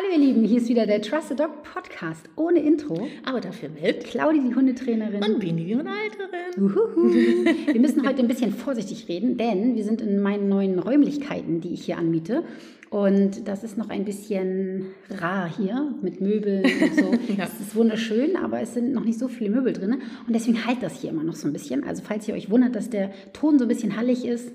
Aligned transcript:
Hallo 0.00 0.14
ihr 0.14 0.18
Lieben, 0.18 0.44
hier 0.44 0.62
ist 0.62 0.68
wieder 0.70 0.86
der 0.86 1.02
Trust 1.02 1.32
a 1.32 1.34
Dog 1.34 1.62
Podcast 1.62 2.30
ohne 2.34 2.60
Intro. 2.60 3.06
Aber 3.22 3.38
dafür 3.38 3.68
mit 3.68 4.04
Claudi, 4.04 4.40
die 4.40 4.54
Hundetrainerin. 4.54 5.22
und 5.22 5.40
Bini, 5.40 5.66
die 5.66 5.76
Hundehalterin. 5.76 6.56
Uhuhu. 6.56 7.10
Wir 7.72 7.80
müssen 7.80 8.08
heute 8.08 8.20
ein 8.20 8.28
bisschen 8.28 8.52
vorsichtig 8.52 9.08
reden, 9.10 9.36
denn 9.36 9.76
wir 9.76 9.84
sind 9.84 10.00
in 10.00 10.22
meinen 10.22 10.48
neuen 10.48 10.78
Räumlichkeiten, 10.78 11.60
die 11.60 11.74
ich 11.74 11.84
hier 11.84 11.98
anmiete. 11.98 12.44
Und 12.88 13.46
das 13.46 13.62
ist 13.62 13.76
noch 13.76 13.90
ein 13.90 14.06
bisschen 14.06 14.86
rar 15.10 15.54
hier 15.54 15.94
mit 16.00 16.22
Möbeln 16.22 16.64
und 16.64 16.94
so. 16.94 17.10
Ja. 17.36 17.44
Es 17.44 17.60
ist 17.60 17.76
wunderschön, 17.76 18.36
aber 18.36 18.62
es 18.62 18.72
sind 18.72 18.94
noch 18.94 19.04
nicht 19.04 19.18
so 19.18 19.28
viele 19.28 19.50
Möbel 19.50 19.74
drin. 19.74 20.00
Und 20.26 20.34
deswegen 20.34 20.64
halt 20.64 20.82
das 20.82 21.02
hier 21.02 21.10
immer 21.10 21.24
noch 21.24 21.36
so 21.36 21.46
ein 21.46 21.52
bisschen. 21.52 21.84
Also 21.84 22.02
falls 22.02 22.26
ihr 22.26 22.34
euch 22.34 22.50
wundert, 22.50 22.74
dass 22.74 22.88
der 22.88 23.10
Ton 23.34 23.58
so 23.58 23.66
ein 23.66 23.68
bisschen 23.68 23.98
hallig 23.98 24.24
ist 24.24 24.50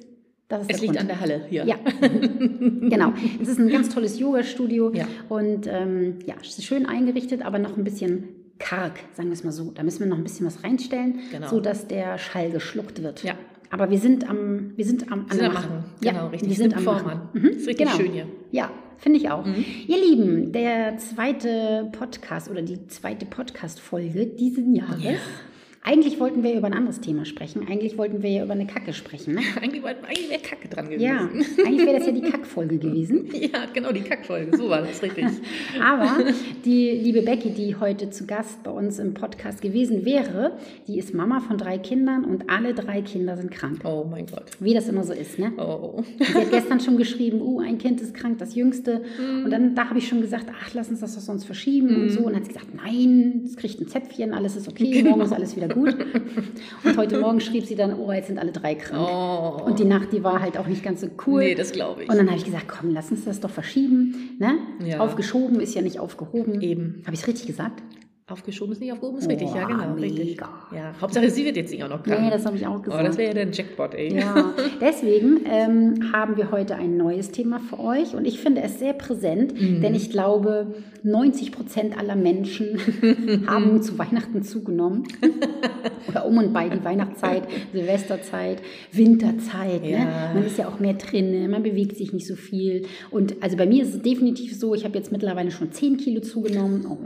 Es 0.49 0.67
liegt 0.81 0.85
Grund. 0.93 0.99
an 0.99 1.07
der 1.07 1.19
Halle 1.19 1.45
hier. 1.49 1.65
Ja, 1.65 1.75
genau. 2.01 3.13
Es 3.41 3.47
ist 3.47 3.59
ein 3.59 3.69
ganz 3.69 3.89
tolles 3.89 4.19
Yoga-Studio 4.19 4.91
Ja. 4.93 5.07
und 5.29 5.67
ähm, 5.67 6.19
ja, 6.25 6.35
es 6.41 6.57
ist 6.59 6.63
schön 6.65 6.85
eingerichtet, 6.85 7.41
aber 7.43 7.57
noch 7.59 7.75
ein 7.77 7.83
bisschen 7.83 8.25
karg, 8.59 8.93
sagen 9.13 9.29
wir 9.29 9.33
es 9.33 9.43
mal 9.43 9.51
so. 9.51 9.71
Da 9.71 9.83
müssen 9.83 10.01
wir 10.01 10.07
noch 10.07 10.17
ein 10.17 10.23
bisschen 10.23 10.45
was 10.45 10.63
reinstellen, 10.63 11.19
Genau. 11.31 11.47
so 11.47 11.59
dass 11.59 11.87
der 11.87 12.17
Schall 12.19 12.51
geschluckt 12.51 13.01
wird. 13.01 13.23
Ja. 13.23 13.33
Aber 13.71 13.89
wir 13.89 13.97
sind 13.97 14.29
am, 14.29 14.73
wir 14.75 14.85
sind 14.85 15.11
am, 15.11 15.25
Sind 15.29 15.41
am 15.41 15.53
Machen. 15.53 15.83
Ja, 16.01 16.11
Genau, 16.11 16.27
richtig. 16.27 16.49
Wir 16.49 16.55
sind 16.55 16.73
am 16.75 16.83
Snip 16.83 16.93
Machen. 16.93 17.03
Vormann. 17.09 17.29
Mhm, 17.33 17.45
Ist 17.57 17.67
richtig 17.67 17.89
schön 17.89 18.11
hier. 18.11 18.27
Ja, 18.51 18.71
finde 18.97 19.17
ich 19.17 19.29
auch. 19.31 19.45
Ihr 19.87 19.97
Lieben, 19.97 20.51
der 20.51 20.97
zweite 20.99 21.89
Podcast 21.91 22.49
oder 22.51 22.61
die 22.61 22.85
zweite 22.87 23.25
Podcast-Folge 23.25 24.27
diesen 24.27 24.75
Jahres. 24.75 25.03
Ja. 25.03 25.11
Eigentlich 25.87 26.19
wollten 26.19 26.41
wir 26.43 26.55
über 26.55 26.65
ein 26.65 26.73
anderes 26.73 26.99
Thema 26.99 27.25
sprechen. 27.25 27.67
Eigentlich 27.69 27.95
wollten 27.97 28.23
wir 28.23 28.29
ja 28.31 28.43
über 28.43 28.53
eine 28.53 28.65
Kacke 28.65 28.91
sprechen. 28.91 29.35
Ne? 29.35 29.41
Eigentlich, 29.61 29.83
wollten- 29.83 30.03
eigentlich 30.03 30.29
wäre 30.31 30.41
Kacke 30.41 30.67
dran 30.67 30.85
gewesen. 30.89 31.01
Ja, 31.03 31.29
eigentlich 31.63 31.85
wäre 31.85 31.97
das 31.99 32.07
ja 32.07 32.11
die 32.11 32.21
Kackfolge 32.31 32.77
gewesen. 32.79 33.27
Ja, 33.33 33.65
genau, 33.71 33.91
die 33.91 34.01
Kackfolge. 34.01 34.57
So 34.57 34.67
war 34.67 34.81
das 34.81 35.03
richtig. 35.03 35.25
Aber 35.81 36.09
die 36.65 36.89
liebe 36.89 37.21
Becky, 37.21 37.51
die 37.51 37.75
heute 37.75 38.09
zu 38.09 38.25
Gast 38.25 38.63
bei 38.63 38.71
uns 38.71 38.97
im 38.97 39.13
Podcast 39.13 39.61
gewesen 39.61 40.05
wäre, 40.05 40.53
die 40.87 40.97
ist 40.97 41.13
Mama 41.13 41.39
von 41.39 41.57
drei 41.57 41.77
Kindern 41.77 42.25
und 42.25 42.49
alle 42.49 42.73
drei 42.73 43.03
Kinder 43.03 43.37
sind 43.37 43.51
krank. 43.51 43.81
Oh 43.83 44.05
mein 44.09 44.25
Gott. 44.25 44.45
Wie 44.59 44.73
das 44.73 44.87
immer 44.87 45.03
so 45.03 45.13
ist, 45.13 45.37
ne? 45.37 45.51
Oh. 45.57 45.97
Und 45.97 46.05
Sie 46.19 46.33
hat 46.33 46.49
gestern 46.51 46.79
schon 46.79 46.97
geschrieben, 46.97 47.41
uh, 47.41 47.59
ein 47.59 47.77
Kind 47.77 48.01
ist 48.01 48.15
krank, 48.15 48.39
das 48.39 48.55
jüngste. 48.55 49.03
Und 49.43 49.51
dann 49.51 49.75
da 49.75 49.89
habe 49.89 49.99
ich 49.99 50.07
schon 50.07 50.21
gesagt, 50.21 50.47
ach, 50.51 50.73
lass 50.73 50.89
uns 50.89 51.01
das 51.01 51.13
doch 51.13 51.21
sonst 51.21 51.45
verschieben 51.45 51.95
und 52.01 52.09
so. 52.09 52.21
Und 52.21 52.33
dann 52.33 52.37
hat 52.37 52.45
sie 52.45 52.53
gesagt, 52.53 52.73
nein, 52.73 53.43
es 53.45 53.55
kriegt 53.55 53.79
ein 53.79 53.87
Zäpfchen, 53.87 54.33
alles 54.33 54.55
ist 54.55 54.67
okay, 54.67 55.03
morgen 55.03 55.21
ist 55.21 55.31
alles 55.31 55.55
wieder 55.55 55.74
gut. 55.75 55.95
Und 56.83 56.97
heute 56.97 57.19
Morgen 57.19 57.39
schrieb 57.39 57.65
sie 57.65 57.75
dann, 57.75 57.93
oh, 57.93 58.11
jetzt 58.11 58.27
sind 58.27 58.39
alle 58.39 58.51
drei 58.51 58.73
krank. 58.73 59.07
Oh. 59.07 59.63
Und 59.65 59.77
die 59.77 59.85
Nacht, 59.85 60.11
die 60.11 60.23
war 60.23 60.41
halt 60.41 60.57
auch 60.57 60.67
nicht 60.67 60.83
ganz 60.83 61.01
so 61.01 61.07
cool. 61.27 61.43
Nee, 61.43 61.55
das 61.55 61.71
glaube 61.71 62.03
ich. 62.03 62.09
Und 62.09 62.17
dann 62.17 62.27
habe 62.27 62.37
ich 62.37 62.45
gesagt, 62.45 62.67
komm, 62.67 62.91
lass 62.91 63.11
uns 63.11 63.25
das 63.25 63.39
doch 63.39 63.49
verschieben. 63.51 64.35
Ne? 64.39 64.57
Ja. 64.83 64.99
Aufgeschoben 64.99 65.59
ist 65.59 65.75
ja 65.75 65.81
nicht 65.81 65.99
aufgehoben. 65.99 66.61
Eben. 66.61 67.03
Habe 67.05 67.13
ich 67.13 67.21
es 67.21 67.27
richtig 67.27 67.45
gesagt? 67.45 67.83
Aufgeschoben 68.27 68.71
ist 68.73 68.79
nicht 68.81 68.91
aufgehoben, 68.91 69.19
ist 69.19 69.29
richtig. 69.29 69.49
Ja, 69.53 69.65
genau. 69.67 69.93
Richtig. 69.93 70.29
mega. 70.31 70.49
Ja, 70.73 70.93
Hauptsache, 70.99 71.29
sie 71.29 71.45
wird 71.45 71.57
jetzt 71.57 71.69
nicht 71.71 71.83
auch 71.83 71.89
noch 71.89 72.01
krank. 72.01 72.21
Nee, 72.23 72.31
das 72.31 72.43
habe 72.47 72.57
ich 72.57 72.65
auch 72.65 72.77
Oh, 72.77 72.81
gesagt. 72.81 73.07
das 73.07 73.17
wäre 73.19 73.27
ja 73.27 73.33
der 73.45 73.51
Jackpot, 73.53 73.93
ey. 73.93 74.15
Ja, 74.17 74.51
deswegen 74.81 75.41
ähm, 75.47 76.11
haben 76.11 76.35
wir 76.35 76.49
heute 76.51 76.73
ein 76.75 76.97
neues 76.97 77.29
Thema 77.29 77.59
für 77.59 77.79
euch 77.79 78.15
und 78.15 78.25
ich 78.25 78.39
finde 78.39 78.63
es 78.63 78.79
sehr 78.79 78.93
präsent, 78.93 79.53
Mhm. 79.61 79.81
denn 79.81 79.93
ich 79.93 80.09
glaube, 80.09 80.73
90 81.03 81.51
Prozent 81.51 81.99
aller 81.99 82.15
Menschen 82.15 82.79
haben 83.47 83.83
zu 83.83 83.99
Weihnachten 83.99 84.41
zugenommen 84.41 85.03
oder 86.07 86.25
um 86.25 86.39
und 86.39 86.51
bei 86.51 86.67
die 86.67 86.83
Weihnachtszeit, 86.83 87.43
Silvesterzeit, 87.73 88.59
Winterzeit. 88.91 89.83
Ne? 89.83 89.91
Ja. 89.91 90.31
Man 90.33 90.43
ist 90.47 90.57
ja 90.57 90.67
auch 90.67 90.79
mehr 90.79 90.95
drin, 90.95 91.47
man 91.51 91.61
bewegt 91.61 91.95
sich 91.95 92.11
nicht 92.11 92.25
so 92.25 92.35
viel 92.35 92.87
und 93.11 93.35
also 93.43 93.55
bei 93.55 93.67
mir 93.67 93.83
ist 93.83 93.93
es 93.93 94.01
definitiv 94.01 94.57
so, 94.59 94.73
ich 94.73 94.83
habe 94.83 94.97
jetzt 94.97 95.11
mittlerweile 95.11 95.51
schon 95.51 95.71
10 95.71 95.97
Kilo 95.97 96.21
zugenommen. 96.21 96.87
Oh. 96.89 96.97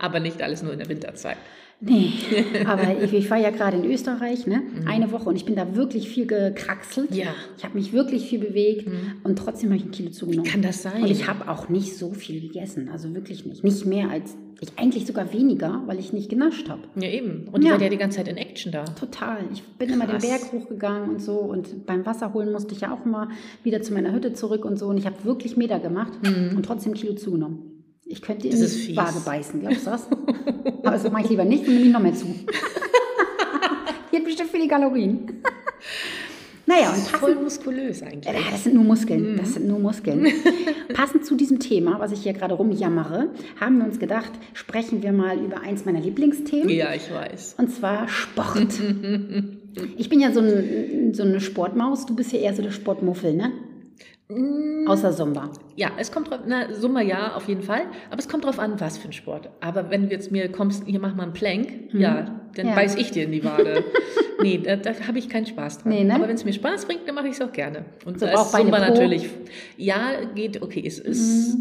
Aber 0.00 0.20
nicht 0.20 0.33
alles 0.42 0.62
nur 0.62 0.72
in 0.72 0.78
der 0.78 0.88
Winterzeit. 0.88 1.36
Nee, 1.80 2.12
aber 2.66 3.02
ich, 3.02 3.12
ich 3.12 3.30
war 3.30 3.36
ja 3.36 3.50
gerade 3.50 3.76
in 3.76 3.84
Österreich, 3.84 4.46
ne? 4.46 4.62
Mhm. 4.62 4.86
Eine 4.88 5.12
Woche 5.12 5.28
und 5.28 5.36
ich 5.36 5.44
bin 5.44 5.56
da 5.56 5.74
wirklich 5.74 6.08
viel 6.08 6.24
gekraxelt. 6.26 7.14
Ja. 7.14 7.26
Ich 7.58 7.64
habe 7.64 7.76
mich 7.76 7.92
wirklich 7.92 8.26
viel 8.26 8.38
bewegt 8.38 8.88
und 9.24 9.36
trotzdem 9.38 9.70
habe 9.70 9.78
ich 9.78 9.84
ein 9.84 9.90
Kilo 9.90 10.10
zugenommen. 10.10 10.46
Mhm. 10.48 10.52
Kann 10.52 10.62
das 10.62 10.82
sein? 10.82 11.02
Und 11.02 11.10
ich 11.10 11.26
habe 11.28 11.48
auch 11.48 11.68
nicht 11.68 11.96
so 11.96 12.12
viel 12.12 12.40
gegessen, 12.40 12.88
also 12.90 13.12
wirklich 13.14 13.44
nicht. 13.44 13.64
Nicht 13.64 13.84
mehr 13.84 14.08
als, 14.08 14.36
ich 14.60 14.68
eigentlich 14.78 15.04
sogar 15.04 15.32
weniger, 15.32 15.82
weil 15.86 15.98
ich 15.98 16.12
nicht 16.12 16.30
genascht 16.30 16.68
habe. 16.70 16.82
Ja, 16.94 17.08
eben. 17.08 17.48
Und 17.50 17.64
Ja. 17.64 17.72
war 17.72 17.82
ja 17.82 17.88
die 17.88 17.98
ganze 17.98 18.18
Zeit 18.18 18.28
in 18.28 18.36
Action 18.36 18.70
da. 18.72 18.84
Total. 18.84 19.38
Ich 19.52 19.62
bin 19.62 19.90
immer 19.90 20.06
den 20.06 20.18
Krass. 20.18 20.26
Berg 20.26 20.52
hochgegangen 20.52 21.10
und 21.10 21.20
so 21.20 21.38
und 21.38 21.84
beim 21.86 22.06
Wasser 22.06 22.32
holen 22.32 22.52
musste 22.52 22.74
ich 22.74 22.80
ja 22.82 22.94
auch 22.94 23.04
immer 23.04 23.28
wieder 23.64 23.82
zu 23.82 23.92
meiner 23.92 24.12
Hütte 24.12 24.32
zurück 24.32 24.64
und 24.64 24.78
so 24.78 24.86
und 24.86 24.96
ich 24.96 25.06
habe 25.06 25.16
wirklich 25.24 25.56
Meter 25.56 25.80
gemacht 25.80 26.12
und 26.24 26.62
trotzdem 26.64 26.92
ein 26.92 26.96
Kilo 26.96 27.14
zugenommen. 27.14 27.73
Ich 28.06 28.20
könnte 28.22 28.46
in 28.48 28.54
Mhm. 28.56 28.60
Das 28.60 28.70
ist 28.72 28.88
die. 28.88 28.96
Waage 28.96 29.20
beißen, 29.24 29.60
glaubst 29.60 29.86
du 29.86 29.90
das? 29.90 30.06
Aber 30.82 30.90
das 30.90 31.10
mache 31.10 31.22
ich 31.24 31.30
lieber 31.30 31.44
nicht 31.44 31.66
und 31.66 31.74
nehme 31.74 31.86
ich 31.86 31.92
noch 31.92 32.00
mehr 32.00 32.14
zu. 32.14 32.26
Die 34.12 34.16
hat 34.16 34.24
bestimmt 34.24 34.50
viele 34.50 34.68
Kalorien. 34.68 35.42
Naja, 36.66 36.94
und 36.94 36.96
Voll 37.00 37.20
passend, 37.32 37.42
muskulös 37.42 38.02
eigentlich. 38.02 38.24
ja, 38.24 38.40
das 38.50 38.64
sind 38.64 38.74
nur 38.74 38.84
Muskeln, 38.84 39.36
das 39.36 39.52
sind 39.52 39.68
nur 39.68 39.78
Muskeln. 39.78 40.26
Passend 40.94 41.26
zu 41.26 41.34
diesem 41.34 41.60
Thema, 41.60 42.00
was 42.00 42.10
ich 42.10 42.22
hier 42.22 42.32
gerade 42.32 42.54
rumjammere, 42.54 43.28
haben 43.60 43.76
wir 43.80 43.84
uns 43.84 43.98
gedacht, 43.98 44.32
sprechen 44.54 45.02
wir 45.02 45.12
mal 45.12 45.38
über 45.38 45.60
eins 45.60 45.84
meiner 45.84 46.00
Lieblingsthemen. 46.00 46.70
Ja, 46.70 46.94
ich 46.94 47.12
weiß. 47.12 47.56
Und 47.58 47.70
zwar 47.70 48.08
Sport. 48.08 48.80
Ich 49.98 50.08
bin 50.08 50.20
ja 50.20 50.32
so, 50.32 50.40
ein, 50.40 51.12
so 51.12 51.22
eine 51.24 51.40
Sportmaus, 51.42 52.06
du 52.06 52.16
bist 52.16 52.32
ja 52.32 52.38
eher 52.38 52.54
so 52.54 52.62
der 52.62 52.70
Sportmuffel, 52.70 53.34
ne? 53.34 53.52
Außer 54.86 55.12
Zumba. 55.12 55.50
Ja, 55.76 55.90
es 55.98 56.10
kommt 56.10 56.30
drauf, 56.30 56.40
na, 56.46 56.72
Summa 56.72 57.02
ja, 57.02 57.34
auf 57.36 57.46
jeden 57.46 57.60
Fall. 57.62 57.82
Aber 58.10 58.18
es 58.18 58.28
kommt 58.28 58.44
drauf 58.46 58.58
an, 58.58 58.80
was 58.80 58.96
für 58.96 59.08
ein 59.08 59.12
Sport. 59.12 59.50
Aber 59.60 59.90
wenn 59.90 60.08
du 60.08 60.12
jetzt 60.14 60.32
mir 60.32 60.50
kommst, 60.50 60.84
hier 60.86 60.98
mach 60.98 61.14
mal 61.14 61.24
einen 61.24 61.32
Plank, 61.34 61.68
ja, 61.92 62.40
dann 62.54 62.66
Mhm. 62.66 62.68
Ja. 62.70 62.74
beiß 62.74 62.94
ich 62.96 63.10
dir 63.10 63.24
in 63.24 63.32
die 63.32 63.44
Wade. 63.44 63.84
nee, 64.42 64.58
da, 64.58 64.76
da 64.76 64.92
habe 65.06 65.18
ich 65.18 65.28
keinen 65.28 65.44
Spaß 65.46 65.78
dran. 65.78 65.92
Nee, 65.92 66.04
ne? 66.04 66.14
Aber 66.14 66.26
wenn 66.28 66.36
es 66.36 66.44
mir 66.44 66.52
Spaß 66.52 66.86
bringt, 66.86 67.00
dann 67.06 67.14
mache 67.16 67.26
ich 67.28 67.34
es 67.34 67.40
auch 67.42 67.52
gerne. 67.52 67.84
Und 68.06 68.18
So 68.20 68.26
da 68.26 68.32
ist? 68.42 68.54
Mhm. 68.64 68.70
natürlich, 68.70 69.28
ja, 69.76 70.12
geht, 70.34 70.62
okay, 70.62 70.82
es 70.86 70.98
ist, 71.00 71.58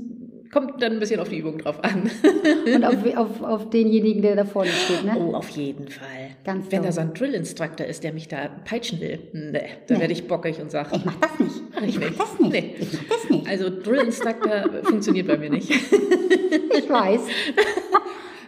kommt 0.53 0.81
dann 0.84 0.94
ein 0.94 1.00
bisschen 1.00 1.19
auf 1.19 1.30
die 1.30 1.40
Übung 1.40 1.57
drauf 1.57 1.84
an. 1.84 2.09
Und 2.74 2.85
auf, 2.85 2.95
auf, 3.18 3.41
auf 3.41 3.69
denjenigen, 3.72 4.22
der 4.22 4.35
da 4.35 4.45
vorne 4.45 4.69
steht, 4.69 5.03
ne? 5.03 5.16
oh, 5.19 5.34
auf 5.34 5.50
jeden 5.50 5.88
Fall. 5.90 6.07
Ganz 6.45 6.68
wenn 6.72 6.84
da 6.84 6.91
so 6.91 7.01
ein 7.01 7.13
Drill-Instructor 7.13 7.88
ist, 7.88 8.03
der 8.03 8.13
mich 8.13 8.28
da 8.28 8.50
peitschen 8.63 9.01
will, 9.01 9.19
nee, 9.34 9.51
dann 9.88 9.97
Nee. 9.97 10.01
werde 10.01 10.13
ich 10.13 10.28
bockig 10.28 10.62
und 10.62 10.69
sage, 10.72 10.90
Ich 10.95 11.03
mach 11.03 11.16
das 11.16 11.40
nicht. 11.40 11.62
Mach 11.84 11.90
ich 11.90 11.96
Ich 11.96 12.00
mach 12.00 12.10
nicht. 12.10 12.20
das 12.20 12.40
nicht. 12.40 12.52
Nee. 12.52 12.76
Ich 12.80 12.94
mach 12.94 13.16
das 13.18 13.30
nicht. 13.30 13.48
also 13.48 13.70
Drill-Instructor 13.70 14.70
funktioniert 14.84 15.28
bei 15.28 15.38
mir 15.38 15.50
nicht. 15.50 15.70
Ich 15.72 16.90
weiß. 16.90 17.22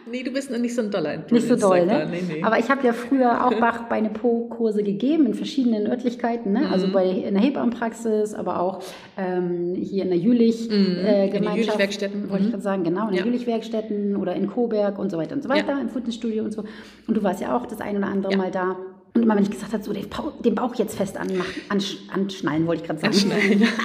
Nee, 0.08 0.22
du 0.22 0.30
bist 0.32 0.52
noch 0.52 0.60
nicht 0.60 0.76
so 0.76 0.84
ein 0.84 0.92
Dollar. 0.92 1.18
Nicht 1.32 1.48
so 1.48 1.56
doll, 1.56 1.84
ne? 1.84 2.08
Nee, 2.10 2.22
nee. 2.36 2.44
Aber 2.44 2.60
ich 2.60 2.70
habe 2.70 2.86
ja 2.86 2.94
früher 2.94 3.44
auch 3.46 3.54
Bachbeine 3.60 4.10
Po-Kurse 4.12 4.84
gegeben 4.84 5.26
in 5.26 5.34
verschiedenen 5.34 5.88
Örtlichkeiten, 5.88 6.54
ne? 6.54 6.60
Mhm. 6.60 6.66
Also 6.72 6.88
bei 6.92 7.06
in 7.10 7.34
der 7.34 7.42
Hebammenpraxis, 7.44 8.36
aber 8.36 8.60
auch 8.62 8.84
ähm, 9.18 9.74
hier 9.76 10.04
in 10.04 10.10
der 10.10 10.20
Jülich 10.20 10.70
äh, 10.70 10.74
Mhm. 10.74 10.86
In 10.86 11.06
den 11.06 11.32
Gemeinschaft. 11.32 11.58
Jülich-Werkstätten. 11.58 12.30
Wollte 12.30 12.44
ich 12.44 12.48
Mhm. 12.48 12.52
gerade 12.52 12.64
sagen, 12.64 12.84
genau, 12.84 13.06
in 13.08 13.16
den 13.16 13.18
Ja. 13.18 13.26
Jülich-Werkstätten 13.26 14.16
oder 14.16 14.36
in 14.36 14.46
Coburg 14.48 15.00
und 15.00 15.10
so 15.12 15.18
weiter 15.18 15.34
und 15.36 15.42
so 15.42 15.50
weiter, 15.50 15.74
Ja. 15.74 15.82
im 15.82 15.90
Fitnessstudio 15.90 16.44
und 16.44 16.52
so. 16.54 16.64
Und 17.08 17.18
du 17.18 17.24
warst 17.24 17.42
ja 17.42 17.58
auch 17.58 17.66
das 17.66 17.82
ein 17.82 17.98
oder 17.98 18.08
andere 18.08 18.32
Ja. 18.34 18.38
Mal 18.38 18.52
da. 18.52 18.78
Und 19.16 19.24
immer 19.24 19.36
wenn 19.36 19.44
ich 19.44 19.52
gesagt 19.52 19.74
habe, 19.74 19.82
so 19.84 19.94
den 19.94 20.10
Bauch, 20.10 20.34
den 20.42 20.56
Bauch 20.56 20.76
jetzt 20.76 20.98
fest 20.98 21.18
anmachen, 21.18 21.62
ansch, 21.70 21.98
anschnallen, 22.14 22.68
wollte 22.68 22.82
ich 22.84 22.88
gerade 22.88 23.00
sagen. 23.00 23.14
Anschnallen. 23.14 23.68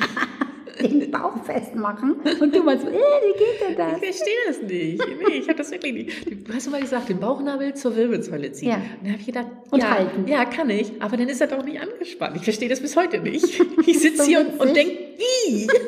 den 0.83 1.11
Bauch 1.11 1.45
festmachen. 1.45 2.17
Und 2.41 2.55
du 2.55 2.63
mal 2.63 2.79
so, 2.79 2.89
äh, 2.89 2.93
wie 2.93 3.39
geht 3.39 3.61
denn 3.69 3.77
das? 3.77 4.03
Ich 4.03 4.17
verstehe 4.17 4.35
das 4.49 4.63
nicht. 4.63 5.03
Nee, 5.29 5.39
ich 5.39 5.49
habe 5.49 5.59
das 5.59 5.71
wirklich 5.71 5.93
nicht. 5.93 6.49
Du 6.49 6.55
hast 6.55 6.67
du 6.67 6.71
mal 6.71 6.81
gesagt, 6.81 7.09
den 7.09 7.21
Bauchnabel 7.21 7.75
zur 7.75 7.97
Wirbelsäule 7.97 8.53
ziehen. 8.53 8.71
Ja. 8.71 8.77
Und 8.77 8.83
dann 9.03 9.13
habe 9.13 9.21
ich 9.21 9.27
gedacht, 9.27 9.47
Und 9.71 9.81
ja, 9.83 9.91
halten. 9.91 10.27
ja, 10.27 10.45
kann 10.45 10.71
ich, 10.71 10.93
aber 11.01 11.17
dann 11.17 11.29
ist 11.29 11.41
er 11.41 11.47
doch 11.49 11.65
nicht 11.65 11.81
angespannt. 11.81 12.37
Ich 12.37 12.45
verstehe 12.45 12.69
das 12.69 12.81
bis 12.81 12.97
heute 12.97 13.21
nicht. 13.21 13.61
Ich 13.87 13.99
sitze 13.99 14.25
So 14.25 14.25
hier 14.25 14.41
und, 14.41 14.61
und 14.61 14.77
denke, 14.77 14.97
wie? 15.17 15.69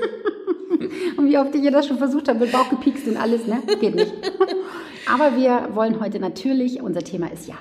Und 1.17 1.29
wie 1.29 1.39
oft 1.39 1.55
ich 1.55 1.71
das 1.71 1.87
schon 1.87 1.99
versucht 1.99 2.29
habe, 2.29 2.41
mit 2.41 2.51
Bauch 2.51 2.69
gepiekst 2.69 3.07
und 3.07 3.17
alles, 3.17 3.47
ne? 3.47 3.63
Geht 3.81 3.95
nicht. 3.95 4.13
Aber 5.07 5.37
wir 5.37 5.69
wollen 5.75 6.01
heute 6.01 6.19
natürlich, 6.19 6.81
unser 6.81 7.03
Thema 7.03 7.31
ist 7.31 7.47
ja 7.47 7.55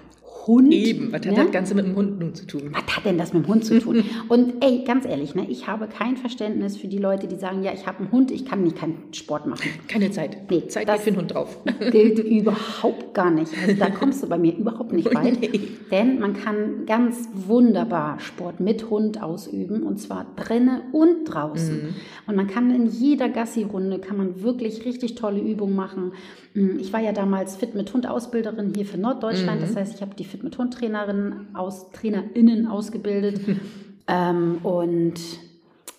Hund. 0.48 0.74
Eben, 0.74 1.08
was 1.12 1.22
hat 1.22 1.26
ne? 1.26 1.34
das 1.36 1.52
Ganze 1.52 1.76
mit 1.76 1.86
dem 1.86 1.96
Hund 1.96 2.20
nun 2.20 2.34
zu 2.34 2.46
tun? 2.48 2.72
Was 2.74 2.96
hat 2.98 3.06
denn 3.06 3.18
das 3.18 3.34
mit 3.34 3.46
dem 3.46 3.48
Hund 3.48 3.66
zu 3.66 3.80
tun? 3.80 4.04
Und 4.30 4.54
ey, 4.62 4.84
ganz 4.86 5.06
ehrlich, 5.06 5.36
ne, 5.36 5.46
ich 5.50 5.68
habe 5.68 5.88
kein 5.88 6.18
Verständnis 6.18 6.78
für 6.78 6.88
die 6.88 6.98
Leute, 6.98 7.28
die 7.28 7.36
sagen, 7.36 7.64
ja, 7.64 7.72
ich 7.74 7.86
habe 7.88 8.00
einen 8.00 8.12
Hund, 8.12 8.32
ich 8.32 8.46
kann 8.46 8.64
nicht 8.64 8.76
keinen 8.78 8.98
Sport 9.14 9.46
machen. 9.48 9.70
Keine 9.88 10.12
Zeit. 10.12 10.38
Nee, 10.50 10.68
Zeit 10.68 10.88
das- 10.88 11.02
für 11.02 11.12
den 11.12 11.20
Hund 11.20 11.34
drauf. 11.34 11.58
Gilt 11.92 12.20
überhaupt 12.20 13.14
gar 13.14 13.30
nicht. 13.32 13.52
Also 13.62 13.80
da 13.80 13.90
kommst 13.90 14.24
du 14.24 14.28
bei 14.28 14.38
mir 14.38 14.56
überhaupt 14.56 14.92
nicht 14.94 15.06
weit. 15.16 15.40
Nee. 15.42 15.62
Denn 15.92 16.20
man 16.20 16.34
kann 16.34 16.86
ganz 16.86 17.30
wunderbar 17.34 18.20
Sport 18.20 18.60
mit 18.60 18.90
Hund 18.90 19.22
ausüben 19.22 19.84
und 19.84 20.00
zwar 20.00 20.26
drinnen 20.36 20.82
und 20.92 21.26
draußen. 21.26 21.94
Und 22.28 22.36
man 22.36 22.48
kann 22.48 22.74
in 22.74 22.88
jeder 22.88 23.30
Gassi-Runde 23.30 24.00
kann 24.00 24.18
man 24.18 24.42
wirklich 24.42 24.86
richtig 24.86 25.16
tolle 25.16 25.40
Übungen 25.40 25.76
machen. 25.76 26.14
Mm, 26.54 26.80
Ich 26.80 26.92
war 26.94 27.00
ja 27.02 27.12
damals 27.12 27.56
Fit 27.56 27.76
mit 27.76 27.94
Hund 27.94 28.08
Ausbilderin 28.08 28.74
hier 28.76 28.86
für 28.86 28.98
Norddeutschland. 28.98 29.62
Das 29.62 29.76
heißt, 29.76 29.96
ich 29.96 30.02
habe 30.02 30.16
die 30.16 30.24
Fit 30.32 30.44
mit 30.44 30.58
Hund 30.58 30.74
Trainerin 30.74 31.48
aus 31.54 31.92
Trainerinnen 31.92 32.68
ausgebildet. 32.68 33.42
ähm, 34.08 34.60
und 34.64 35.20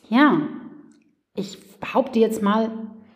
ja, 0.08 0.40
ich 1.34 1.78
behaupte 1.78 2.18
jetzt 2.18 2.42
mal, 2.42 2.70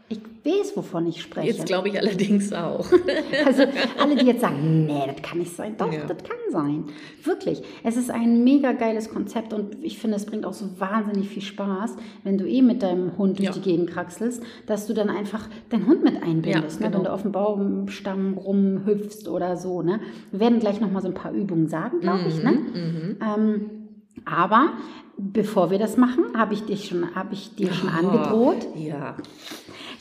Ich 0.09 0.21
weiß, 0.45 0.77
wovon 0.77 1.07
ich 1.09 1.21
spreche. 1.21 1.49
Jetzt 1.49 1.67
glaube 1.67 1.89
ich 1.89 1.99
allerdings 1.99 2.53
auch. 2.53 2.87
Also 3.45 3.65
alle, 3.99 4.15
die 4.17 4.25
jetzt 4.27 4.41
sagen, 4.41 4.87
nee, 4.87 5.03
das 5.07 5.21
kann 5.23 5.39
nicht 5.39 5.55
sein. 5.55 5.75
Doch, 5.77 5.93
Ja. 5.93 6.05
das 6.07 6.19
kann 6.19 6.37
sein. 6.51 6.85
Wirklich. 7.25 7.63
Es 7.83 7.97
ist 7.97 8.11
ein 8.11 8.45
mega 8.45 8.73
geiles 8.73 9.11
Konzept 9.11 9.53
und 9.53 9.77
ich 9.83 9.99
finde, 9.99 10.17
es 10.17 10.25
bringt 10.27 10.45
auch 10.47 10.53
so 10.53 10.67
wahnsinnig 10.79 11.29
viel 11.29 11.43
Spaß, 11.43 11.97
wenn 12.25 12.39
du 12.39 12.47
eh 12.49 12.63
mit 12.63 12.83
deinem 12.83 13.19
Hund 13.19 13.39
durch 13.39 13.47
Ja. 13.49 13.53
die 13.53 13.61
Gegend 13.61 13.91
kraxelst, 13.91 14.43
dass 14.67 14.87
du 14.87 14.95
dann 14.95 15.11
einfach 15.11 15.49
deinen 15.71 15.87
Hund 15.89 16.05
mit 16.05 16.23
einbindest, 16.23 16.81
Ja, 16.81 16.87
ne? 16.89 16.93
wenn 16.95 17.01
genau. 17.01 17.05
du 17.05 17.13
auf 17.13 17.23
dem 17.23 17.33
Baumstamm 17.33 18.35
rumhüpfst 18.35 19.29
oder 19.29 19.57
so. 19.57 19.83
Ne? 19.83 20.01
Wir 20.31 20.41
werden 20.41 20.61
gleich 20.61 20.81
nochmal 20.81 21.03
so 21.03 21.09
ein 21.09 21.15
paar 21.15 21.33
Übungen 21.33 21.67
sagen, 21.69 22.01
glaube 22.01 22.25
ich. 22.29 22.43
Ne? 22.43 22.53
Mhm. 22.53 23.17
Ähm, 23.21 23.71
aber 24.25 24.71
bevor 25.19 25.71
wir 25.71 25.79
das 25.79 25.97
machen, 25.97 26.25
habe 26.37 26.55
ich, 26.55 26.65
dich 26.65 26.89
schon, 26.89 27.15
habe 27.15 27.33
ich 27.35 27.55
dir 27.55 27.73
schon 27.73 27.89
angedroht. 27.89 28.67
Ja. 28.75 29.17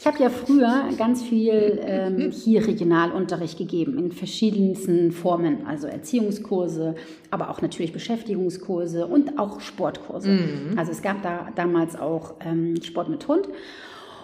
Ich 0.05 0.11
habe 0.11 0.21
ja 0.21 0.29
früher 0.29 0.89
ganz 0.99 1.23
viel 1.23 1.79
ähm, 1.81 2.29
hier 2.29 2.67
Regionalunterricht 2.67 3.57
gegeben 3.57 3.97
in 3.97 4.11
verschiedensten 4.11 5.11
Formen, 5.11 5.65
also 5.65 5.87
Erziehungskurse, 5.87 6.93
aber 7.31 7.49
auch 7.49 7.63
natürlich 7.63 7.91
Beschäftigungskurse 7.91 9.07
und 9.07 9.39
auch 9.39 9.61
Sportkurse. 9.61 10.29
Also 10.75 10.91
es 10.91 11.01
gab 11.01 11.23
da 11.23 11.49
damals 11.55 11.99
auch 11.99 12.35
ähm, 12.41 12.79
Sport 12.83 13.09
mit 13.09 13.27
Hund 13.27 13.49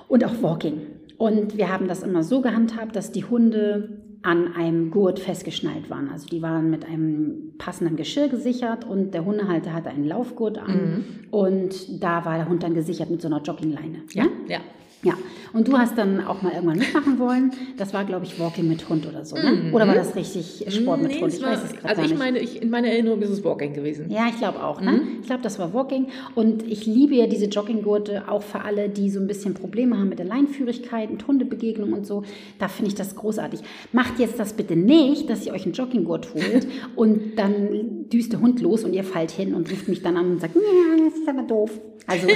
und 0.07 0.23
auch 0.23 0.43
Walking. 0.43 0.81
Und 1.17 1.57
wir 1.57 1.73
haben 1.73 1.87
das 1.87 2.03
immer 2.03 2.21
so 2.21 2.41
gehandhabt, 2.41 2.95
dass 2.95 3.11
die 3.11 3.25
Hunde 3.25 4.03
an 4.21 4.53
einem 4.53 4.91
Gurt 4.91 5.17
festgeschnallt 5.17 5.89
waren. 5.89 6.09
Also 6.09 6.27
die 6.27 6.43
waren 6.43 6.69
mit 6.69 6.85
einem 6.85 7.55
passenden 7.57 7.95
Geschirr 7.95 8.27
gesichert 8.27 8.85
und 8.85 9.15
der 9.15 9.25
Hundehalter 9.25 9.73
hatte 9.73 9.89
einen 9.89 10.05
Laufgurt 10.05 10.59
an 10.59 11.05
und 11.31 12.03
da 12.03 12.23
war 12.23 12.37
der 12.37 12.47
Hund 12.47 12.61
dann 12.61 12.75
gesichert 12.75 13.09
mit 13.09 13.19
so 13.23 13.27
einer 13.27 13.41
Joggingleine. 13.41 14.03
Ja, 14.13 14.25
ne? 14.25 14.29
ja. 14.47 14.59
Ja, 15.03 15.13
und 15.53 15.67
du 15.67 15.77
hast 15.77 15.97
dann 15.97 16.25
auch 16.25 16.41
mal 16.41 16.53
irgendwann 16.53 16.77
mitmachen 16.77 17.17
wollen. 17.17 17.51
Das 17.77 17.93
war, 17.93 18.05
glaube 18.05 18.25
ich, 18.25 18.39
Walking 18.39 18.67
mit 18.67 18.87
Hund 18.87 19.07
oder 19.07 19.25
so, 19.25 19.35
ne? 19.35 19.71
Oder 19.73 19.87
war 19.87 19.95
das 19.95 20.15
richtig 20.15 20.65
Sport 20.69 21.01
mit 21.01 21.11
Nee, 21.11 21.21
Hund? 21.21 21.33
Ich 21.33 21.41
war, 21.41 21.51
weiß 21.51 21.63
es 21.63 21.73
gerade 21.73 21.97
also 21.97 22.01
ich 22.03 22.17
meine, 22.17 22.39
ich, 22.39 22.61
in 22.61 22.69
meiner 22.69 22.87
Erinnerung 22.87 23.21
ist 23.21 23.31
es 23.31 23.43
Walking 23.43 23.73
gewesen. 23.73 24.09
Ja, 24.09 24.27
ich 24.29 24.37
glaube 24.37 24.63
auch. 24.63 24.79
Ne? 24.79 24.91
Mhm. 24.91 25.07
Ich 25.21 25.27
glaube, 25.27 25.41
das 25.41 25.57
war 25.59 25.73
Walking. 25.73 26.07
Und 26.35 26.63
ich 26.63 26.85
liebe 26.85 27.15
ja 27.15 27.25
diese 27.27 27.45
Jogginggurte 27.45 28.29
auch 28.29 28.43
für 28.43 28.61
alle, 28.61 28.89
die 28.89 29.09
so 29.09 29.19
ein 29.19 29.27
bisschen 29.27 29.55
Probleme 29.55 29.97
haben 29.97 30.09
mit 30.09 30.19
der 30.19 30.27
Leinführigkeit, 30.27 31.09
mit 31.09 31.27
Hundebegegnung 31.27 31.93
und 31.93 32.05
so. 32.05 32.23
Da 32.59 32.67
finde 32.67 32.89
ich 32.89 32.95
das 32.95 33.15
großartig. 33.15 33.61
Macht 33.91 34.19
jetzt 34.19 34.39
das 34.39 34.53
bitte 34.53 34.75
nicht, 34.75 35.29
dass 35.29 35.45
ihr 35.45 35.53
euch 35.53 35.65
einen 35.65 35.73
Jogginggurt 35.73 36.33
holt 36.33 36.67
und 36.95 37.35
dann 37.37 38.07
düst 38.09 38.33
der 38.33 38.39
Hund 38.39 38.61
los 38.61 38.83
und 38.83 38.93
ihr 38.93 39.03
fallt 39.03 39.31
hin 39.31 39.55
und 39.55 39.69
ruft 39.71 39.87
mich 39.87 40.01
dann 40.01 40.15
an 40.15 40.31
und 40.31 40.41
sagt, 40.41 40.55
ja, 40.55 41.05
das 41.05 41.17
ist 41.17 41.27
aber 41.27 41.43
doof. 41.43 41.71
Also 42.07 42.27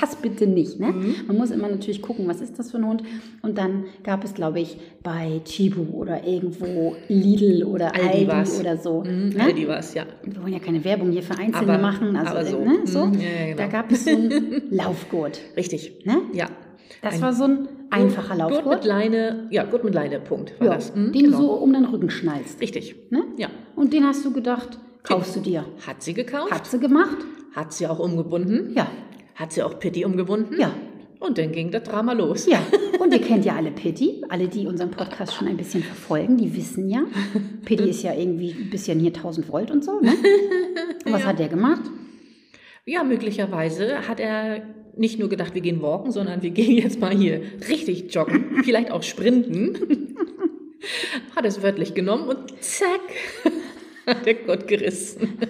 das 0.00 0.16
bitte 0.16 0.46
nicht. 0.46 0.80
Ne? 0.80 0.86
Mhm. 0.88 1.14
Man 1.26 1.36
muss 1.36 1.50
immer 1.50 1.68
natürlich 1.68 2.00
gucken, 2.02 2.26
was 2.28 2.40
ist 2.40 2.58
das 2.58 2.70
für 2.70 2.78
ein 2.78 2.86
Hund. 2.86 3.02
Und 3.42 3.58
dann 3.58 3.84
gab 4.04 4.24
es, 4.24 4.34
glaube 4.34 4.60
ich, 4.60 4.78
bei 5.02 5.40
Chibu 5.44 5.82
oder 5.94 6.26
irgendwo 6.26 6.96
Lidl 7.08 7.64
oder 7.64 7.94
Aldi 7.94 8.28
Aldi, 8.30 8.50
oder 8.60 8.76
so. 8.76 9.02
Mhm, 9.04 9.30
ne? 9.30 9.42
Aldi 9.42 9.68
war 9.68 9.78
es, 9.78 9.94
ja. 9.94 10.04
Wir 10.24 10.42
wollen 10.42 10.52
ja 10.54 10.58
keine 10.58 10.82
Werbung 10.84 11.10
hier 11.12 11.22
für 11.22 11.36
Einzelne 11.38 11.74
Aber- 11.74 11.82
machen. 11.82 12.16
Also, 12.16 12.32
aber 12.32 12.44
so. 12.46 12.58
Ne, 12.64 12.78
so. 12.84 13.06
Mhm, 13.06 13.14
ja, 13.14 13.44
genau. 13.46 13.56
Da 13.58 13.66
gab 13.66 13.92
es 13.92 14.04
so 14.04 14.10
einen 14.10 14.62
Laufgurt. 14.70 15.40
Richtig. 15.56 16.04
Ne? 16.04 16.22
Ja. 16.32 16.46
Das 17.02 17.14
Ein 17.14 17.20
war 17.22 17.32
so 17.32 17.44
ein 17.44 17.68
einfacher 17.90 18.36
Gurt 18.36 18.50
mit 18.50 18.54
Laufgurt. 18.54 18.84
Leine, 18.84 19.46
ja, 19.50 19.64
Gurt 19.64 19.82
mit 19.84 19.94
Leine, 19.94 20.20
Punkt. 20.20 20.58
War 20.60 20.68
Ja, 20.68 20.74
das. 20.74 20.94
Mhm, 20.94 21.12
den 21.12 21.24
genau. 21.24 21.36
du 21.38 21.42
so 21.44 21.52
um 21.54 21.72
den 21.72 21.84
Rücken 21.84 22.10
schnallst. 22.10 22.60
Richtig. 22.60 22.94
Ne? 23.10 23.24
Ja. 23.36 23.48
Und 23.76 23.92
den 23.92 24.04
hast 24.06 24.24
du 24.24 24.32
gedacht, 24.32 24.78
kaufst 25.02 25.34
du 25.36 25.40
dir. 25.40 25.64
Hat 25.86 26.02
sie 26.02 26.14
gekauft? 26.14 26.52
Hat 26.52 26.66
sie 26.66 26.78
gemacht? 26.78 27.18
Hat 27.54 27.72
sie 27.72 27.86
auch 27.86 27.98
umgebunden? 27.98 28.72
Ja. 28.76 28.86
Hat 29.34 29.52
sie 29.52 29.62
auch 29.62 29.78
Pitti 29.78 30.04
umgebunden? 30.04 30.60
Ja. 30.60 30.74
Und 31.20 31.38
dann 31.38 31.52
ging 31.52 31.70
das 31.70 31.84
Drama 31.84 32.14
los. 32.14 32.46
Ja, 32.46 32.60
und 32.98 33.12
ihr 33.12 33.20
kennt 33.20 33.44
ja 33.44 33.54
alle 33.54 33.70
Pitti. 33.70 34.24
Alle, 34.28 34.48
die 34.48 34.66
unseren 34.66 34.90
Podcast 34.90 35.34
schon 35.34 35.46
ein 35.46 35.56
bisschen 35.56 35.82
verfolgen, 35.82 36.36
die 36.36 36.56
wissen 36.56 36.88
ja. 36.88 37.04
Pitti 37.64 37.90
ist 37.90 38.02
ja 38.02 38.12
irgendwie 38.12 38.50
ein 38.50 38.70
bisschen 38.70 38.98
hier 38.98 39.14
1000 39.14 39.48
Volt 39.48 39.70
und 39.70 39.84
so. 39.84 40.00
Ne? 40.00 40.12
Und 41.04 41.12
was 41.12 41.24
hat 41.24 41.38
der 41.38 41.48
gemacht? 41.48 41.82
Ja, 42.84 43.04
möglicherweise 43.04 44.08
hat 44.08 44.18
er 44.18 44.62
nicht 44.96 45.18
nur 45.18 45.28
gedacht, 45.28 45.54
wir 45.54 45.62
gehen 45.62 45.80
walken, 45.80 46.10
sondern 46.10 46.42
wir 46.42 46.50
gehen 46.50 46.76
jetzt 46.76 47.00
mal 47.00 47.16
hier 47.16 47.40
richtig 47.68 48.12
joggen, 48.12 48.62
vielleicht 48.64 48.90
auch 48.90 49.04
sprinten. 49.04 50.16
hat 51.36 51.44
es 51.44 51.62
wörtlich 51.62 51.94
genommen 51.94 52.28
und 52.28 52.62
zack, 52.62 53.00
der 54.24 54.34
Gott 54.34 54.66
gerissen. 54.68 55.38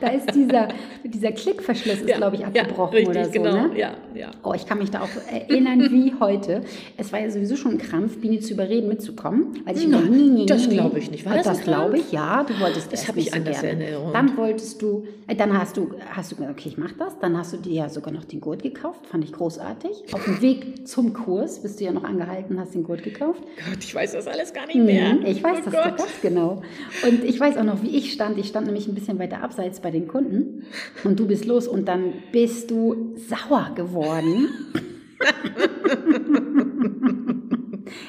Da 0.00 0.08
ist 0.08 0.34
dieser, 0.34 0.66
dieser 1.04 1.30
Klickverschluss, 1.30 2.00
ist, 2.00 2.06
glaube 2.06 2.34
ich, 2.34 2.44
abgebrochen 2.44 2.96
richtig, 2.96 3.08
oder 3.08 3.24
so. 3.26 3.30
genau. 3.30 3.68
Ne? 3.68 3.78
Ja, 3.78 3.94
ja. 4.14 4.30
Oh, 4.42 4.52
ich 4.52 4.66
kann 4.66 4.78
mich 4.78 4.90
da 4.90 5.00
auch 5.02 5.08
erinnern 5.32 5.80
wie 5.92 6.12
heute. 6.18 6.62
Es 6.96 7.12
war 7.12 7.20
ja 7.20 7.30
sowieso 7.30 7.54
schon 7.54 7.72
ein 7.72 7.78
Krampf, 7.78 8.20
Bini 8.20 8.40
zu 8.40 8.54
überreden, 8.54 8.88
mitzukommen. 8.88 9.60
Weil 9.64 9.76
ich 9.76 9.84
immer, 9.84 10.00
nee, 10.00 10.16
nee, 10.30 10.46
das 10.46 10.68
glaube 10.68 10.98
ich 10.98 11.08
nicht. 11.10 11.24
War 11.24 11.36
das 11.36 11.44
das 11.46 11.60
glaube 11.62 11.98
ich, 11.98 12.10
ja. 12.10 12.42
Du 12.42 12.58
wolltest 12.58 12.92
Das 12.92 13.06
habe 13.06 13.20
ich 13.20 13.30
so 13.30 13.36
anders 13.36 13.62
in 13.62 13.80
Erinnerung. 13.80 14.12
Dann 14.12 14.36
wolltest 14.36 14.82
du, 14.82 15.06
äh, 15.28 15.36
dann 15.36 15.56
hast 15.56 15.76
du, 15.76 15.90
hast 16.10 16.32
du 16.32 16.36
gesagt, 16.36 16.52
okay, 16.58 16.68
ich 16.70 16.78
mache 16.78 16.94
das. 16.98 17.16
Dann 17.20 17.38
hast 17.38 17.52
du 17.52 17.58
dir 17.58 17.72
ja 17.74 17.88
sogar 17.88 18.12
noch 18.12 18.24
den 18.24 18.40
Gurt 18.40 18.62
gekauft. 18.64 19.06
Fand 19.06 19.22
ich 19.24 19.32
großartig. 19.32 19.92
Auf 20.12 20.24
dem 20.24 20.40
Weg 20.42 20.88
zum 20.88 21.12
Kurs 21.12 21.62
bist 21.62 21.78
du 21.78 21.84
ja 21.84 21.92
noch 21.92 22.04
angehalten, 22.04 22.58
hast 22.58 22.74
den 22.74 22.82
Gurt 22.82 23.04
gekauft. 23.04 23.40
Gott, 23.68 23.78
ich 23.84 23.94
weiß 23.94 24.12
das 24.12 24.26
alles 24.26 24.52
gar 24.52 24.66
nicht 24.66 24.80
mehr. 24.80 25.14
Mhm, 25.14 25.26
Ich 25.26 25.42
weiß 25.44 25.58
oh 25.60 25.70
das 25.70 25.72
Gott. 25.74 25.84
doch 25.92 25.96
ganz 25.98 26.20
genau. 26.22 26.62
Und 27.06 27.22
ich 27.22 27.38
weiß 27.38 27.56
auch 27.56 27.64
noch, 27.64 27.82
wie 27.82 27.92
ich 27.96 28.01
stand. 28.10 28.38
Ich 28.38 28.48
stand 28.48 28.66
nämlich 28.66 28.88
ein 28.88 28.94
bisschen 28.94 29.18
weiter 29.18 29.42
abseits 29.42 29.80
bei 29.80 29.90
den 29.90 30.08
Kunden. 30.08 30.64
Und 31.04 31.20
du 31.20 31.26
bist 31.26 31.44
los 31.44 31.68
und 31.68 31.86
dann 31.86 32.14
bist 32.32 32.70
du 32.70 33.14
sauer 33.28 33.70
geworden. 33.74 34.48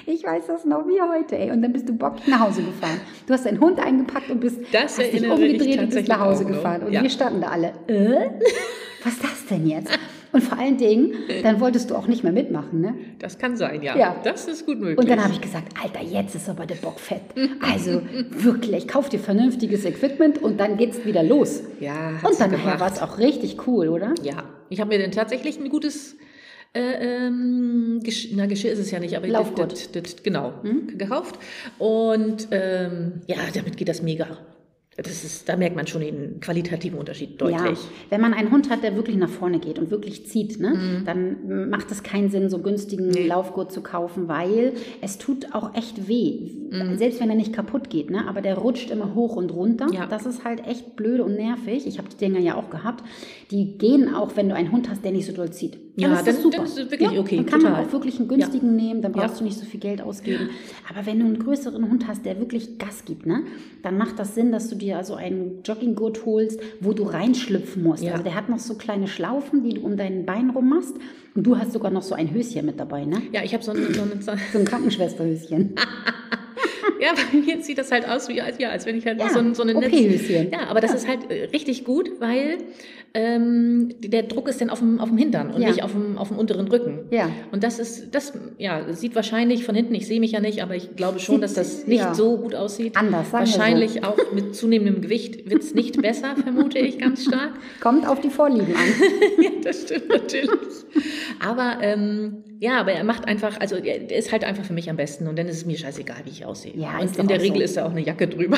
Ich 0.05 0.23
weiß 0.23 0.47
das 0.47 0.65
noch 0.65 0.87
wie 0.87 1.01
heute, 1.01 1.37
ey. 1.37 1.51
Und 1.51 1.61
dann 1.61 1.73
bist 1.73 1.89
du 1.89 1.93
bockig 1.93 2.27
nach 2.27 2.39
Hause 2.39 2.61
gefahren. 2.63 2.99
Du 3.27 3.33
hast 3.33 3.45
deinen 3.45 3.59
Hund 3.59 3.79
eingepackt 3.79 4.29
und 4.29 4.39
bist 4.39 4.59
Das 4.71 4.97
hast 4.97 5.11
dich 5.11 5.21
ich 5.21 5.29
umgedreht 5.29 5.79
und 5.79 5.89
bist 5.93 6.07
nach 6.07 6.19
Hause 6.19 6.45
gefahren. 6.45 6.83
Und 6.83 6.93
Ja. 6.93 7.01
wir 7.03 7.09
standen 7.09 7.41
da 7.41 7.47
alle. 7.49 7.73
Äh? 7.87 8.29
Was 9.03 9.13
ist 9.13 9.23
das 9.23 9.45
denn 9.49 9.67
jetzt? 9.67 9.91
Und 10.33 10.41
vor 10.41 10.57
allen 10.57 10.77
Dingen, 10.77 11.13
dann 11.43 11.59
wolltest 11.61 11.89
du 11.91 11.95
auch 11.95 12.07
nicht 12.07 12.23
mehr 12.23 12.33
mitmachen, 12.33 12.81
ne? 12.81 12.95
Das 13.19 13.37
kann 13.37 13.55
sein, 13.55 13.81
ja. 13.83 13.95
Ja. 13.97 14.15
Das 14.23 14.47
ist 14.47 14.65
gut 14.65 14.79
möglich. 14.79 14.97
Und 14.97 15.07
dann 15.09 15.23
habe 15.23 15.31
ich 15.31 15.39
gesagt, 15.41 15.67
Alter, 15.81 16.01
jetzt 16.03 16.35
ist 16.35 16.49
aber 16.49 16.65
der 16.65 16.75
Bock 16.75 16.99
fett. 16.99 17.21
Also 17.61 18.01
wirklich, 18.31 18.87
kauf 18.87 19.09
dir 19.09 19.19
vernünftiges 19.19 19.85
Equipment 19.85 20.41
und 20.41 20.59
dann 20.59 20.75
geht's 20.77 21.05
wieder 21.05 21.23
los. 21.23 21.61
Ja, 21.79 22.19
Und 22.27 22.39
dann 22.39 22.51
war 22.51 22.91
es 22.91 23.01
auch 23.01 23.17
richtig 23.19 23.67
cool, 23.67 23.87
oder? 23.89 24.13
Ja, 24.23 24.43
ich 24.69 24.79
habe 24.81 24.89
mir 24.95 25.01
dann 25.01 25.11
tatsächlich 25.11 25.59
ein 25.59 25.69
gutes 25.69 26.17
äh, 26.75 27.25
ähm, 27.27 27.99
Gesch 28.03 28.29
na, 28.33 28.47
Geschirr 28.47 28.71
ist 28.71 28.79
es 28.79 28.89
ja 28.91 28.99
nicht, 28.99 29.15
aber 29.15 29.27
Laufgurt. 29.27 29.71
das, 29.71 29.91
das, 29.91 30.03
das, 30.15 30.23
genau 30.23 30.53
Hm? 30.63 30.97
gekauft. 30.97 31.37
Und 31.77 32.47
ähm, 32.51 33.21
ja, 33.27 33.37
damit 33.53 33.77
geht 33.77 33.87
das 33.89 34.01
mega. 34.01 34.25
Das 34.95 35.23
ist, 35.23 35.49
da 35.49 35.55
merkt 35.57 35.75
man 35.75 35.87
schon 35.87 36.01
den 36.01 36.39
qualitativen 36.39 36.99
Unterschied 36.99 37.41
deutlich. 37.41 37.79
Ja, 37.79 37.87
wenn 38.11 38.21
man 38.21 38.33
einen 38.35 38.51
Hund 38.51 38.69
hat, 38.69 38.83
der 38.83 38.95
wirklich 38.95 39.15
nach 39.15 39.29
vorne 39.29 39.57
geht 39.59 39.79
und 39.79 39.89
wirklich 39.89 40.27
zieht, 40.27 40.59
ne, 40.59 40.69
Mhm. 40.75 41.05
dann 41.05 41.69
macht 41.69 41.89
es 41.91 42.03
keinen 42.03 42.29
Sinn, 42.29 42.49
so 42.49 42.59
günstigen 42.59 43.11
Laufgurt 43.27 43.71
zu 43.71 43.81
kaufen, 43.81 44.27
weil 44.27 44.73
es 45.01 45.17
tut 45.17 45.53
auch 45.55 45.73
echt 45.75 46.07
weh. 46.07 46.51
Mhm. 46.69 46.97
Selbst 46.97 47.19
wenn 47.19 47.29
er 47.29 47.35
nicht 47.35 47.53
kaputt 47.53 47.89
geht, 47.89 48.11
ne, 48.11 48.27
aber 48.27 48.41
der 48.41 48.55
rutscht 48.55 48.91
immer 48.91 49.15
hoch 49.15 49.35
und 49.35 49.51
runter. 49.51 49.87
Ja. 49.91 50.05
Das 50.05 50.27
ist 50.27 50.43
halt 50.45 50.67
echt 50.67 50.95
blöde 50.95 51.23
und 51.23 51.35
nervig. 51.35 51.87
Ich 51.87 51.97
habe 51.97 52.09
die 52.09 52.17
Dinger 52.17 52.39
ja 52.39 52.55
auch 52.55 52.69
gehabt. 52.69 53.03
Die 53.49 53.77
gehen 53.79 54.13
auch, 54.13 54.35
wenn 54.35 54.47
du 54.49 54.55
einen 54.55 54.71
Hund 54.71 54.89
hast, 54.89 55.03
der 55.03 55.11
nicht 55.11 55.25
so 55.25 55.33
doll 55.33 55.49
zieht. 55.51 55.77
Ja, 55.95 56.11
ist 56.13 56.25
das 56.25 56.35
dann- 56.35 56.43
super. 56.43 56.57
dann 56.57 56.65
ist 56.65 56.77
es 56.79 56.89
wirklich 56.91 57.11
ja, 57.11 57.19
okay, 57.19 57.35
Dann 57.37 57.45
kann 57.45 57.59
total. 57.59 57.77
man 57.77 57.85
auch 57.87 57.91
wirklich 57.91 58.17
einen 58.19 58.27
günstigen 58.27 58.75
nehmen, 58.75 59.01
dann 59.03 59.11
brauchst 59.11 59.35
Ja. 59.35 59.37
du 59.39 59.43
nicht 59.43 59.59
so 59.59 59.65
viel 59.65 59.79
Geld 59.79 60.01
ausgeben. 60.01 60.49
Aber 60.89 61.05
wenn 61.05 61.19
du 61.19 61.25
einen 61.25 61.37
größeren 61.37 61.87
Hund 61.89 62.07
hast, 62.07 62.25
der 62.25 62.39
wirklich 62.39 62.79
Gas 62.79 63.05
gibt, 63.05 63.27
ne, 63.27 63.43
dann 63.83 63.97
macht 63.99 64.17
das 64.17 64.33
Sinn, 64.33 64.51
dass 64.51 64.69
du 64.69 64.75
dir 64.75 64.97
also 64.97 65.13
einen 65.13 65.61
Jogginggurt 65.63 66.25
holst, 66.25 66.59
wo 66.79 66.93
du 66.93 67.03
reinschlüpfen 67.03 67.83
musst. 67.83 68.01
Ja. 68.03 68.13
Also 68.13 68.23
der 68.23 68.33
hat 68.33 68.49
noch 68.49 68.57
so 68.59 68.73
kleine 68.73 69.07
Schlaufen, 69.07 69.63
die 69.63 69.75
du 69.75 69.81
um 69.81 69.95
dein 69.95 70.25
Bein 70.25 70.49
rum 70.49 70.69
machst. 70.69 70.95
Und 71.35 71.43
du 71.45 71.57
hast 71.59 71.73
sogar 71.73 71.91
noch 71.91 72.03
so 72.03 72.15
ein 72.15 72.33
Höschen 72.33 72.65
mit 72.65 72.79
dabei, 72.79 73.05
ne? 73.05 73.21
Ja, 73.31 73.43
ich 73.43 73.53
habe 73.53 73.63
so 73.63 73.71
ein, 73.71 73.77
so 73.93 74.31
So 74.51 74.59
ein 74.59 74.65
Krankenschwesterhöschen. 74.65 75.75
Ja, 76.99 77.11
bei 77.13 77.37
mir 77.37 77.61
sieht 77.61 77.77
das 77.77 77.91
halt 77.91 78.07
aus, 78.07 78.29
wie 78.29 78.39
als, 78.41 78.59
ja, 78.59 78.69
als 78.69 78.85
wenn 78.85 78.95
ich 78.97 79.05
halt 79.05 79.19
Ja, 79.19 79.29
so, 79.29 79.39
ein, 79.39 79.53
so 79.55 79.63
eine 79.63 79.73
Netz... 79.73 79.87
OP-Höschen. 79.93 80.51
Ja, 80.51 80.67
aber 80.69 80.79
das 80.79 80.93
ist 80.93 81.05
halt 81.07 81.29
äh, 81.29 81.45
richtig 81.45 81.83
gut, 81.83 82.09
weil 82.19 82.59
ähm, 83.15 83.93
der 83.99 84.23
Druck 84.23 84.47
ist 84.47 84.59
dann 84.59 84.71
auf 84.71 84.79
dem, 84.79 84.99
auf 84.99 85.09
dem 85.09 85.17
Hintern 85.17 85.51
und 85.51 85.61
Ja. 85.61 85.67
nicht 85.69 85.83
auf 85.83 85.91
dem, 85.91 86.17
auf 86.17 86.29
dem 86.29 86.37
unteren 86.37 86.67
Rücken. 86.67 87.01
Ja. 87.11 87.29
Und 87.51 87.63
das 87.63 87.77
ist, 87.77 88.15
das 88.15 88.33
ja, 88.57 88.91
sieht 88.91 89.13
wahrscheinlich 89.15 89.65
von 89.65 89.75
hinten, 89.75 89.93
ich 89.93 90.07
sehe 90.07 90.19
mich 90.19 90.31
ja 90.31 90.39
nicht, 90.39 90.63
aber 90.63 90.75
ich 90.75 90.95
glaube 90.95 91.19
schon, 91.19 91.39
dass 91.39 91.53
das 91.53 91.85
nicht 91.85 91.99
ja. 91.99 92.15
so 92.15 92.37
gut 92.37 92.55
aussieht. 92.55 92.97
Anders, 92.97 93.29
sagen 93.29 93.45
wir 93.45 93.51
so. 93.51 93.59
Wahrscheinlich 93.59 94.03
auch 94.03 94.17
mit 94.33 94.55
zunehmendem 94.55 95.03
Gewicht 95.03 95.47
wird 95.47 95.61
es 95.61 95.75
nicht 95.75 96.01
besser, 96.01 96.35
vermute 96.43 96.79
ich 96.79 96.97
ganz 96.97 97.23
stark. 97.23 97.51
Kommt 97.81 98.07
auf 98.07 98.19
die 98.19 98.31
Vorlieben 98.31 98.73
an. 98.75 99.03
ja, 99.43 99.51
das 99.63 99.83
stimmt 99.83 100.09
natürlich. 100.09 100.49
Aber 101.39 101.77
ähm, 101.81 102.43
ja, 102.63 102.79
aber 102.79 102.93
er 102.93 103.03
macht 103.03 103.27
einfach, 103.27 103.59
also 103.59 103.75
er, 103.75 104.09
ist 104.09 104.31
halt 104.31 104.45
einfach 104.45 104.63
für 104.63 104.71
mich 104.71 104.89
am 104.89 104.95
besten 104.95 105.27
und 105.27 105.37
dann 105.37 105.47
ist 105.47 105.57
es 105.57 105.65
mir 105.65 105.77
scheißegal, 105.77 106.17
wie 106.23 106.29
ich 106.29 106.45
aussehe. 106.45 106.73
Ja, 106.77 106.97
und 106.99 107.17
in 107.17 107.27
der 107.27 107.41
Regel 107.41 107.57
so. 107.57 107.63
ist 107.63 107.77
da 107.77 107.85
auch 107.85 107.91
eine 107.91 108.01
Jacke 108.01 108.27
drüber. 108.27 108.57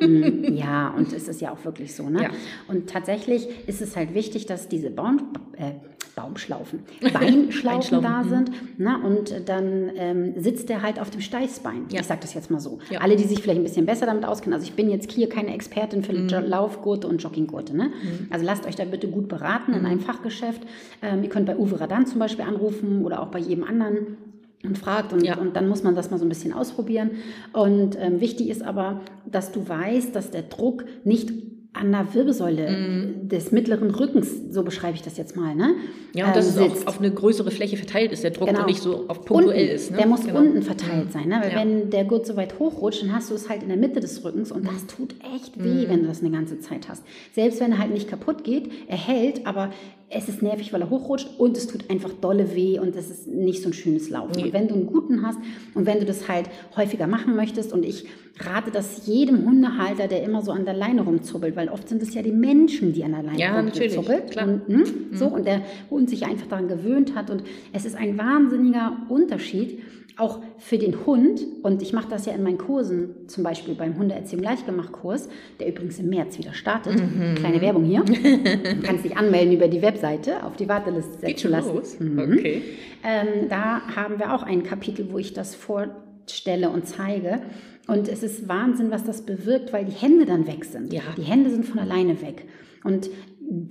Mm, 0.00 0.54
ja, 0.54 0.92
und 0.96 1.12
es 1.12 1.28
ist 1.28 1.40
ja 1.40 1.52
auch 1.52 1.64
wirklich 1.64 1.94
so, 1.94 2.10
ne? 2.10 2.24
Ja. 2.24 2.30
Und 2.66 2.90
tatsächlich 2.90 3.46
ist 3.68 3.80
es 3.80 3.93
halt 3.96 4.14
wichtig, 4.14 4.46
dass 4.46 4.68
diese 4.68 4.90
Baum, 4.90 5.20
äh, 5.56 5.72
Baumschlaufen, 6.16 6.80
Beinschlaufen 7.00 8.00
da 8.00 8.08
Beinschlaufen, 8.22 8.28
sind. 8.46 8.50
Na, 8.78 9.02
und 9.04 9.34
dann 9.46 9.90
ähm, 9.96 10.34
sitzt 10.40 10.68
der 10.68 10.82
halt 10.82 11.00
auf 11.00 11.10
dem 11.10 11.20
Steißbein. 11.20 11.86
Ja. 11.90 12.00
Ich 12.02 12.06
sage 12.06 12.20
das 12.22 12.34
jetzt 12.34 12.50
mal 12.50 12.60
so. 12.60 12.78
Ja. 12.90 13.00
Alle, 13.00 13.16
die 13.16 13.24
sich 13.24 13.42
vielleicht 13.42 13.58
ein 13.60 13.64
bisschen 13.64 13.86
besser 13.86 14.06
damit 14.06 14.24
auskennen. 14.24 14.54
Also 14.54 14.64
ich 14.66 14.74
bin 14.74 14.90
jetzt 14.90 15.10
hier 15.10 15.28
keine 15.28 15.52
Expertin 15.54 16.04
für 16.04 16.12
Mhm. 16.12 16.28
Laufgurte 16.48 17.08
und 17.08 17.20
Jogginggurte. 17.22 17.76
Ne? 17.76 17.90
Also 18.30 18.44
lasst 18.46 18.64
euch 18.66 18.76
da 18.76 18.84
bitte 18.84 19.08
gut 19.08 19.26
beraten 19.28 19.72
Mhm. 19.72 19.78
in 19.78 19.86
einem 19.86 20.00
Fachgeschäft. 20.00 20.62
Ähm, 21.02 21.22
ihr 21.24 21.28
könnt 21.30 21.46
bei 21.46 21.56
Uwe 21.56 21.80
Radan 21.80 22.06
zum 22.06 22.20
Beispiel 22.20 22.44
anrufen 22.44 23.04
oder 23.04 23.20
auch 23.20 23.28
bei 23.28 23.40
jedem 23.40 23.64
anderen 23.64 24.16
und 24.62 24.78
fragt 24.78 25.12
und, 25.12 25.24
Ja. 25.24 25.36
und 25.38 25.56
dann 25.56 25.68
muss 25.68 25.82
man 25.82 25.94
das 25.96 26.10
mal 26.12 26.18
so 26.18 26.24
ein 26.24 26.28
bisschen 26.28 26.52
ausprobieren. 26.52 27.10
Und 27.52 27.98
ähm, 28.00 28.20
wichtig 28.20 28.50
ist 28.50 28.62
aber, 28.62 29.00
dass 29.26 29.50
du 29.50 29.68
weißt, 29.68 30.14
dass 30.14 30.30
der 30.30 30.42
Druck 30.42 30.84
nicht 31.04 31.32
an 31.74 31.90
der 31.92 32.14
Wirbelsäule 32.14 32.70
Mhm. 32.70 33.28
des 33.28 33.50
mittleren 33.52 33.90
Rückens, 33.90 34.30
so 34.50 34.62
beschreibe 34.62 34.94
ich 34.94 35.02
das 35.02 35.16
jetzt 35.16 35.36
mal, 35.36 35.54
ne? 35.54 35.74
Ja, 36.14 36.28
und 36.28 36.36
dass 36.36 36.56
ähm, 36.56 36.62
es 36.66 36.70
auf, 36.72 36.86
auf 36.86 36.98
eine 37.00 37.10
größere 37.10 37.50
Fläche 37.50 37.76
verteilt 37.76 38.12
ist, 38.12 38.22
der 38.22 38.30
Druck 38.30 38.46
Genau. 38.48 38.60
und 38.60 38.66
nicht 38.66 38.80
so 38.80 39.04
auf 39.08 39.24
punktuell 39.24 39.62
unten. 39.62 39.74
ist. 39.74 39.90
Ne? 39.90 39.96
Der 39.96 40.06
muss 40.06 40.24
Genau. 40.24 40.38
unten 40.38 40.62
verteilt 40.62 41.12
sein, 41.12 41.28
ne? 41.28 41.40
weil 41.42 41.50
Ja. 41.50 41.56
wenn 41.58 41.90
der 41.90 42.04
Gurt 42.04 42.26
so 42.26 42.36
weit 42.36 42.58
hochrutscht, 42.60 43.02
dann 43.02 43.12
hast 43.12 43.30
du 43.30 43.34
es 43.34 43.48
halt 43.48 43.62
in 43.62 43.68
der 43.68 43.76
Mitte 43.76 43.98
des 44.00 44.24
Rückens 44.24 44.52
und 44.52 44.64
das 44.66 44.86
tut 44.86 45.14
echt 45.34 45.56
Mhm. 45.56 45.64
weh, 45.64 45.88
wenn 45.88 46.02
du 46.02 46.06
das 46.08 46.20
eine 46.20 46.30
ganze 46.30 46.60
Zeit 46.60 46.88
hast. 46.88 47.02
Selbst 47.32 47.60
wenn 47.60 47.72
er 47.72 47.78
halt 47.78 47.92
nicht 47.92 48.08
kaputt 48.08 48.44
geht, 48.44 48.70
er 48.86 48.96
hält, 48.96 49.44
aber 49.46 49.72
es 50.10 50.28
ist 50.28 50.42
nervig, 50.42 50.72
weil 50.72 50.80
er 50.80 50.90
hochrutscht 50.90 51.28
und 51.38 51.56
es 51.56 51.66
tut 51.66 51.90
einfach 51.90 52.12
dolle 52.20 52.54
weh 52.54 52.78
und 52.78 52.94
das 52.94 53.10
ist 53.10 53.26
nicht 53.26 53.62
so 53.62 53.70
ein 53.70 53.72
schönes 53.72 54.10
Laufen. 54.10 54.40
Und 54.40 54.52
wenn 54.52 54.68
du 54.68 54.74
einen 54.74 54.86
guten 54.86 55.26
hast 55.26 55.38
und 55.74 55.86
wenn 55.86 55.98
du 55.98 56.04
das 56.06 56.28
halt 56.28 56.48
häufiger 56.76 57.08
machen 57.08 57.34
möchtest 57.34 57.72
und 57.72 57.84
ich 57.84 58.06
rate 58.40 58.70
das 58.72 59.06
jedem 59.06 59.44
Hundehalter, 59.44 60.08
der 60.08 60.22
immer 60.24 60.42
so 60.42 60.50
an 60.52 60.64
der 60.64 60.74
Leine 60.74 61.02
rumzubbelt, 61.02 61.54
weil 61.56 61.68
oft 61.68 61.88
sind 61.88 62.02
es 62.02 62.14
ja 62.14 62.22
die 62.22 62.32
Menschen, 62.32 62.92
die 62.92 63.04
an 63.04 63.12
der 63.12 63.22
Leine 63.22 63.38
Ja, 63.38 63.56
rumzubbelt. 63.60 64.30
klar. 64.32 64.46
Mhm. 64.46 64.62
Und, 64.66 64.86
hm, 64.86 64.94
so, 65.12 65.26
und 65.26 65.46
der 65.46 65.62
Hund 65.90 66.10
sich 66.10 66.26
einfach 66.26 66.46
daran 66.48 66.66
gewöhnt 66.68 67.14
hat. 67.14 67.30
Und 67.30 67.44
es 67.72 67.84
ist 67.84 67.96
ein 67.96 68.18
wahnsinniger 68.18 68.96
Unterschied, 69.08 69.80
auch 70.16 70.40
für 70.58 70.78
den 70.78 71.06
Hund. 71.06 71.44
Und 71.62 71.80
ich 71.82 71.92
mache 71.92 72.08
das 72.08 72.26
ja 72.26 72.32
in 72.32 72.42
meinen 72.42 72.58
Kursen, 72.58 73.10
zum 73.28 73.42
Beispiel 73.44 73.74
beim 73.74 73.96
Hundeerziehung 73.98 74.42
Gleichgemacht-Kurs, 74.42 75.28
der 75.60 75.68
übrigens 75.68 75.98
im 76.00 76.08
März 76.08 76.36
wieder 76.38 76.52
startet. 76.54 76.94
Mhm. 76.96 77.36
Kleine 77.36 77.60
Werbung 77.60 77.84
hier. 77.84 78.02
Du 78.04 78.80
kannst 78.82 79.04
dich 79.04 79.16
anmelden 79.16 79.54
über 79.54 79.68
die 79.68 79.80
Webseite, 79.82 80.42
auf 80.44 80.56
die 80.56 80.68
Warteliste 80.68 81.12
setzen 81.12 81.26
Geht 81.26 81.40
schon 81.40 81.50
lassen. 81.52 81.74
los. 81.74 82.00
Mhm. 82.00 82.18
Okay. 82.18 82.62
Ähm, 83.04 83.48
da 83.48 83.80
haben 83.94 84.18
wir 84.18 84.34
auch 84.34 84.42
ein 84.42 84.62
Kapitel, 84.64 85.06
wo 85.10 85.18
ich 85.18 85.32
das 85.34 85.54
vorstelle 85.54 86.70
und 86.70 86.86
zeige. 86.86 87.40
Und 87.86 88.08
es 88.08 88.22
ist 88.22 88.48
Wahnsinn, 88.48 88.90
was 88.90 89.04
das 89.04 89.22
bewirkt, 89.22 89.72
weil 89.72 89.84
die 89.84 89.92
Hände 89.92 90.24
dann 90.24 90.46
weg 90.46 90.64
sind. 90.64 90.92
Ja. 90.92 91.02
Die 91.16 91.22
Hände 91.22 91.50
sind 91.50 91.66
von 91.66 91.78
alleine 91.78 92.20
weg. 92.22 92.46
Und 92.82 93.10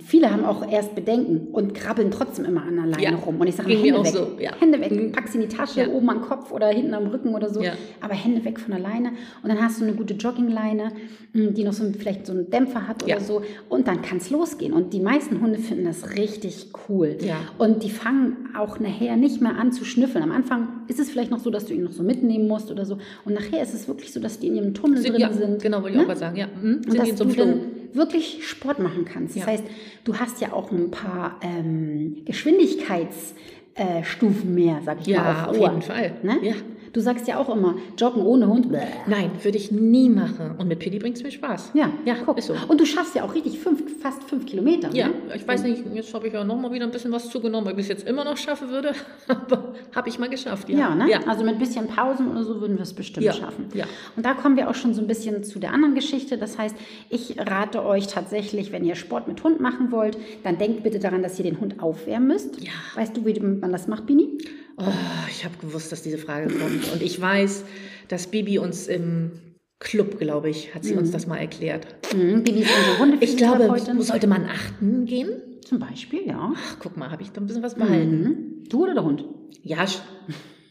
viele 0.04 0.30
haben 0.30 0.44
auch 0.44 0.66
erst 0.70 0.94
Bedenken 0.94 1.48
und 1.52 1.74
krabbeln 1.74 2.10
trotzdem 2.10 2.44
immer 2.44 2.62
an 2.62 2.76
der 2.76 2.86
Leine 2.86 3.02
Ja. 3.02 3.14
rum. 3.16 3.40
Und 3.40 3.46
ich 3.48 3.54
sage 3.56 3.70
Hände 3.76 4.02
weg. 4.04 4.06
so, 4.12 4.28
ja. 4.40 4.52
Hände 4.58 4.80
weg. 4.80 4.92
Mhm. 4.92 5.12
Pack 5.12 5.28
sie 5.28 5.38
in 5.40 5.48
die 5.48 5.54
Tasche, 5.54 5.80
Ja. 5.82 5.88
oben 5.88 6.08
am 6.10 6.22
Kopf 6.22 6.52
oder 6.52 6.68
hinten 6.68 6.94
am 6.94 7.06
Rücken 7.08 7.34
oder 7.34 7.48
so. 7.48 7.60
Aber 8.00 8.14
Hände 8.14 8.44
weg 8.44 8.60
von 8.60 8.70
der 8.72 8.80
Leine. 8.80 9.10
Und 9.42 9.48
dann 9.48 9.60
hast 9.62 9.80
du 9.80 9.84
eine 9.84 9.94
gute 9.94 10.14
Joggingleine, 10.14 10.92
mh, 11.32 11.50
die 11.50 11.64
noch 11.64 11.72
so 11.72 11.84
ein- 11.84 11.94
vielleicht 11.94 12.26
so 12.26 12.32
einen 12.32 12.48
Dämpfer 12.50 12.86
hat 12.88 13.02
oder 13.04 13.20
so. 13.20 13.42
Und 13.68 13.86
dann 13.88 14.00
kann 14.02 14.18
es 14.18 14.30
losgehen. 14.30 14.72
Und 14.72 14.92
die 14.92 15.00
meisten 15.00 15.40
Hunde 15.40 15.58
finden 15.58 15.84
das 15.84 16.16
richtig 16.16 16.68
cool. 16.88 17.16
Und 17.58 17.82
die 17.82 17.90
fangen 17.90 18.48
auch 18.56 18.78
nachher 18.80 19.16
nicht 19.16 19.40
mehr 19.40 19.56
an 19.58 19.72
zu 19.72 19.84
schnüffeln. 19.84 20.22
Am 20.24 20.32
Anfang 20.32 20.68
ist 20.88 21.00
es 21.00 21.10
vielleicht 21.10 21.30
noch 21.30 21.40
so, 21.40 21.50
dass 21.50 21.66
du 21.66 21.74
ihn 21.74 21.82
noch 21.84 21.92
so 21.92 22.02
mitnehmen 22.02 22.46
musst 22.48 22.70
oder 22.70 22.84
so. 22.84 22.98
Und 23.24 23.34
nachher 23.34 23.62
ist 23.62 23.74
es 23.74 23.88
wirklich 23.88 24.12
so, 24.12 24.20
dass 24.20 24.38
die 24.38 24.46
in 24.48 24.56
ihrem 24.56 24.74
Tunnel 24.74 24.98
Sind, 24.98 25.12
drin 25.12 25.20
ja, 25.20 25.32
sind. 25.32 25.62
genau, 25.62 25.78
wollte 25.82 25.90
ich 25.90 25.96
ne? 25.96 26.02
auch 26.02 26.06
gerade 26.06 26.20
sagen. 26.20 26.36
Ja, 26.36 26.46
mhm. 26.46 26.74
Und 26.76 26.84
sind 26.90 26.98
dass 26.98 27.08
die 27.10 27.16
so 27.16 27.24
du 27.24 27.34
dann 27.34 27.60
wirklich 27.94 28.46
Sport 28.46 28.78
machen 28.78 29.04
kannst. 29.04 29.36
Das 29.36 29.42
Ja. 29.44 29.48
heißt, 29.52 29.64
du 30.04 30.16
hast 30.18 30.40
ja 30.40 30.52
auch 30.52 30.70
ein 30.70 30.90
paar 30.90 31.38
ähm, 31.42 32.22
Geschwindigkeitsstufen 32.24 33.36
äh, 33.76 34.54
mehr, 34.54 34.80
sag 34.84 35.00
ich 35.00 35.06
Ja, 35.06 35.22
mal. 35.22 35.44
auf 35.50 35.58
Ohr, 35.58 35.68
jeden 35.70 35.82
Fall. 35.82 36.12
Ne? 36.22 36.38
Ja. 36.42 36.54
Du 36.94 37.00
sagst 37.00 37.26
ja 37.26 37.38
auch 37.38 37.48
immer, 37.48 37.74
joggen 37.98 38.22
ohne 38.22 38.46
Hund. 38.46 38.70
Bäh. 38.70 38.78
Nein, 39.08 39.32
würde 39.42 39.58
ich 39.58 39.72
nie 39.72 40.08
machen. 40.08 40.52
Und 40.58 40.68
mit 40.68 40.78
Piddy 40.78 41.00
bringt 41.00 41.16
es 41.16 41.24
mir 41.24 41.32
Spaß. 41.32 41.72
Ja, 41.74 41.90
ja 42.04 42.14
guck. 42.24 42.38
ist 42.38 42.46
so. 42.46 42.54
Und 42.68 42.80
du 42.80 42.86
schaffst 42.86 43.16
ja 43.16 43.24
auch 43.24 43.34
richtig 43.34 43.58
fünf, 43.58 44.00
fast 44.00 44.22
fünf 44.22 44.46
Kilometer. 44.46 44.94
Ja, 44.94 45.08
ne? 45.08 45.14
ich 45.34 45.46
weiß 45.46 45.64
nicht, 45.64 45.82
jetzt 45.92 46.14
habe 46.14 46.28
ich 46.28 46.32
ja 46.32 46.44
noch 46.44 46.56
mal 46.56 46.70
wieder 46.70 46.84
ein 46.84 46.92
bisschen 46.92 47.10
was 47.10 47.28
zugenommen, 47.30 47.66
weil 47.66 47.72
ich 47.74 47.80
es 47.80 47.88
jetzt 47.88 48.06
immer 48.06 48.22
noch 48.22 48.36
schaffen 48.36 48.70
würde. 48.70 48.92
Aber 49.26 49.74
habe 49.92 50.08
ich 50.08 50.20
mal 50.20 50.28
geschafft, 50.28 50.68
ja. 50.68 50.78
Ja, 50.78 50.94
ne? 50.94 51.10
Ja. 51.10 51.18
also 51.26 51.42
mit 51.42 51.54
ein 51.54 51.58
bisschen 51.58 51.88
Pausen 51.88 52.30
oder 52.30 52.44
so 52.44 52.60
würden 52.60 52.76
wir 52.76 52.84
es 52.84 52.92
bestimmt 52.92 53.26
Ja, 53.26 53.32
schaffen. 53.32 53.66
ja. 53.74 53.86
Und 54.16 54.24
da 54.24 54.34
kommen 54.34 54.56
wir 54.56 54.70
auch 54.70 54.76
schon 54.76 54.94
so 54.94 55.00
ein 55.00 55.08
bisschen 55.08 55.42
zu 55.42 55.58
der 55.58 55.72
anderen 55.72 55.96
Geschichte. 55.96 56.38
Das 56.38 56.58
heißt, 56.58 56.76
ich 57.10 57.36
rate 57.40 57.84
euch 57.84 58.06
tatsächlich, 58.06 58.70
wenn 58.70 58.84
ihr 58.84 58.94
Sport 58.94 59.26
mit 59.26 59.42
Hund 59.42 59.58
machen 59.58 59.90
wollt, 59.90 60.16
dann 60.44 60.58
denkt 60.58 60.84
bitte 60.84 61.00
daran, 61.00 61.24
dass 61.24 61.40
ihr 61.40 61.44
den 61.44 61.58
Hund 61.58 61.82
aufwärmen 61.82 62.28
müsst. 62.28 62.62
Ja. 62.62 62.70
Weißt 62.94 63.16
du, 63.16 63.26
wie 63.26 63.40
man 63.40 63.72
das 63.72 63.88
macht, 63.88 64.06
Bini? 64.06 64.38
Oh, 64.76 64.82
ich 65.30 65.44
habe 65.44 65.56
gewusst, 65.60 65.92
dass 65.92 66.02
diese 66.02 66.18
Frage 66.18 66.52
kommt. 66.52 66.92
Und 66.92 67.02
ich 67.02 67.20
weiß, 67.20 67.64
dass 68.08 68.26
Bibi 68.26 68.58
uns 68.58 68.86
im 68.88 69.32
Club, 69.78 70.18
glaube 70.18 70.50
ich, 70.50 70.74
hat 70.74 70.84
sie 70.84 70.94
uns 70.94 71.10
das 71.10 71.26
mal 71.26 71.36
erklärt. 71.36 71.86
Mhm. 72.14 72.42
Bini 72.42 72.60
ist 72.60 72.70
unsere 73.00 73.22
Ich 73.22 73.36
glaube, 73.36 73.68
sollte 73.98 74.26
man 74.26 74.46
achten 74.46 75.04
gehen? 75.04 75.30
Zum 75.64 75.78
Beispiel, 75.78 76.26
ja. 76.26 76.52
Ach, 76.54 76.76
guck 76.78 76.96
mal, 76.96 77.10
habe 77.10 77.22
ich 77.22 77.30
da 77.30 77.40
ein 77.40 77.46
bisschen 77.46 77.62
was 77.62 77.74
behalten. 77.74 78.20
Mhm. 78.20 78.68
Du 78.68 78.82
oder 78.84 78.94
der 78.94 79.04
Hund? 79.04 79.24
Ja, 79.62 79.84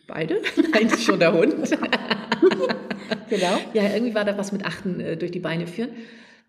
beide? 0.07 0.41
Eigentlich 0.73 1.03
schon 1.03 1.19
der 1.19 1.33
Hund. 1.33 1.55
Genau. 3.29 3.57
ja, 3.73 3.83
irgendwie 3.93 4.13
war 4.13 4.25
da 4.25 4.37
was 4.37 4.51
mit 4.51 4.63
Achten 4.63 4.99
äh, 4.99 5.17
durch 5.17 5.31
die 5.31 5.39
Beine 5.39 5.65
führen. 5.65 5.89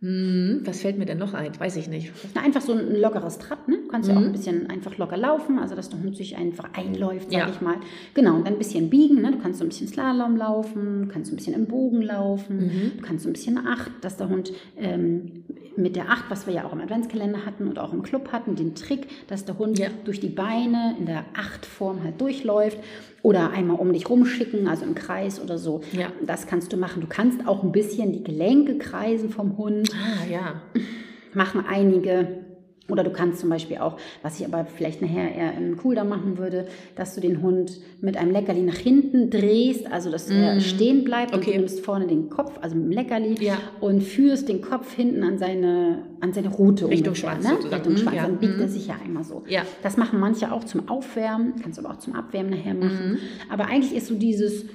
Hm, 0.04 0.60
was 0.64 0.82
fällt 0.82 0.98
mir 0.98 1.06
denn 1.06 1.16
noch 1.16 1.32
ein? 1.32 1.58
Weiß 1.58 1.76
ich 1.76 1.88
nicht. 1.88 2.12
Na, 2.34 2.42
einfach 2.42 2.60
so 2.60 2.72
ein 2.74 2.94
lockeres 3.00 3.38
Trab, 3.38 3.66
ne? 3.68 3.76
Du 3.82 3.88
kannst 3.88 4.06
ja 4.10 4.14
auch 4.16 4.20
Mhm. 4.20 4.26
ein 4.26 4.32
bisschen 4.32 4.68
einfach 4.68 4.98
locker 4.98 5.16
laufen, 5.16 5.58
also 5.58 5.74
dass 5.74 5.88
der 5.88 5.98
Hund 6.02 6.14
sich 6.14 6.36
einfach 6.36 6.68
einläuft, 6.74 7.30
sag 7.30 7.38
Ja. 7.40 7.48
ich 7.48 7.62
mal. 7.62 7.76
Genau, 8.12 8.34
und 8.36 8.44
dann 8.46 8.52
ein 8.54 8.58
bisschen 8.58 8.90
biegen, 8.90 9.22
ne? 9.22 9.32
Du 9.32 9.38
kannst 9.38 9.60
so 9.60 9.64
ein 9.64 9.68
bisschen 9.70 9.88
Slalom 9.88 10.36
laufen, 10.36 11.06
du 11.06 11.08
kannst 11.08 11.30
so 11.30 11.34
ein 11.34 11.36
bisschen 11.36 11.54
im 11.54 11.64
Bogen 11.66 12.02
laufen, 12.02 12.56
Mhm. 12.66 12.92
du 12.98 13.02
kannst 13.02 13.22
so 13.24 13.30
ein 13.30 13.32
bisschen 13.32 13.56
Acht, 13.66 13.90
dass 14.02 14.18
der 14.18 14.28
Hund 14.28 14.52
ähm, 14.76 15.44
mit 15.76 15.96
der 15.96 16.10
Acht, 16.10 16.26
was 16.28 16.46
wir 16.46 16.52
ja 16.54 16.64
auch 16.66 16.72
im 16.74 16.80
Adventskalender 16.82 17.46
hatten 17.46 17.66
und 17.66 17.78
auch 17.78 17.94
im 17.94 18.02
Club 18.02 18.30
hatten, 18.30 18.56
den 18.56 18.74
Trick, 18.74 19.08
dass 19.28 19.46
der 19.46 19.56
Hund 19.58 19.78
Ja. 19.78 19.88
durch 20.04 20.20
die 20.20 20.28
Beine 20.28 20.96
in 20.98 21.06
der 21.06 21.24
Achtform 21.34 22.04
halt 22.04 22.20
durchläuft 22.20 22.78
oder 23.24 23.52
einmal 23.52 23.78
um 23.78 23.90
dich 23.90 24.08
rumschicken, 24.10 24.68
also 24.68 24.84
im 24.84 24.94
Kreis 24.94 25.40
oder 25.40 25.56
so. 25.56 25.80
Ja. 25.92 26.08
Das 26.26 26.46
kannst 26.46 26.74
du 26.74 26.76
machen. 26.76 27.00
Du 27.00 27.06
kannst 27.08 27.48
auch 27.48 27.62
ein 27.62 27.72
bisschen 27.72 28.12
die 28.12 28.22
Gelenke 28.22 28.76
kreisen 28.76 29.30
vom 29.30 29.56
Hund 29.56 29.88
Ah, 29.94 30.30
ja. 30.30 30.62
machen 31.34 31.64
einige. 31.66 32.43
Oder 32.90 33.02
du 33.02 33.08
kannst 33.10 33.40
zum 33.40 33.48
Beispiel 33.48 33.78
auch, 33.78 33.96
was 34.22 34.38
ich 34.38 34.44
aber 34.46 34.66
vielleicht 34.66 35.00
nachher 35.00 35.34
eher 35.34 35.54
in 35.56 35.74
Cooldown 35.78 36.06
machen 36.06 36.36
würde, 36.36 36.66
dass 36.96 37.14
du 37.14 37.22
den 37.22 37.40
Hund 37.40 37.80
mit 38.02 38.18
einem 38.18 38.30
Leckerli 38.30 38.60
nach 38.60 38.76
hinten 38.76 39.30
drehst, 39.30 39.90
also 39.90 40.10
dass 40.10 40.28
er 40.30 40.60
stehen 40.60 41.02
bleibt 41.02 41.32
und 41.32 41.38
Mhm. 41.38 41.42
Okay. 41.44 41.52
du 41.52 41.58
nimmst 41.60 41.80
vorne 41.80 42.06
den 42.06 42.28
Kopf, 42.28 42.58
also 42.60 42.76
mit 42.76 42.84
dem 42.84 42.90
Leckerli, 42.92 43.36
Ja. 43.42 43.56
und 43.80 44.02
führst 44.02 44.50
den 44.50 44.60
Kopf 44.60 44.92
hinten 44.94 45.22
an 45.22 45.38
seine, 45.38 46.02
an 46.20 46.34
seine 46.34 46.50
Rute 46.50 46.86
Richtung 46.90 47.08
ungefähr, 47.14 47.30
Schwanz 47.30 47.44
ne? 47.44 47.50
sozusagen. 47.56 47.74
Richtung 47.74 47.92
Mhm, 47.94 47.96
Schwanz, 47.96 48.16
ja. 48.16 48.22
dann 48.24 48.36
biegt 48.36 48.56
Mhm. 48.56 48.60
er 48.62 48.68
sich 48.68 48.86
ja 48.86 48.96
einmal 49.02 49.24
so. 49.24 49.44
Ja. 49.48 49.62
Das 49.82 49.96
machen 49.96 50.20
manche 50.20 50.52
auch 50.52 50.64
zum 50.64 50.86
Aufwärmen, 50.90 51.54
kannst 51.62 51.78
du 51.78 51.84
aber 51.86 51.94
auch 51.94 51.98
zum 52.00 52.12
Abwärmen 52.14 52.50
nachher 52.50 52.74
Mhm. 52.74 52.80
machen. 52.80 53.18
Aber 53.50 53.64
eigentlich 53.64 53.94
ist 53.96 54.08
so 54.08 54.14
dieses 54.14 54.66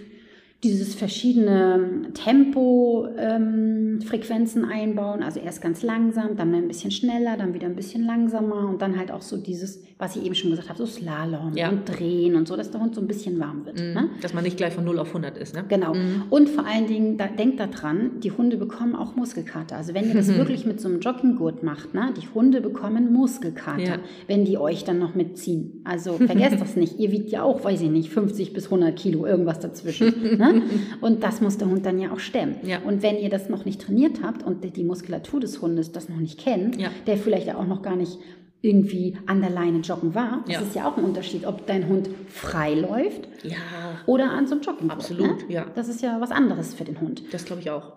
dieses 0.63 0.95
verschiedene 0.95 2.09
Tempo-Frequenzen 2.13 4.65
einbauen, 4.65 5.23
also 5.23 5.39
erst 5.39 5.61
ganz 5.61 5.83
langsam, 5.83 6.35
dann 6.35 6.53
ein 6.53 6.67
bisschen 6.67 6.91
schneller, 6.91 7.37
dann 7.37 7.53
wieder 7.53 7.67
ein 7.67 7.75
bisschen 7.77 8.05
langsamer 8.05 8.67
und 8.67 8.81
dann 8.81 8.97
halt 8.97 9.09
auch 9.11 9.21
so 9.21 9.37
dieses, 9.37 9.81
was 9.97 10.15
ich 10.17 10.25
eben 10.25 10.35
schon 10.35 10.49
gesagt 10.51 10.67
habe, 10.69 10.77
so 10.77 10.85
Slalom 10.85 11.55
Ja. 11.55 11.69
und 11.69 11.87
Drehen 11.87 12.35
und 12.35 12.45
so, 12.47 12.55
dass 12.57 12.71
der 12.71 12.81
Hund 12.81 12.93
so 12.95 13.01
ein 13.01 13.07
bisschen 13.07 13.39
warm 13.39 13.65
wird. 13.65 13.77
Ne? 13.79 14.09
Dass 14.21 14.33
man 14.33 14.43
nicht 14.43 14.57
gleich 14.57 14.73
von 14.73 14.83
0 14.83 14.99
auf 14.99 15.07
100 15.09 15.37
ist, 15.37 15.55
ne? 15.55 15.63
Genau. 15.67 15.93
Und 16.29 16.49
vor 16.49 16.65
allen 16.65 16.87
Dingen, 16.87 17.17
da, 17.17 17.27
denkt 17.27 17.59
daran, 17.59 18.19
die 18.21 18.31
Hunde 18.31 18.57
bekommen 18.57 18.95
auch 18.95 19.15
Muskelkater. 19.15 19.77
Also 19.77 19.93
wenn 19.93 20.07
ihr 20.09 20.15
das 20.15 20.27
wirklich 20.37 20.65
mit 20.65 20.81
so 20.81 20.89
einem 20.89 20.99
Jogginggurt 20.99 21.63
macht, 21.63 21.93
ne, 21.93 22.13
die 22.21 22.27
Hunde 22.33 22.59
bekommen 22.61 23.13
Muskelkater, 23.13 23.81
Ja. 23.81 23.95
wenn 24.27 24.43
die 24.45 24.57
euch 24.57 24.83
dann 24.83 24.99
noch 24.99 25.15
mitziehen. 25.15 25.81
Also 25.85 26.13
vergesst 26.17 26.57
das 26.59 26.75
nicht. 26.75 26.99
Ihr 26.99 27.11
wiegt 27.11 27.29
ja 27.31 27.43
auch, 27.43 27.63
weiß 27.63 27.81
ich 27.81 27.89
nicht, 27.89 28.09
50 28.09 28.51
bis 28.53 28.65
100 28.65 28.95
Kilo, 28.97 29.25
irgendwas 29.25 29.59
dazwischen. 29.59 30.07
ne? 30.37 30.48
Und 31.01 31.23
das 31.23 31.41
muss 31.41 31.57
der 31.57 31.69
Hund 31.69 31.85
dann 31.85 31.99
ja 31.99 32.11
auch 32.11 32.19
stemmen. 32.19 32.55
Ja. 32.63 32.79
Und 32.79 33.01
wenn 33.03 33.17
ihr 33.17 33.29
das 33.29 33.49
noch 33.49 33.65
nicht 33.65 33.81
trainiert 33.81 34.21
habt 34.23 34.43
und 34.43 34.63
die 34.75 34.83
Muskulatur 34.83 35.39
des 35.39 35.61
Hundes 35.61 35.91
das 35.91 36.09
noch 36.09 36.17
nicht 36.17 36.39
kennt, 36.39 36.79
Ja. 36.79 36.89
der 37.07 37.17
vielleicht 37.17 37.53
auch 37.55 37.65
noch 37.67 37.81
gar 37.81 37.95
nicht 37.95 38.17
irgendwie 38.61 39.15
an 39.25 39.39
der 39.41 39.49
Leine 39.51 39.79
joggen 39.79 40.13
war, 40.15 40.43
das 40.45 40.55
Ja. 40.55 40.61
ist 40.61 40.75
ja 40.75 40.87
auch 40.89 40.97
ein 40.97 41.05
Unterschied, 41.05 41.45
ob 41.45 41.65
dein 41.65 41.87
Hund 41.87 42.09
frei 42.27 42.73
läuft 42.73 43.29
Ja, 43.43 43.55
oder 44.05 44.31
an 44.31 44.47
so 44.47 44.55
einem 44.55 44.63
Jogging. 44.63 44.89
Absolut, 44.89 45.47
ne? 45.47 45.53
ja. 45.53 45.65
Das 45.75 45.87
ist 45.87 46.01
ja 46.01 46.19
was 46.19 46.31
anderes 46.31 46.73
für 46.73 46.83
den 46.83 46.99
Hund. 46.99 47.23
das 47.31 47.45
glaube 47.45 47.61
ich 47.61 47.69
auch. 47.71 47.93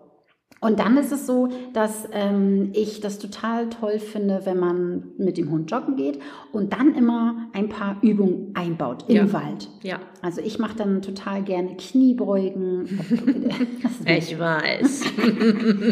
Und 0.62 0.78
dann 0.78 0.96
ist 0.96 1.10
es 1.10 1.26
so, 1.26 1.48
dass 1.72 2.08
ähm, 2.12 2.70
ich 2.72 3.00
das 3.00 3.18
total 3.18 3.68
toll 3.68 3.98
finde, 3.98 4.42
wenn 4.44 4.60
man 4.60 5.02
mit 5.18 5.36
dem 5.36 5.50
Hund 5.50 5.68
joggen 5.72 5.96
geht 5.96 6.20
und 6.52 6.72
dann 6.72 6.94
immer 6.94 7.48
ein 7.52 7.68
paar 7.68 7.96
Übungen 8.00 8.52
einbaut 8.54 9.04
im 9.08 9.16
Ja. 9.16 9.32
Wald. 9.32 9.68
Ja. 9.82 9.98
Also 10.22 10.40
ich 10.40 10.60
mache 10.60 10.76
dann 10.76 11.02
total 11.02 11.42
gerne 11.42 11.76
Kniebeugen. 11.76 13.00
Ich 14.04 14.38
weiß. 14.38 15.04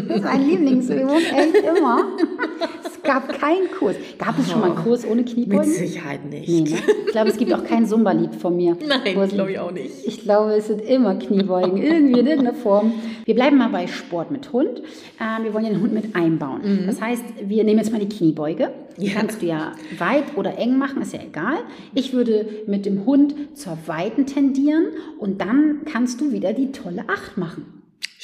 das 0.07 0.17
ist 0.17 0.23
meine 0.23 0.43
Lieblingsübung, 0.45 1.17
echt 1.17 1.55
immer. 1.55 2.03
gab 3.13 3.39
keinen 3.39 3.69
Kurs. 3.77 3.95
Gab 4.17 4.37
es 4.39 4.49
schon 4.51 4.59
mal 4.61 4.69
einen 4.71 4.79
Oh, 4.79 4.83
Kurs 4.83 5.05
ohne 5.05 5.23
Kniebeugen? 5.23 5.67
Mit 5.67 5.77
Sicherheit 5.77 6.25
nicht. 6.29 6.47
Nee, 6.49 6.61
ne? 6.61 6.77
Ich 7.05 7.11
glaube, 7.11 7.29
es 7.29 7.37
gibt 7.37 7.53
auch 7.53 7.63
kein 7.63 7.85
Zumba-Lied 7.85 8.35
von 8.35 8.55
mir. 8.55 8.77
Nein, 8.87 9.29
glaube 9.29 9.51
ich 9.51 9.59
auch 9.59 9.71
nicht. 9.71 9.91
Ich 10.05 10.21
glaube, 10.21 10.53
es 10.53 10.67
sind 10.67 10.81
immer 10.81 11.15
Kniebeugen, 11.15 11.77
irgendwie 11.77 12.19
in 12.19 12.27
irgendeiner 12.27 12.53
Form. 12.53 12.93
Wir 13.25 13.35
bleiben 13.35 13.57
mal 13.57 13.69
bei 13.69 13.87
Sport 13.87 14.31
mit 14.31 14.51
Hund. 14.53 14.81
Ähm, 15.19 15.43
wir 15.43 15.53
wollen 15.53 15.65
ja 15.65 15.71
den 15.71 15.81
Hund 15.81 15.93
mit 15.93 16.15
einbauen. 16.15 16.83
Das 16.87 17.01
heißt, 17.01 17.23
wir 17.47 17.63
nehmen 17.63 17.79
jetzt 17.79 17.91
mal 17.91 17.99
die 17.99 18.09
Kniebeuge. 18.09 18.71
Die 18.97 19.01
Mhm. 19.01 19.07
Ja. 19.07 19.13
kannst 19.19 19.41
du 19.41 19.45
ja 19.45 19.71
weit 19.99 20.23
oder 20.37 20.57
eng 20.57 20.77
machen, 20.77 21.01
ist 21.01 21.13
ja 21.13 21.19
egal. 21.21 21.57
Ich 21.93 22.13
würde 22.13 22.45
mit 22.67 22.85
dem 22.85 23.05
Hund 23.05 23.33
zur 23.55 23.77
Weiten 23.87 24.25
tendieren 24.25 24.85
und 25.17 25.41
dann 25.41 25.81
kannst 25.85 26.19
du 26.21 26.31
wieder 26.31 26.53
die 26.53 26.71
tolle 26.71 27.05
Acht 27.07 27.37
machen. 27.37 27.80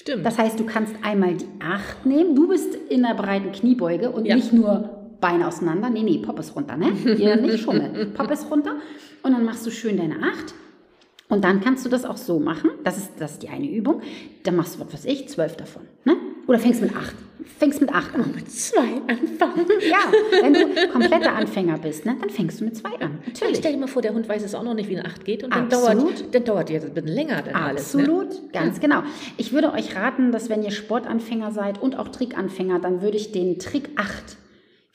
Stimmt. 0.07 0.25
Das 0.25 0.37
heißt, 0.37 0.57
du 0.57 0.65
kannst 0.65 0.95
einmal 1.03 1.33
die 1.33 1.47
Acht 1.59 2.05
nehmen. 2.05 2.33
Du 2.33 2.47
bist 2.47 2.73
in 2.75 3.03
einer 3.03 3.13
breiten 3.13 3.51
Kniebeuge 3.51 4.09
und 4.09 4.25
Ja. 4.25 4.35
nicht 4.37 4.53
nur 4.53 4.89
Beine 5.19 5.45
auseinander. 5.47 5.89
Nee, 5.89 6.03
nee, 6.03 6.19
Pop 6.19 6.39
ist 6.39 6.55
runter, 6.55 6.77
ne? 6.77 6.91
Ihr 7.17 7.35
nicht 7.35 7.59
schummeln. 7.59 8.13
Pop 8.13 8.31
ist 8.31 8.49
runter. 8.49 8.75
Und 9.23 9.33
dann 9.33 9.43
machst 9.43 9.65
du 9.65 9.69
schön 9.71 9.97
deine 9.97 10.15
Acht. 10.23 10.53
Und 11.27 11.43
dann 11.43 11.59
kannst 11.59 11.85
du 11.85 11.89
das 11.89 12.05
auch 12.05 12.15
so 12.15 12.39
machen. 12.39 12.69
Das 12.85 12.97
ist, 12.97 13.11
das 13.19 13.33
ist 13.33 13.43
die 13.43 13.49
eine 13.49 13.69
Übung. 13.69 14.01
Dann 14.43 14.55
machst 14.55 14.75
du, 14.75 14.79
was 14.79 14.93
weiß 14.93 15.05
ich, 15.05 15.27
zwölf 15.27 15.57
davon. 15.57 15.81
Ne? 16.05 16.15
Oder 16.47 16.59
fängst 16.59 16.81
mit 16.81 16.95
acht. 16.95 17.13
Fängst 17.59 17.81
mit 17.81 17.93
acht 17.93 18.13
an. 18.15 18.33
mit 18.35 18.51
zwei 18.51 19.01
anfangen. 19.07 19.65
Ja, 19.89 20.11
wenn 20.41 20.53
du 20.53 20.87
kompletter 20.91 21.33
Anfänger 21.33 21.77
bist, 21.77 22.05
ne, 22.05 22.15
dann 22.19 22.29
fängst 22.29 22.59
du 22.59 22.65
mit 22.65 22.77
zwei 22.77 22.89
an. 22.99 23.19
Ich 23.25 23.33
Natürlich. 23.33 23.57
stell 23.57 23.71
dir 23.73 23.79
mal 23.79 23.87
vor, 23.87 24.01
der 24.01 24.13
Hund 24.13 24.27
weiß 24.27 24.43
es 24.43 24.55
auch 24.55 24.63
noch 24.63 24.73
nicht, 24.73 24.89
wie 24.89 24.97
eine 24.97 25.07
Acht 25.07 25.25
geht. 25.25 25.43
Und 25.43 25.53
dann 25.55 25.71
Absolut. 25.71 26.19
dauert, 26.19 26.35
dann 26.35 26.43
dauert 26.43 26.69
jetzt 26.69 26.85
ein 26.85 26.93
bisschen 26.93 27.09
länger 27.09 27.41
dann 27.41 27.55
alles. 27.55 27.93
Ne? 27.93 28.03
Absolut, 28.03 28.53
ganz 28.53 28.79
genau. 28.79 29.03
Ich 29.37 29.53
würde 29.53 29.71
euch 29.73 29.95
raten, 29.95 30.31
dass 30.31 30.49
wenn 30.49 30.63
ihr 30.63 30.71
Sportanfänger 30.71 31.51
seid 31.51 31.81
und 31.81 31.97
auch 31.97 32.09
Trickanfänger, 32.09 32.79
dann 32.79 33.01
würde 33.01 33.17
ich 33.17 33.31
den 33.31 33.59
Trick 33.59 33.89
8 33.95 34.37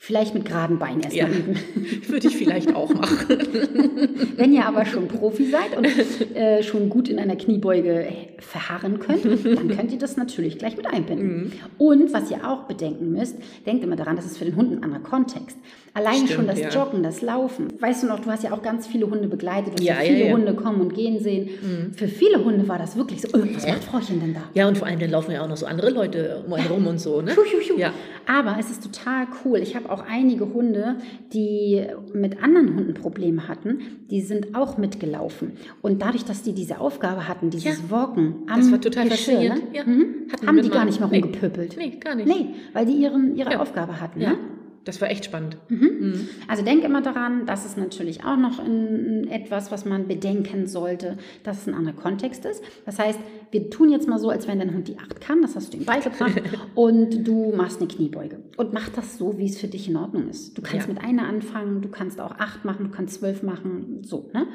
vielleicht 0.05 0.33
mit 0.33 0.43
geraden 0.43 0.79
Beinen 0.79 0.99
erstmal 0.99 1.31
Ja. 1.31 1.37
üben. 1.37 1.55
Würde 2.09 2.27
ich 2.27 2.35
vielleicht 2.35 2.75
auch 2.75 2.93
machen. 2.93 3.25
Wenn 4.35 4.53
ihr 4.53 4.65
aber 4.65 4.85
schon 4.85 5.07
Profi 5.07 5.45
seid 5.45 5.77
und 5.77 5.87
äh, 6.35 6.61
schon 6.61 6.89
gut 6.89 7.07
in 7.07 7.19
einer 7.19 7.37
Kniebeuge 7.37 8.05
verharren 8.39 8.99
könnt, 8.99 9.23
dann 9.23 9.69
könnt 9.69 9.93
ihr 9.93 9.97
das 9.97 10.17
natürlich 10.17 10.57
gleich 10.57 10.75
mit 10.75 10.87
einbinden. 10.87 11.43
Mhm. 11.45 11.51
Und 11.77 12.13
was 12.13 12.29
ihr 12.31 12.45
auch 12.45 12.63
bedenken 12.63 13.13
müsst, 13.13 13.37
denkt 13.65 13.81
immer 13.85 13.95
daran, 13.95 14.17
das 14.17 14.25
ist 14.25 14.37
für 14.37 14.43
den 14.43 14.57
Hund 14.57 14.73
ein 14.73 14.83
anderer 14.83 15.01
Kontext. 15.03 15.57
Allein 15.95 16.15
schon 16.19 16.27
Stimmt, 16.27 16.49
das 16.49 16.59
ja. 16.59 16.69
Joggen, 16.69 17.03
das 17.03 17.21
Laufen. 17.21 17.67
Weißt 17.79 18.01
du 18.01 18.07
noch, 18.07 18.19
du 18.19 18.31
hast 18.31 18.43
ja 18.43 18.51
auch 18.51 18.63
ganz 18.63 18.87
viele 18.87 19.07
Hunde 19.07 19.27
begleitet 19.27 19.79
und 19.79 19.81
Ja, 19.83 19.95
ja, 19.95 19.99
viele 20.01 20.25
ja. 20.25 20.29
Mhm. 20.29 20.33
Hunde 20.39 20.53
kommen 20.55 20.81
und 20.81 20.95
gehen 20.95 21.19
sehen. 21.19 21.93
Für 21.95 22.07
viele 22.07 22.43
Hunde 22.43 22.67
war 22.67 22.79
das 22.79 22.95
wirklich 22.97 23.21
so, 23.21 23.27
oh, 23.33 23.39
was 23.53 23.67
macht 23.67 23.83
Frauchen 23.83 24.19
denn 24.19 24.33
da? 24.33 24.41
Ja, 24.55 24.67
und 24.67 24.77
vor 24.77 24.87
allem, 24.87 24.99
dann 24.99 25.11
laufen 25.11 25.31
ja 25.31 25.43
auch 25.43 25.47
noch 25.47 25.57
so 25.57 25.67
andere 25.67 25.91
Leute 25.91 26.43
um 26.47 26.53
einen 26.53 26.65
rum 26.67 26.87
und 26.87 26.99
so, 26.99 27.21
ne? 27.21 27.31
Schuh, 27.31 27.45
schuh, 27.45 27.61
schuh. 27.61 27.77
Ja. 27.77 27.93
Aber 28.27 28.55
es 28.59 28.71
ist 28.71 28.83
total 28.83 29.27
cool. 29.45 29.59
Ich 29.59 29.75
habe 29.75 29.91
auch 29.91 30.03
einige 30.09 30.51
Hunde, 30.51 30.95
die 31.31 31.83
mit 32.13 32.41
anderen 32.41 32.75
Hunden 32.75 32.93
Probleme 32.95 33.47
hatten, 33.47 33.79
die 34.09 34.21
sind 34.21 34.55
auch 34.55 34.77
mitgelaufen. 34.79 35.53
Und 35.83 36.01
dadurch, 36.01 36.25
dass 36.25 36.41
die 36.41 36.53
diese 36.53 36.79
Aufgabe 36.79 37.27
hatten, 37.27 37.49
dieses. 37.51 37.91
Walken 37.91 38.35
am 38.47 38.59
Das 38.61 38.71
war 38.71 38.81
total 38.81 39.09
Geschirr, 39.09 39.39
ne? 39.41 39.55
mhm, 39.85 40.05
haben 40.47 40.57
die 40.61 40.69
mal. 40.69 40.75
gar 40.75 40.85
nicht 40.85 40.99
mehr 40.99 41.09
Nee. 41.09 41.19
rumgepöppelt. 41.19 41.75
Nee, 41.77 41.97
gar 41.99 42.15
nicht. 42.15 42.27
Nee, 42.27 42.47
weil 42.73 42.85
die 42.85 42.93
ihren, 42.93 43.35
ihre. 43.35 43.59
Aufgabe 43.59 43.99
hatten. 43.99 44.21
Ja, 44.21 44.31
Ne? 44.31 44.37
Das 44.85 44.99
war 44.99 45.09
echt 45.09 45.25
spannend. 45.25 45.57
Mhm. 45.69 45.97
Mhm. 45.99 46.29
Also 46.47 46.63
denk 46.63 46.83
immer 46.83 47.01
daran, 47.01 47.45
das 47.45 47.65
ist 47.65 47.77
natürlich 47.77 48.25
auch 48.25 48.37
noch 48.37 48.63
in, 48.63 49.05
in 49.05 49.27
etwas, 49.29 49.71
was 49.71 49.85
man 49.85 50.07
bedenken 50.07 50.67
sollte, 50.67 51.17
dass 51.43 51.61
es 51.61 51.67
ein 51.67 51.73
anderer 51.73 51.95
Kontext 51.95 52.45
ist. 52.45 52.63
Das 52.85 52.99
heißt, 52.99 53.19
wir 53.51 53.69
tun 53.69 53.91
jetzt 53.91 54.07
mal 54.07 54.19
so, 54.19 54.29
als 54.29 54.47
wenn 54.47 54.59
dein 54.59 54.73
Hund 54.73 54.87
die 54.87 54.97
8 54.97 55.21
kann, 55.21 55.41
das 55.41 55.55
hast 55.55 55.73
du 55.73 55.77
ihm 55.77 55.85
beigebracht, 55.85 56.41
und 56.75 57.25
du 57.25 57.53
machst 57.55 57.79
eine 57.79 57.87
Kniebeuge. 57.87 58.39
Und 58.57 58.73
mach 58.73 58.89
das 58.89 59.17
so, 59.17 59.37
wie 59.37 59.45
es 59.45 59.59
für 59.59 59.67
dich 59.67 59.87
in 59.87 59.95
Ordnung 59.95 60.29
ist. 60.29 60.57
Du 60.57 60.61
kannst 60.61 60.87
ja. 60.87 60.93
mit 60.93 61.03
einer 61.03 61.27
anfangen, 61.27 61.81
du 61.81 61.89
kannst 61.89 62.19
auch 62.19 62.39
8 62.39 62.65
machen, 62.65 62.85
du 62.85 62.91
kannst 62.91 63.19
12 63.19 63.43
machen, 63.43 63.99
so. 64.03 64.29
Ne? 64.33 64.47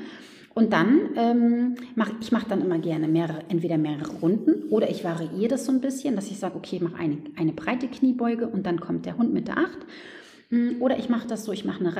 Und 0.58 0.72
dann, 0.72 1.10
ähm, 1.14 1.76
mach, 1.94 2.10
ich 2.20 2.32
mache 2.32 2.48
dann 2.48 2.60
immer 2.60 2.78
gerne 2.78 3.06
mehrere, 3.06 3.44
entweder 3.48 3.78
mehrere 3.78 4.10
Runden 4.20 4.68
oder 4.70 4.90
ich 4.90 5.04
variiere 5.04 5.46
das 5.46 5.64
so 5.64 5.70
ein 5.70 5.80
bisschen, 5.80 6.16
dass 6.16 6.32
ich 6.32 6.40
sage, 6.40 6.56
okay, 6.56 6.80
mach 6.82 6.98
eine, 6.98 7.18
eine 7.36 7.52
breite 7.52 7.86
Kniebeuge 7.86 8.48
und 8.48 8.66
dann 8.66 8.80
kommt 8.80 9.06
der 9.06 9.16
Hund 9.16 9.32
mit 9.32 9.46
der 9.46 9.58
8. 9.58 9.68
Oder 10.80 10.98
ich 10.98 11.08
mache 11.08 11.28
das 11.28 11.44
so, 11.44 11.52
ich 11.52 11.64
mache 11.64 11.80
eine 11.80 11.94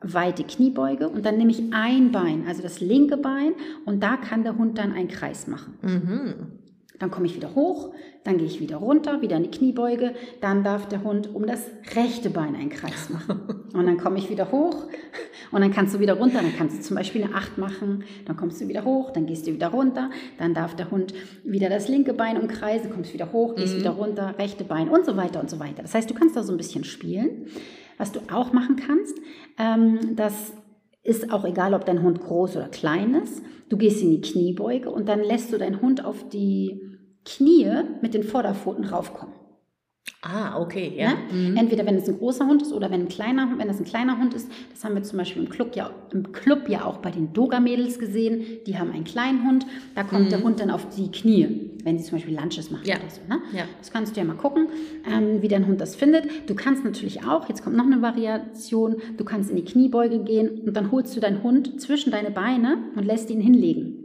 weite 0.00 0.42
Kniebeuge 0.44 1.08
und 1.08 1.24
dann 1.24 1.38
nehme 1.38 1.52
ich 1.52 1.62
ein 1.72 2.10
Bein, 2.10 2.44
also 2.48 2.62
das 2.62 2.80
linke 2.80 3.16
Bein, 3.16 3.52
und 3.84 4.02
da 4.02 4.16
kann 4.16 4.42
der 4.42 4.58
Hund 4.58 4.78
dann 4.78 4.92
einen 4.92 5.08
Kreis 5.08 5.46
machen. 5.46 5.74
Dann 6.98 7.10
komme 7.10 7.26
ich 7.26 7.34
wieder 7.34 7.54
hoch, 7.56 7.92
dann 8.22 8.38
gehe 8.38 8.46
ich 8.46 8.60
wieder 8.60 8.76
runter, 8.76 9.22
wieder 9.22 9.36
in 9.36 9.44
die 9.44 9.50
Kniebeuge, 9.50 10.14
dann 10.40 10.62
darf 10.62 10.86
der 10.88 11.02
Hund 11.02 11.34
um 11.34 11.46
das 11.46 11.66
rechte 11.96 12.30
Bein 12.30 12.54
einen 12.54 12.70
Kreis 12.70 13.10
machen. 13.10 13.40
Und 13.72 13.86
dann 13.86 13.96
komme 13.96 14.18
ich 14.18 14.28
wieder 14.28 14.52
hoch 14.52 14.86
und 15.50 15.62
dann 15.62 15.72
kannst 15.72 15.94
du 15.94 15.98
wieder 15.98 16.14
runter, 16.14 16.40
dann 16.42 16.54
kannst 16.56 16.76
du 16.76 16.82
zum 16.82 16.96
Beispiel 16.96 17.24
eine 17.24 17.34
Acht 17.34 17.56
machen, 17.56 18.04
dann 18.26 18.36
kommst 18.36 18.60
du 18.60 18.68
wieder 18.68 18.84
hoch, 18.84 19.12
dann 19.12 19.24
gehst 19.24 19.46
du 19.46 19.52
wieder 19.52 19.68
runter, 19.68 20.10
dann 20.38 20.52
darf 20.52 20.76
der 20.76 20.90
Hund 20.90 21.14
wieder 21.42 21.70
das 21.70 21.88
linke 21.88 22.12
Bein 22.12 22.38
umkreisen, 22.38 22.90
kommst 22.90 23.14
wieder 23.14 23.32
hoch, 23.32 23.54
gehst 23.54 23.76
wieder 23.78 23.92
runter, 23.92 24.34
rechte 24.38 24.64
Bein 24.64 24.90
und 24.90 25.06
so 25.06 25.16
weiter 25.16 25.40
und 25.40 25.48
so 25.48 25.58
weiter. 25.58 25.82
Das 25.82 25.94
heißt, 25.94 26.08
du 26.10 26.14
kannst 26.14 26.36
da 26.36 26.42
so 26.42 26.52
ein 26.52 26.58
bisschen 26.58 26.84
spielen. 26.84 27.46
Was 27.98 28.12
du 28.12 28.20
auch 28.32 28.52
machen 28.52 28.76
kannst, 28.76 29.16
ähm, 29.58 30.16
das 30.16 30.52
ist 31.02 31.32
auch 31.32 31.44
egal, 31.44 31.74
ob 31.74 31.84
dein 31.84 32.02
Hund 32.02 32.20
groß 32.20 32.56
oder 32.56 32.68
klein 32.68 33.14
ist. 33.14 33.42
Du 33.68 33.76
gehst 33.76 34.02
in 34.02 34.10
die 34.10 34.20
Kniebeuge 34.20 34.90
und 34.90 35.08
dann 35.08 35.20
lässt 35.20 35.52
du 35.52 35.58
deinen 35.58 35.80
Hund 35.80 36.04
auf 36.04 36.28
die 36.28 36.80
Knie 37.24 37.70
mit 38.00 38.14
den 38.14 38.22
Vorderpfoten 38.22 38.84
raufkommen. 38.84 39.34
Ah, 40.24 40.60
okay, 40.60 40.92
ja. 40.96 41.14
Ne? 41.32 41.58
Entweder 41.58 41.84
wenn 41.84 41.96
es 41.96 42.08
ein 42.08 42.16
großer 42.16 42.46
Hund 42.46 42.62
ist 42.62 42.72
oder 42.72 42.92
wenn, 42.92 43.02
ein 43.02 43.08
kleiner, 43.08 43.48
wenn 43.58 43.68
es 43.68 43.80
ein 43.80 43.84
kleiner 43.84 44.18
Hund 44.18 44.34
ist. 44.34 44.48
Das 44.70 44.84
haben 44.84 44.94
wir 44.94 45.02
zum 45.02 45.18
Beispiel 45.18 45.42
im 45.42 45.48
Club 45.48 45.74
ja, 45.74 45.90
im 46.12 46.30
Club 46.30 46.68
ja 46.68 46.84
auch 46.84 46.98
bei 46.98 47.10
den 47.10 47.32
Doga-Mädels 47.32 47.98
gesehen. 47.98 48.44
Die 48.66 48.78
haben 48.78 48.92
einen 48.92 49.02
kleinen 49.02 49.44
Hund. 49.44 49.66
Da 49.96 50.04
kommt 50.04 50.30
der 50.30 50.40
Hund 50.44 50.60
dann 50.60 50.70
auf 50.70 50.86
die 50.96 51.10
Knie, 51.10 51.70
wenn 51.82 51.98
sie 51.98 52.04
zum 52.04 52.18
Beispiel 52.18 52.36
Lunches 52.38 52.70
machen 52.70 52.84
Ja. 52.86 52.96
oder 52.96 53.10
so. 53.10 53.20
Ne? 53.28 53.40
Ja. 53.52 53.64
Das 53.78 53.90
kannst 53.92 54.14
du 54.16 54.20
ja 54.20 54.24
mal 54.26 54.36
gucken, 54.36 54.68
ähm, 55.12 55.42
wie 55.42 55.48
dein 55.48 55.66
Hund 55.66 55.80
das 55.80 55.96
findet. 55.96 56.28
Du 56.48 56.54
kannst 56.54 56.84
natürlich 56.84 57.24
auch, 57.26 57.48
jetzt 57.48 57.64
kommt 57.64 57.76
noch 57.76 57.86
eine 57.86 58.00
Variation, 58.00 58.96
du 59.16 59.24
kannst 59.24 59.50
in 59.50 59.56
die 59.56 59.64
Kniebeuge 59.64 60.20
gehen 60.22 60.60
und 60.64 60.74
dann 60.76 60.92
holst 60.92 61.16
du 61.16 61.20
deinen 61.20 61.42
Hund 61.42 61.80
zwischen 61.80 62.12
deine 62.12 62.30
Beine 62.30 62.78
und 62.94 63.04
lässt 63.04 63.28
ihn 63.28 63.40
hinlegen. 63.40 64.01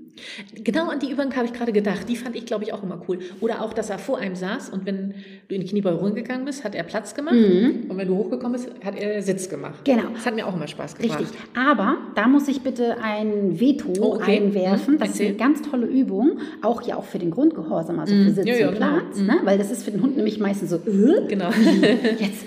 Genau 0.64 0.90
an 0.90 1.00
die 1.00 1.12
Übung 1.12 1.36
habe 1.36 1.46
ich 1.46 1.54
gerade 1.54 1.72
gedacht. 1.72 2.08
Die 2.10 2.16
fand 2.16 2.36
ich, 2.36 2.46
glaube 2.46 2.64
ich, 2.64 2.74
auch 2.74 2.84
immer 2.84 3.02
cool. 3.08 3.20
Oder 3.42 3.62
auch, 3.62 3.74
dass 3.74 3.90
er 3.90 4.00
vor 4.00 4.18
einem 4.18 4.36
saß 4.36 4.70
und 4.70 4.86
wenn 4.86 5.14
du 5.48 5.56
in 5.56 5.62
die 5.62 5.68
Kniebeuge 5.68 5.98
rumgegangen 5.98 6.46
bist, 6.46 6.64
hat 6.64 6.76
er 6.76 6.84
Platz 6.84 7.14
gemacht. 7.16 7.36
Und 7.36 7.98
wenn 7.98 8.08
du 8.08 8.16
hochgekommen 8.18 8.54
bist, 8.54 8.70
hat 8.84 8.96
er 8.98 9.22
Sitz 9.22 9.50
gemacht. 9.50 9.80
Mhm. 9.88 9.92
Genau. 9.96 10.10
Das 10.14 10.26
hat 10.26 10.36
mir 10.36 10.46
auch 10.48 10.56
immer 10.56 10.68
Spaß 10.68 10.96
gemacht. 10.96 11.20
Richtig. 11.20 11.38
Aber 11.56 11.98
da 12.16 12.28
muss 12.28 12.48
ich 12.48 12.62
bitte 12.62 12.98
ein 13.02 13.60
Veto 13.60 13.94
Oh, 14.00 14.16
okay. 14.16 14.38
einwerfen. 14.40 14.96
Mhm. 14.96 15.00
Das 15.00 15.10
ist 15.12 15.22
eine 15.22 15.34
ganz 15.36 15.62
tolle 15.62 15.86
Übung, 15.88 16.40
auch 16.62 16.82
ja 16.82 16.96
auch 16.98 17.06
für 17.06 17.20
den 17.20 17.32
Grundgehorsam, 17.32 18.00
also 18.00 18.14
für 18.14 18.32
Sitz 18.32 18.46
Ja, 18.48 18.56
ja, 18.56 18.68
und 18.70 18.74
genau. 18.76 18.88
Platz, 18.98 19.20
ne? 19.20 19.38
weil 19.44 19.58
das 19.58 19.72
ist 19.72 19.84
für 19.84 19.92
den 19.92 20.02
Hund 20.02 20.16
nämlich 20.18 20.40
meistens 20.40 20.70
so, 20.72 20.78
äh, 20.78 21.28
Genau. 21.28 21.50
jetzt, 22.20 22.46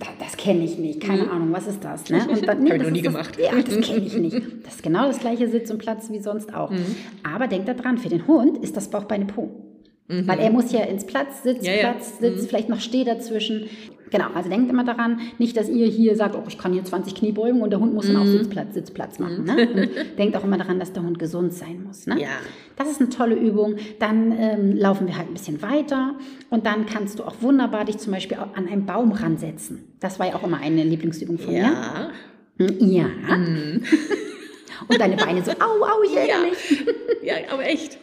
da- 0.00 0.06
das 0.18 0.25
kenne 0.46 0.64
ich 0.64 0.78
nicht, 0.78 1.00
keine 1.00 1.28
Ahnung, 1.30 1.48
was 1.52 1.66
ist 1.66 1.82
das? 1.82 2.08
Ne? 2.08 2.24
Und 2.28 2.46
dann, 2.46 2.64
Hab 2.70 2.76
ich 2.76 2.78
das 2.78 2.82
noch 2.82 2.90
nie 2.90 2.98
ist 2.98 3.06
das, 3.06 3.12
gemacht. 3.12 3.38
Ja, 3.38 3.50
das 3.60 3.86
kenne 3.86 4.06
ich 4.06 4.16
nicht. 4.16 4.42
Das 4.64 4.76
ist 4.76 4.82
genau 4.82 5.06
das 5.06 5.18
gleiche 5.18 5.48
Sitz 5.48 5.70
und 5.70 5.78
Platz 5.78 6.10
wie 6.10 6.20
sonst 6.20 6.54
auch. 6.54 6.70
Mhm. 6.70 6.96
Aber 7.22 7.48
denkt 7.48 7.68
da 7.68 7.74
dran, 7.74 7.98
für 7.98 8.08
den 8.08 8.26
Hund 8.26 8.58
ist 8.58 8.76
das 8.76 8.88
Bauch, 8.88 9.04
Beine, 9.04 9.26
Po. 9.26 9.50
Weil 10.08 10.38
er 10.38 10.50
muss 10.50 10.70
ja 10.70 10.82
ins 10.82 11.04
Platz, 11.04 11.42
Sitz, 11.42 11.62
Mhm. 11.62 11.66
Ja, 11.66 11.72
ja. 11.72 11.92
Platz, 11.92 12.18
Sitz, 12.20 12.46
vielleicht 12.46 12.68
noch 12.68 12.80
Steh 12.80 13.02
dazwischen. 13.02 13.68
Genau, 14.10 14.26
also 14.34 14.48
denkt 14.48 14.70
immer 14.70 14.84
daran, 14.84 15.20
nicht, 15.38 15.56
dass 15.56 15.68
ihr 15.68 15.86
hier 15.86 16.14
sagt, 16.16 16.36
oh, 16.36 16.44
ich 16.46 16.58
kann 16.58 16.72
hier 16.72 16.84
20 16.84 17.14
Kniebeugen 17.14 17.60
und 17.60 17.70
der 17.70 17.80
Hund 17.80 17.92
muss 17.92 18.06
dann 18.06 18.16
Mhm. 18.16 18.22
auch 18.22 18.26
Sitzplatz, 18.26 18.74
Sitzplatz 18.74 19.18
machen. 19.18 19.44
Ne? 19.44 19.68
Und 19.68 20.18
denkt 20.18 20.36
auch 20.36 20.44
immer 20.44 20.58
daran, 20.58 20.78
dass 20.78 20.92
der 20.92 21.02
Hund 21.02 21.18
gesund 21.18 21.52
sein 21.52 21.82
muss. 21.84 22.06
Ne? 22.06 22.20
Ja. 22.20 22.28
Das 22.76 22.88
ist 22.90 23.00
eine 23.00 23.10
tolle 23.10 23.34
Übung. 23.34 23.76
Dann 23.98 24.32
ähm, 24.38 24.76
laufen 24.76 25.06
wir 25.08 25.16
halt 25.18 25.28
ein 25.28 25.32
bisschen 25.34 25.60
weiter 25.62 26.14
und 26.50 26.66
dann 26.66 26.86
kannst 26.86 27.18
du 27.18 27.24
auch 27.24 27.36
wunderbar 27.40 27.84
dich 27.84 27.98
zum 27.98 28.12
Beispiel 28.12 28.36
an 28.38 28.68
einen 28.68 28.86
Baum 28.86 29.12
ransetzen. 29.12 29.84
Das 30.00 30.18
war 30.18 30.26
ja 30.28 30.34
auch 30.36 30.44
immer 30.44 30.58
eine 30.58 30.84
Lieblingsübung 30.84 31.38
von 31.38 31.52
mir. 31.52 31.62
Ja. 31.62 32.10
Hm, 32.58 32.76
Ja. 32.80 33.06
Und 34.88 35.00
deine 35.00 35.16
Beine 35.16 35.42
so, 35.44 35.52
au, 35.52 35.82
au, 35.84 36.02
jägerlich. 36.04 36.86
ja, 37.22 37.34
aber 37.52 37.64
echt. 37.64 37.98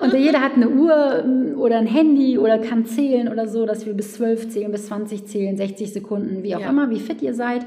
Und 0.00 0.14
jeder 0.14 0.40
hat 0.40 0.54
eine 0.56 0.68
Uhr 0.68 1.22
ähm, 1.24 1.54
oder 1.58 1.78
ein 1.78 1.86
Handy 1.86 2.38
oder 2.38 2.58
kann 2.58 2.86
zählen 2.86 3.28
oder 3.28 3.46
so, 3.48 3.66
dass 3.66 3.86
wir 3.86 3.94
bis 3.94 4.14
12 4.14 4.48
zählen, 4.50 4.72
bis 4.72 4.86
20 4.86 5.26
zählen, 5.26 5.56
60 5.56 5.92
Sekunden, 5.92 6.42
wie 6.42 6.54
auch 6.56 6.60
Ja. 6.60 6.70
immer, 6.70 6.90
wie 6.90 7.00
fit 7.00 7.22
ihr 7.22 7.34
seid. 7.34 7.62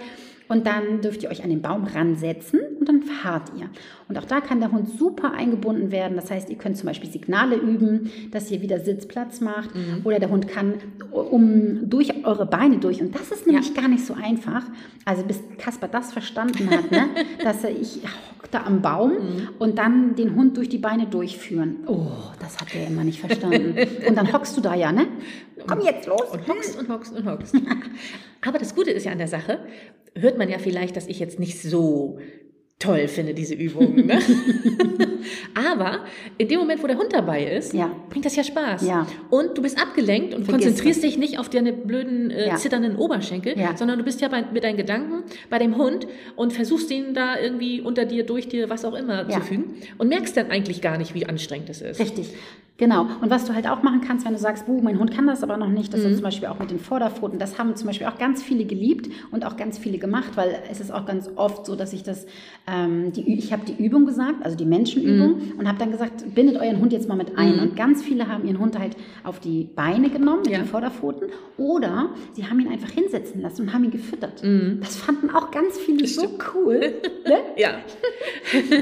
Und 0.47 0.67
dann 0.67 1.01
dürft 1.01 1.23
ihr 1.23 1.29
euch 1.29 1.43
an 1.43 1.49
den 1.49 1.61
Baum 1.61 1.85
ransetzen 1.85 2.59
und 2.79 2.87
dann 2.87 3.01
fahrt 3.01 3.51
ihr. 3.57 3.69
Und 4.07 4.17
auch 4.17 4.25
da 4.25 4.41
kann 4.41 4.59
der 4.59 4.71
Hund 4.71 4.89
super 4.89 5.33
eingebunden 5.33 5.91
werden. 5.91 6.15
Das 6.15 6.29
heißt, 6.29 6.49
ihr 6.49 6.57
könnt 6.57 6.77
zum 6.77 6.87
Beispiel 6.87 7.09
Signale 7.09 7.55
üben, 7.55 8.11
dass 8.31 8.51
ihr 8.51 8.61
wieder 8.61 8.79
Sitzplatz 8.79 9.41
macht. 9.41 9.73
Mhm. 9.73 10.01
Oder 10.03 10.19
der 10.19 10.29
Hund 10.29 10.47
kann 10.47 10.75
um 11.11 11.89
durch 11.89 12.25
eure 12.25 12.45
Beine 12.45 12.77
durch. 12.77 13.01
Und 13.01 13.15
das 13.15 13.31
ist 13.31 13.47
nämlich 13.47 13.73
ja. 13.73 13.81
gar 13.81 13.87
nicht 13.87 14.05
so 14.05 14.13
einfach. 14.13 14.63
Also 15.05 15.23
bis 15.23 15.41
Kasper 15.57 15.87
das 15.87 16.13
verstanden 16.13 16.69
hat, 16.69 16.91
ne? 16.91 17.07
dass 17.43 17.63
er, 17.63 17.71
ich 17.71 18.01
da 18.55 18.63
am 18.63 18.81
Baum 18.81 19.11
mhm. 19.11 19.49
und 19.59 19.77
dann 19.77 20.15
den 20.15 20.35
Hund 20.35 20.57
durch 20.57 20.69
die 20.69 20.77
Beine 20.77 21.07
durchführen. 21.07 21.77
Oh, 21.87 22.07
das 22.39 22.59
hat 22.59 22.73
er 22.73 22.87
immer 22.87 23.03
nicht 23.03 23.19
verstanden. 23.19 23.75
und 24.07 24.15
dann 24.15 24.31
hockst 24.31 24.55
du 24.55 24.61
da 24.61 24.75
ja, 24.75 24.91
ne? 24.91 25.07
Komm 25.67 25.81
jetzt 25.81 26.07
los. 26.07 26.23
Und 26.31 26.47
hockst 26.47 26.79
und 26.79 26.89
hockst 26.89 27.13
und 27.13 27.25
hockst. 27.25 27.55
Aber 28.45 28.59
das 28.59 28.73
Gute 28.75 28.91
ist 28.91 29.05
ja 29.05 29.11
an 29.11 29.17
der 29.17 29.27
Sache, 29.27 29.59
hört 30.17 30.37
man 30.37 30.49
ja 30.49 30.57
vielleicht, 30.59 30.95
dass 30.95 31.07
ich 31.07 31.19
jetzt 31.19 31.39
nicht 31.39 31.61
so 31.61 32.19
toll 32.79 33.07
finde, 33.07 33.33
diese 33.33 33.53
Übungen. 33.53 34.05
Ne? 34.05 34.19
Aber 35.55 36.01
in 36.37 36.47
dem 36.47 36.59
Moment, 36.59 36.83
wo 36.83 36.87
der 36.87 36.97
Hund 36.97 37.13
dabei 37.13 37.45
ist, 37.45 37.73
ja. 37.73 37.89
bringt 38.09 38.25
das 38.25 38.35
ja 38.35 38.43
Spaß. 38.43 38.85
Ja. 38.85 39.07
Und 39.29 39.57
du 39.57 39.61
bist 39.61 39.81
abgelenkt 39.81 40.33
und 40.33 40.45
Vergiss 40.45 40.65
konzentrierst 40.65 41.03
das. 41.03 41.09
dich 41.09 41.17
nicht 41.17 41.39
auf 41.39 41.49
deine 41.49 41.71
blöden, 41.71 42.31
äh, 42.31 42.49
ja. 42.49 42.55
zitternden 42.55 42.97
Oberschenkel, 42.97 43.55
sondern 43.75 43.97
du 43.97 44.03
bist 44.03 44.21
ja 44.21 44.27
bei, 44.27 44.43
mit 44.51 44.63
deinen 44.63 44.77
Gedanken 44.77 45.23
bei 45.49 45.57
dem 45.57 45.77
Hund 45.77 46.05
und 46.35 46.53
versuchst 46.53 46.91
ihn 46.91 47.13
da 47.13 47.39
irgendwie 47.39 47.81
unter 47.81 48.05
dir, 48.05 48.25
durch 48.25 48.49
dir, 48.49 48.69
was 48.69 48.83
auch 48.83 48.93
immer 48.93 49.27
zu 49.29 49.41
fügen 49.41 49.75
und 49.97 50.09
merkst 50.09 50.35
dann 50.35 50.51
eigentlich 50.51 50.81
gar 50.81 50.97
nicht, 50.97 51.15
wie 51.15 51.25
anstrengend 51.25 51.69
es 51.69 51.81
ist. 51.81 51.99
Richtig. 51.99 52.33
Genau. 52.77 53.07
Und 53.21 53.29
was 53.29 53.45
du 53.45 53.53
halt 53.53 53.67
auch 53.67 53.83
machen 53.83 54.01
kannst, 54.01 54.25
wenn 54.25 54.33
du 54.33 54.39
sagst, 54.39 54.65
buh, 54.65 54.81
mein 54.81 54.99
Hund 54.99 55.15
kann 55.15 55.25
das 55.27 55.43
aber 55.43 55.55
noch 55.55 55.69
nicht, 55.69 55.93
das 55.93 56.01
mhm. 56.01 56.07
ist 56.07 56.15
zum 56.15 56.23
Beispiel 56.23 56.49
auch 56.49 56.59
mit 56.59 56.71
den 56.71 56.79
Vorderpfoten, 56.79 57.39
das 57.39 57.57
haben 57.57 57.73
zum 57.77 57.87
Beispiel 57.87 58.07
auch 58.07 58.17
ganz 58.17 58.43
viele 58.43 58.65
geliebt 58.65 59.09
und 59.31 59.45
auch 59.45 59.55
ganz 59.55 59.77
viele 59.77 59.97
gemacht, 59.97 60.31
weil 60.35 60.59
es 60.69 60.81
ist 60.81 60.91
auch 60.91 61.05
ganz 61.05 61.29
oft 61.37 61.65
so, 61.65 61.77
dass 61.77 61.93
ich 61.93 62.03
das, 62.03 62.25
ähm, 62.67 63.11
die, 63.11 63.37
ich 63.37 63.53
habe 63.53 63.63
die 63.65 63.83
Übung 63.83 64.05
gesagt, 64.05 64.43
also 64.43 64.57
die 64.57 64.65
Menschenübung 64.65 65.35
mhm. 65.37 65.59
und 65.59 65.67
habe 65.67 65.77
dann 65.77 65.91
gesagt, 65.91 66.33
bindet 66.33 66.57
euren 66.57 66.79
Hund 66.79 66.93
jetzt 66.93 67.07
mal 67.07 67.15
mit 67.15 67.37
ein. 67.37 67.57
Mhm. 67.57 67.61
Und 67.61 67.75
ganz 67.75 68.01
viele 68.01 68.27
haben 68.27 68.45
ihren 68.45 68.59
Hund 68.59 68.79
halt 68.79 68.97
auf 69.23 69.39
die 69.39 69.69
Beine 69.75 70.09
genommen, 70.09 70.41
mit 70.41 70.51
ja. 70.51 70.59
den 70.59 70.65
Vorderpfoten, 70.65 71.29
oder 71.57 72.09
sie 72.33 72.47
haben 72.47 72.59
ihn 72.59 72.67
einfach 72.67 72.89
hinsetzen 72.89 73.41
lassen 73.41 73.63
und 73.63 73.73
haben 73.73 73.83
ihn 73.83 73.91
gefüttert. 73.91 74.43
Mhm. 74.43 74.79
Das 74.81 74.95
fanden 74.95 75.29
auch 75.29 75.51
ganz 75.51 75.77
viele 75.77 76.07
so 76.07 76.27
cool. 76.55 76.79
Ne? 77.27 77.37
ja. 77.57 77.75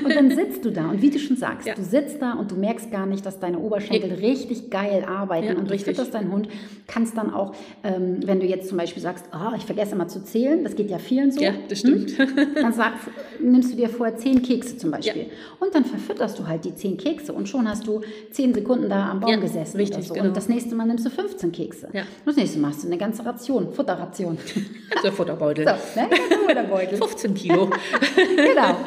und 0.06 0.16
dann 0.16 0.32
sitzt 0.32 0.64
du 0.64 0.72
da 0.72 0.90
und 0.90 1.02
wie 1.02 1.10
du 1.10 1.20
schon 1.20 1.36
sagst, 1.36 1.68
ja. 1.68 1.76
du 1.76 1.84
sitzt 1.84 2.22
da 2.22 2.34
und 2.34 2.52
du 2.52 2.56
merkst 2.56 2.90
gar 2.90 3.06
nicht, 3.06 3.26
dass 3.26 3.40
deine 3.40 3.60
Oberschenkel 3.60 4.12
ja. 4.12 4.16
richtig 4.16 4.70
geil 4.70 5.04
arbeiten 5.06 5.58
und 5.58 5.70
du 5.70 5.78
fütterst 5.78 6.14
deinen 6.14 6.32
Hund, 6.32 6.48
kannst 6.88 7.18
dann 7.18 7.34
auch, 7.34 7.54
ähm, 7.84 8.20
wenn 8.26 8.40
du 8.40 8.46
jetzt 8.46 8.70
zum 8.70 8.78
Beispiel 8.78 9.04
sagst, 9.04 9.26
oh, 9.34 9.54
ich 9.58 9.66
vergesse 9.66 9.96
immer 9.96 10.08
zu 10.08 10.24
zählen, 10.24 10.64
das 10.64 10.76
geht 10.76 10.90
ja 10.90 11.00
vielen 11.00 11.32
so. 11.32 11.42
Ja, 11.42 11.52
das 11.68 11.80
stimmt. 11.80 12.12
Hm? 12.18 12.28
Dann 12.56 12.74
sag, 12.74 12.94
nimmst 13.42 13.73
du 13.74 13.78
dir 13.78 13.90
vorher 13.90 14.16
zehn 14.16 14.42
Kekse 14.42 14.78
zum 14.78 14.92
Beispiel 14.92 15.24
ja. 15.24 15.28
und 15.60 15.76
dann 15.76 15.84
verfütterst 15.84 16.40
du 16.40 16.48
halt 16.48 16.64
die 16.64 16.74
zehn 16.76 16.98
Kekse 16.98 17.34
und 17.34 17.50
schon 17.50 17.68
hast 17.68 17.86
du 17.88 18.02
zehn 18.32 18.54
Sekunden 18.54 18.90
da 18.90 19.10
am 19.10 19.20
Baum 19.20 19.32
ja, 19.32 19.38
gesessen 19.38 19.78
richtig, 19.78 20.08
so. 20.08 20.14
genau. 20.14 20.28
Und 20.28 20.38
das 20.38 20.48
nächste 20.48 20.76
Mal 20.76 20.86
nimmst 20.86 21.06
du 21.06 21.10
15 21.10 21.52
Kekse. 21.52 21.90
Ja. 21.92 22.02
Und 22.02 22.28
das 22.28 22.36
nächste 22.36 22.60
Mal 22.60 22.70
hast 22.70 22.84
du 22.84 22.88
eine 22.88 22.98
ganze 22.98 23.26
Ration, 23.26 23.72
Futterration. 23.74 24.38
Also 24.96 25.12
Futterbeutel. 25.12 25.66
So, 25.94 26.00
ne? 26.00 26.08
Futterbeutel. 26.46 26.98
15 27.00 27.34
Kilo. 27.34 27.70
genau. 28.16 28.78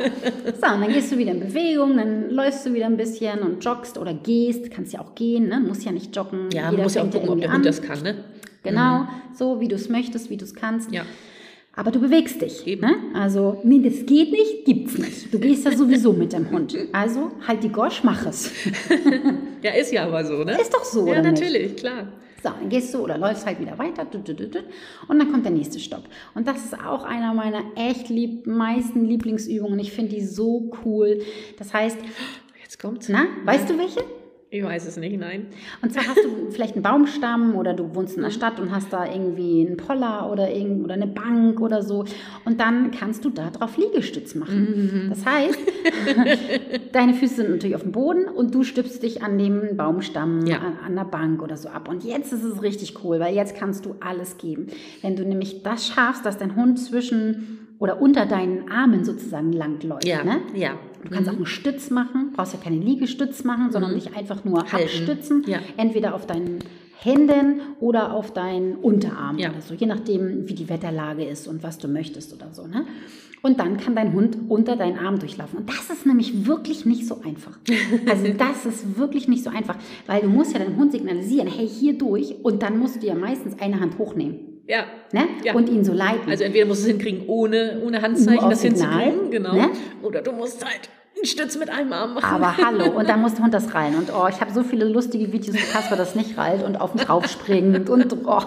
So, 0.45 0.75
und 0.75 0.81
dann 0.81 0.93
gehst 0.93 1.11
du 1.11 1.19
wieder 1.19 1.33
in 1.33 1.41
Bewegung, 1.41 1.97
dann 1.97 2.31
läufst 2.31 2.65
du 2.65 2.73
wieder 2.73 2.87
ein 2.87 2.97
bisschen 2.97 3.41
und 3.41 3.65
joggst 3.65 3.99
oder 3.99 4.15
gehst, 4.15 4.71
kannst 4.71 4.93
ja 4.93 5.01
auch 5.01 5.15
gehen, 5.15 5.49
ne? 5.49 5.61
muss 5.61 5.85
ja 5.85 5.93
nicht 5.93 6.15
joggen. 6.15 6.49
Ja, 6.53 6.71
man 6.71 6.83
muss 6.83 6.95
ja 6.95 7.03
auch 7.03 7.11
gucken, 7.11 7.29
ob 7.29 7.41
der 7.41 7.53
Hund 7.53 7.67
das 7.67 7.83
kann, 7.83 8.03
ne? 8.03 8.25
Genau, 8.63 9.01
mhm. 9.01 9.09
so 9.35 9.61
wie 9.61 9.69
du 9.69 9.77
es 9.77 9.89
möchtest, 9.89 10.31
wie 10.31 10.37
du 10.37 10.45
es 10.45 10.55
kannst. 10.55 10.93
Ja. 10.93 11.03
Aber 11.79 11.91
du 11.91 12.01
bewegst 12.01 12.41
dich. 12.41 12.65
Ne? 12.81 12.95
Also, 13.13 13.61
nee, 13.63 13.81
das 13.81 14.07
geht 14.07 14.33
nicht, 14.33 14.65
gibt's 14.65 14.97
nicht. 14.97 15.33
Du 15.33 15.39
gehst 15.39 15.67
ja 15.67 15.77
sowieso 15.77 16.15
mit 16.15 16.33
dem 16.33 16.51
Hund. 16.51 16.75
Also, 16.93 17.33
halt 17.47 17.63
die 17.63 17.69
Gosch, 17.69 18.03
mach 18.03 18.25
es. 18.27 18.51
ja, 19.63 19.73
ist 19.73 19.93
ja 19.93 20.07
aber 20.07 20.25
so, 20.25 20.43
ne? 20.43 20.59
Ist 20.59 20.73
doch 20.73 20.85
so, 20.85 21.07
Ja, 21.07 21.21
natürlich, 21.21 21.63
nicht? 21.73 21.77
klar. 21.77 22.09
So, 22.43 22.49
dann 22.49 22.69
gehst 22.71 22.95
du 22.95 22.99
oder 23.01 23.19
läufst 23.19 23.45
halt 23.45 23.61
wieder 23.61 23.79
weiter 23.79 24.07
und 24.13 25.19
dann 25.19 25.31
kommt 25.31 25.45
der 25.45 25.53
nächste 25.53 25.79
Stopp. 25.79 26.05
Und 26.35 26.47
das 26.49 26.65
ist 26.65 26.75
auch 26.81 27.05
einer 27.05 27.35
meiner 27.35 27.63
echt 27.77 28.09
lieb, 28.09 28.47
meisten 28.47 29.05
Lieblingsübungen. 29.05 29.79
Ich 29.79 29.93
finde 29.93 30.15
die 30.15 30.25
so 30.25 30.71
cool. 30.85 31.21
Das 31.59 31.75
heißt, 31.75 31.99
jetzt 32.63 32.81
kommt's. 32.81 33.09
Na, 33.09 33.27
weißt 33.45 33.69
du 33.69 33.77
welche? 33.79 34.01
Ich 34.57 34.65
weiß 34.65 34.87
es 34.87 34.97
nicht, 34.97 35.19
nein. 35.19 35.47
Und 35.83 35.93
zwar 35.93 36.07
hast 36.07 36.25
du 36.25 36.51
vielleicht 36.51 36.75
einen 36.75 36.83
Baumstamm 36.83 37.57
oder 37.57 37.75
du 37.75 37.95
wohnst 37.95 38.17
in 38.17 38.23
der 38.23 38.31
Stadt 38.31 38.59
und 38.59 38.71
hast 38.71 38.93
da 38.93 39.05
irgendwie 39.05 39.67
einen 39.67 39.77
Poller 39.77 40.31
oder, 40.31 40.51
irgend, 40.51 40.85
oder 40.85 40.95
eine 40.95 41.07
Bank 41.07 41.61
oder 41.61 41.83
so. 41.83 42.05
Und 42.45 42.61
dann 42.61 42.91
kannst 42.91 43.25
du 43.25 43.31
da 43.31 43.51
drauf 43.51 43.77
Liegestütz 43.77 44.35
machen. 44.35 45.07
Mhm. 45.07 45.09
Das 45.11 45.27
heißt, 45.27 45.59
deine 46.93 47.15
Füße 47.15 47.37
sind 47.37 47.51
natürlich 47.51 47.77
auf 47.77 47.83
dem 47.83 47.93
Boden 47.93 48.27
und 48.27 48.55
du 48.55 48.63
stützt 48.63 49.03
dich 49.03 49.23
an 49.23 49.39
dem 49.39 49.77
Baumstamm, 49.77 50.47
ja. 50.47 50.59
an, 50.59 50.79
an 50.87 50.97
der 50.97 51.05
Bank 51.05 51.43
oder 51.43 51.57
so 51.57 51.69
ab. 51.69 51.89
Und 51.89 52.05
jetzt 52.05 52.33
ist 52.33 52.45
es 52.45 52.63
richtig 52.63 53.05
cool, 53.05 53.21
weil 53.21 53.35
jetzt 53.35 53.57
kannst 53.57 53.85
du 53.85 53.97
alles 54.01 54.39
geben. 54.39 54.69
Wenn 55.03 55.17
du 55.17 55.25
nämlich 55.25 55.63
das 55.63 55.87
schaffst, 55.87 56.25
dass 56.25 56.39
dein 56.39 56.57
Hund 56.57 56.79
zwischen 56.79 57.67
oder 57.79 58.01
unter 58.01 58.27
deinen 58.27 58.71
Armen 58.71 59.05
sozusagen 59.05 59.53
langläuft. 59.53 60.07
Ja, 60.07 60.25
ne? 60.25 60.41
ja. 60.55 60.79
Du 61.07 61.15
kannst 61.15 61.29
mhm. 61.29 61.35
auch 61.35 61.39
einen 61.39 61.47
Stütz 61.47 61.91
machen, 61.91 62.33
brauchst 62.35 62.53
ja 62.53 62.59
keine 62.63 62.77
Liegestütz 62.77 63.45
machen, 63.45 63.71
sondern 63.71 63.93
mhm. 63.93 63.97
dich 63.97 64.17
einfach 64.17 64.45
nur 64.45 64.65
Halten. 64.73 64.89
abstützen, 64.89 65.45
ja. 65.47 65.61
entweder 65.77 66.15
auf 66.15 66.27
deinen 66.27 66.59
Händen 66.99 67.61
oder 67.79 68.13
auf 68.13 68.33
deinen 68.33 68.75
Unterarm 68.75 69.39
ja. 69.39 69.51
oder 69.51 69.61
so, 69.61 69.75
je 69.75 69.87
nachdem, 69.87 70.49
wie 70.49 70.55
die 70.55 70.69
Wetterlage 70.69 71.25
ist 71.25 71.47
und 71.47 71.63
was 71.63 71.79
du 71.79 71.89
möchtest 71.89 72.33
oder 72.33 72.53
so. 72.53 72.67
Ne? 72.67 72.87
Und 73.43 73.61
dann 73.61 73.77
kann 73.77 73.95
dein 73.95 74.13
Hund 74.13 74.37
unter 74.49 74.75
deinen 74.75 74.99
Arm 74.99 75.21
durchlaufen. 75.21 75.59
Und 75.59 75.69
das 75.69 75.91
ist 75.91 76.07
nämlich 76.07 76.47
wirklich 76.47 76.85
nicht 76.85 77.07
so 77.07 77.21
einfach. 77.25 77.57
Also 78.09 78.33
das 78.39 78.67
ist 78.67 78.99
wirklich 78.99 79.29
nicht 79.29 79.45
so 79.45 79.51
einfach, 79.51 79.77
weil 80.07 80.23
du 80.23 80.29
musst 80.29 80.53
ja 80.53 80.59
deinem 80.59 80.77
Hund 80.77 80.91
signalisieren, 80.91 81.47
hey, 81.49 81.69
hier 81.69 81.97
durch. 81.97 82.35
Und 82.43 82.63
dann 82.63 82.79
musst 82.79 83.03
du 83.03 83.07
ja 83.07 83.15
meistens 83.15 83.61
eine 83.61 83.79
Hand 83.79 83.99
hochnehmen. 83.99 84.56
Ja. 84.67 84.87
Ne? 85.13 85.29
ja. 85.45 85.55
Und 85.55 85.69
ihn 85.69 85.85
so 85.85 85.93
leiten. 85.93 86.29
Also 86.29 86.45
entweder 86.45 86.67
musst 86.67 86.83
du 86.83 86.87
es 86.87 86.93
hinkriegen, 86.93 87.29
ohne, 87.29 87.81
ohne 87.85 88.03
Handzeichen 88.03 88.51
das 88.51 88.61
Signal, 88.61 89.05
hinzukriegen, 89.05 89.31
genau. 89.31 89.55
Ne? 89.55 89.71
Oder 90.03 90.23
du 90.23 90.33
musst 90.33 90.65
halt 90.65 90.89
Stütz 91.25 91.57
mit 91.57 91.71
einem 91.71 91.93
Arm 91.93 92.15
machen. 92.15 92.25
Aber 92.25 92.57
hallo, 92.65 92.91
und 92.91 93.09
dann 93.09 93.21
muss 93.21 93.35
der 93.35 93.45
Hund 93.45 93.55
das 93.55 93.75
rallen. 93.75 93.97
Und 93.97 94.11
oh, 94.15 94.27
ich 94.29 94.41
habe 94.41 94.53
so 94.53 94.63
viele 94.63 94.85
lustige 94.85 95.33
Videos, 95.33 95.57
wo 95.57 95.73
Kasper 95.73 95.97
das 95.97 96.15
nicht 96.15 96.37
rallt 96.37 96.63
und 96.63 96.77
auf 96.77 96.93
den 96.93 97.01
drauf 97.01 97.27
springt. 97.27 97.89
Und 97.89 98.17
oh, 98.27 98.43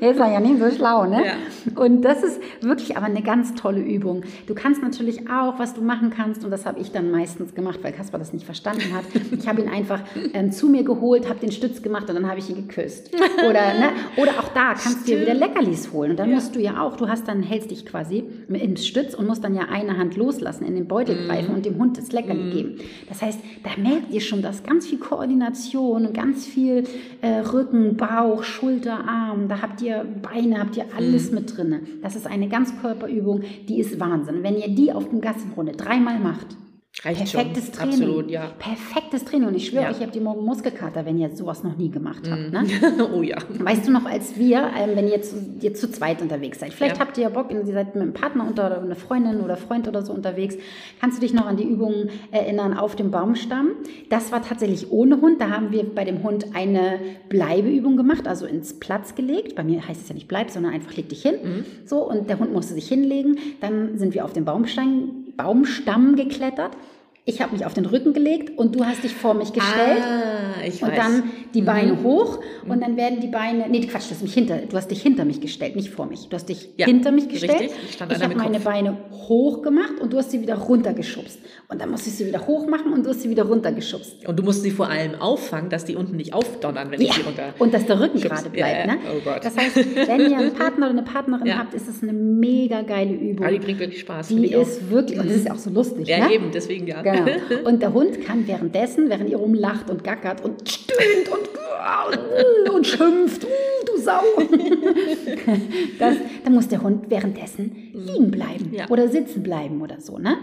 jetzt 0.00 0.18
war 0.18 0.30
ja 0.30 0.40
nicht 0.40 0.58
so 0.58 0.70
schlau, 0.70 1.06
ne? 1.06 1.24
Ja. 1.24 1.32
Und 1.76 2.02
das 2.02 2.22
ist 2.22 2.40
wirklich 2.60 2.96
aber 2.96 3.06
eine 3.06 3.22
ganz 3.22 3.54
tolle 3.54 3.80
Übung. 3.80 4.22
Du 4.46 4.54
kannst 4.54 4.82
natürlich 4.82 5.30
auch, 5.30 5.58
was 5.58 5.74
du 5.74 5.80
machen 5.80 6.10
kannst, 6.10 6.44
und 6.44 6.50
das 6.50 6.66
habe 6.66 6.80
ich 6.80 6.90
dann 6.90 7.10
meistens 7.10 7.54
gemacht, 7.54 7.78
weil 7.82 7.92
Kasper 7.92 8.18
das 8.18 8.32
nicht 8.32 8.44
verstanden 8.44 8.94
hat. 8.94 9.04
Ich 9.38 9.46
habe 9.48 9.62
ihn 9.62 9.68
einfach 9.68 10.00
ähm, 10.34 10.52
zu 10.52 10.68
mir 10.68 10.84
geholt, 10.84 11.28
habe 11.28 11.38
den 11.38 11.52
Stütz 11.52 11.82
gemacht 11.82 12.08
und 12.08 12.16
dann 12.16 12.28
habe 12.28 12.38
ich 12.38 12.50
ihn 12.50 12.56
geküsst. 12.56 13.10
Oder, 13.38 13.74
ne? 13.74 13.90
Oder 14.16 14.32
auch 14.40 14.48
da 14.48 14.74
kannst 14.74 15.02
du 15.02 15.12
dir 15.12 15.20
wieder 15.20 15.34
Leckerlis 15.34 15.92
holen. 15.92 16.12
Und 16.12 16.18
dann 16.18 16.28
ja. 16.28 16.34
musst 16.34 16.54
du 16.54 16.60
ja 16.60 16.82
auch, 16.82 16.96
du 16.96 17.08
hast 17.08 17.28
dann, 17.28 17.42
hältst 17.42 17.70
dich 17.70 17.86
quasi 17.86 18.24
ins 18.48 18.86
Stütz 18.86 19.14
und 19.14 19.26
musst 19.26 19.44
dann 19.44 19.54
ja 19.54 19.62
eine 19.70 19.96
Hand 19.96 20.16
loslassen, 20.16 20.64
in 20.64 20.74
den 20.74 20.86
Beutel 20.86 21.16
mhm. 21.16 21.26
greifen 21.26 21.54
und 21.54 21.64
dem 21.64 21.78
Hund 21.78 21.91
das 21.98 22.12
Leckerli 22.12 22.44
mm. 22.44 22.50
geben. 22.50 22.74
Das 23.08 23.22
heißt, 23.22 23.40
da 23.62 23.70
merkt 23.80 24.10
ihr 24.10 24.20
schon, 24.20 24.42
dass 24.42 24.62
ganz 24.62 24.86
viel 24.86 24.98
Koordination 24.98 26.06
und 26.06 26.14
ganz 26.14 26.46
viel 26.46 26.84
äh, 27.20 27.38
Rücken, 27.40 27.96
Bauch, 27.96 28.42
Schulter, 28.42 29.08
Arm, 29.08 29.48
da 29.48 29.62
habt 29.62 29.82
ihr 29.82 30.04
Beine, 30.22 30.58
habt 30.58 30.76
ihr 30.76 30.86
alles 30.96 31.30
mm. 31.30 31.34
mit 31.34 31.56
drin. 31.56 31.80
Das 32.02 32.16
ist 32.16 32.26
eine 32.26 32.48
Ganzkörperübung, 32.48 33.42
die 33.68 33.80
ist 33.80 33.98
Wahnsinn. 34.00 34.42
Wenn 34.42 34.56
ihr 34.56 34.68
die 34.68 34.92
auf 34.92 35.08
dem 35.08 35.20
Gassenrunde 35.20 35.72
dreimal 35.72 36.18
macht, 36.18 36.56
Reicht 37.00 37.32
Perfektes 37.32 37.64
schon. 37.64 37.72
Training. 37.72 37.94
Absolut, 37.94 38.30
ja. 38.30 38.48
Perfektes 38.58 39.24
Training. 39.24 39.48
Und 39.48 39.54
ich 39.54 39.66
schwöre 39.66 39.84
ja. 39.84 39.90
euch, 39.90 40.00
ihr 40.00 40.06
habt 40.06 40.14
die 40.14 40.20
morgen 40.20 40.44
Muskelkater, 40.44 41.06
wenn 41.06 41.18
ihr 41.18 41.34
sowas 41.34 41.64
noch 41.64 41.74
nie 41.78 41.90
gemacht 41.90 42.28
habt. 42.30 42.50
Mm. 42.50 42.52
Ne? 42.52 42.66
oh 43.14 43.22
ja. 43.22 43.38
Weißt 43.48 43.88
du 43.88 43.92
noch, 43.92 44.04
als 44.04 44.36
wir, 44.36 44.70
ähm, 44.78 44.90
wenn 44.94 45.06
ihr 45.06 45.12
jetzt, 45.12 45.34
ihr 45.62 45.72
zu 45.72 45.90
zweit 45.90 46.20
unterwegs 46.20 46.60
seid, 46.60 46.74
vielleicht 46.74 46.96
ja. 46.96 47.00
habt 47.00 47.16
ihr 47.16 47.24
ja 47.24 47.28
Bock, 47.30 47.50
ihr 47.50 47.64
seid 47.64 47.94
mit 47.94 48.02
einem 48.02 48.12
Partner 48.12 48.46
unter, 48.46 48.66
oder 48.66 48.82
eine 48.82 48.94
Freundin 48.94 49.40
oder 49.40 49.56
Freund 49.56 49.88
oder 49.88 50.02
so 50.02 50.12
unterwegs, 50.12 50.56
kannst 51.00 51.16
du 51.16 51.22
dich 51.22 51.32
noch 51.32 51.46
an 51.46 51.56
die 51.56 51.64
Übungen 51.64 52.10
erinnern 52.30 52.76
auf 52.76 52.94
dem 52.94 53.10
Baumstamm? 53.10 53.70
Das 54.10 54.30
war 54.30 54.42
tatsächlich 54.42 54.92
ohne 54.92 55.22
Hund. 55.22 55.40
Da 55.40 55.48
haben 55.48 55.72
wir 55.72 55.84
bei 55.84 56.04
dem 56.04 56.22
Hund 56.22 56.48
eine 56.52 56.98
Bleibeübung 57.30 57.96
gemacht, 57.96 58.28
also 58.28 58.44
ins 58.44 58.78
Platz 58.78 59.14
gelegt. 59.14 59.54
Bei 59.54 59.64
mir 59.64 59.88
heißt 59.88 60.02
es 60.02 60.08
ja 60.10 60.14
nicht 60.14 60.28
bleib, 60.28 60.50
sondern 60.50 60.74
einfach 60.74 60.94
leg 60.94 61.08
dich 61.08 61.22
hin. 61.22 61.36
Mm. 61.36 61.64
So, 61.86 62.06
und 62.06 62.28
der 62.28 62.38
Hund 62.38 62.52
musste 62.52 62.74
sich 62.74 62.86
hinlegen. 62.86 63.38
Dann 63.60 63.96
sind 63.96 64.12
wir 64.12 64.26
auf 64.26 64.34
den 64.34 64.44
Baumstein, 64.44 65.21
Baumstamm 65.36 66.16
geklettert 66.16 66.76
ich 67.24 67.40
habe 67.40 67.52
mich 67.52 67.64
auf 67.64 67.74
den 67.74 67.86
Rücken 67.86 68.14
gelegt 68.14 68.58
und 68.58 68.74
du 68.74 68.84
hast 68.84 69.04
dich 69.04 69.14
vor 69.14 69.34
mich 69.34 69.52
gestellt. 69.52 70.02
Ah, 70.02 70.60
ich 70.64 70.82
und 70.82 70.90
weiß. 70.90 70.96
dann 70.96 71.30
die 71.54 71.62
Beine 71.62 72.02
hoch 72.02 72.38
und 72.68 72.82
dann 72.82 72.96
werden 72.96 73.20
die 73.20 73.26
Beine, 73.28 73.66
nee, 73.68 73.80
Quatsch, 73.82 74.04
das 74.10 74.12
ist 74.18 74.22
mich 74.22 74.34
hinter, 74.34 74.56
du 74.58 74.76
hast 74.76 74.88
dich 74.90 75.02
hinter 75.02 75.24
mich 75.24 75.40
gestellt, 75.40 75.76
nicht 75.76 75.90
vor 75.90 76.06
mich. 76.06 76.28
Du 76.28 76.34
hast 76.36 76.48
dich 76.48 76.70
Ja, 76.76 76.86
hinter 76.86 77.12
mich 77.12 77.28
gestellt. 77.28 77.60
richtig. 77.60 77.70
Ich 77.90 77.94
ich 77.96 78.00
habe 78.00 78.34
meine 78.36 78.52
Kopf. 78.54 78.64
Beine 78.64 78.96
hoch 79.28 79.62
gemacht 79.62 79.94
und 80.00 80.12
du 80.12 80.18
hast 80.18 80.30
sie 80.30 80.40
wieder 80.40 80.54
runtergeschubst. 80.56 81.38
Und 81.68 81.80
dann 81.80 81.90
musst 81.90 82.06
du 82.06 82.10
sie 82.10 82.26
wieder 82.26 82.46
hoch 82.46 82.66
machen 82.66 82.92
und 82.92 83.04
du 83.04 83.10
hast 83.10 83.22
sie 83.22 83.30
wieder 83.30 83.44
runtergeschubst. 83.44 84.26
Und 84.26 84.38
du 84.38 84.42
musst 84.42 84.62
sie 84.62 84.70
vor 84.70 84.88
allem 84.88 85.14
auffangen, 85.20 85.70
dass 85.70 85.84
die 85.84 85.96
unten 85.96 86.16
nicht 86.16 86.34
aufdonnern, 86.34 86.90
wenn 86.90 87.00
ich 87.00 87.08
Ja, 87.08 87.14
sie 87.14 87.20
runter. 87.22 87.54
und 87.58 87.72
dass 87.72 87.86
der 87.86 88.00
Rücken 88.00 88.18
schubst. 88.18 88.44
gerade 88.44 88.50
bleibt. 88.50 88.86
Ja. 88.86 88.94
Ne? 88.94 88.98
Oh 89.16 89.20
Gott. 89.24 89.44
Das 89.44 89.56
heißt, 89.56 89.76
wenn 89.76 90.20
ihr 90.30 90.36
einen 90.38 90.52
Partner 90.54 90.86
oder 90.90 90.98
eine 90.98 91.02
Partnerin 91.02 91.58
habt, 91.58 91.74
ist 91.74 91.88
es 91.88 92.02
eine 92.02 92.12
mega 92.12 92.82
geile 92.82 93.12
Übung. 93.12 93.46
Ah, 93.46 93.50
die 93.50 93.58
bringt 93.58 93.78
wirklich 93.80 94.00
Spaß. 94.00 94.28
Die 94.28 94.44
ich 94.46 94.56
auch. 94.56 94.62
ist 94.62 94.90
wirklich, 94.90 95.18
und 95.18 95.28
das 95.28 95.36
ist 95.36 95.46
ja 95.46 95.52
auch 95.54 95.58
so 95.58 95.70
lustig. 95.70 96.06
Ja, 96.08 96.26
ne? 96.28 96.34
eben, 96.34 96.50
deswegen 96.52 96.86
ja. 96.86 97.00
Genau. 97.02 97.26
Und 97.64 97.80
der 97.82 97.92
Hund 97.92 98.20
kann 98.24 98.46
währenddessen, 98.46 99.08
während 99.08 99.30
ihr 99.30 99.36
rumlacht 99.36 99.88
und 99.90 100.04
gackert 100.04 100.44
und 100.44 100.68
stöhnt 100.68 101.28
und, 101.30 101.41
und 102.74 102.86
schimpft, 102.86 103.44
"Uh, 103.44 103.84
du 103.86 104.00
Sau, 104.00 104.20
das, 105.98 106.16
dann 106.44 106.54
muss 106.54 106.68
der 106.68 106.82
Hund 106.82 107.04
währenddessen 107.08 107.90
liegen 107.92 108.30
bleiben 108.30 108.72
Ja. 108.72 108.88
oder 108.88 109.08
sitzen 109.08 109.42
bleiben 109.42 109.80
oder 109.82 110.00
so. 110.00 110.18
Ne? 110.18 110.36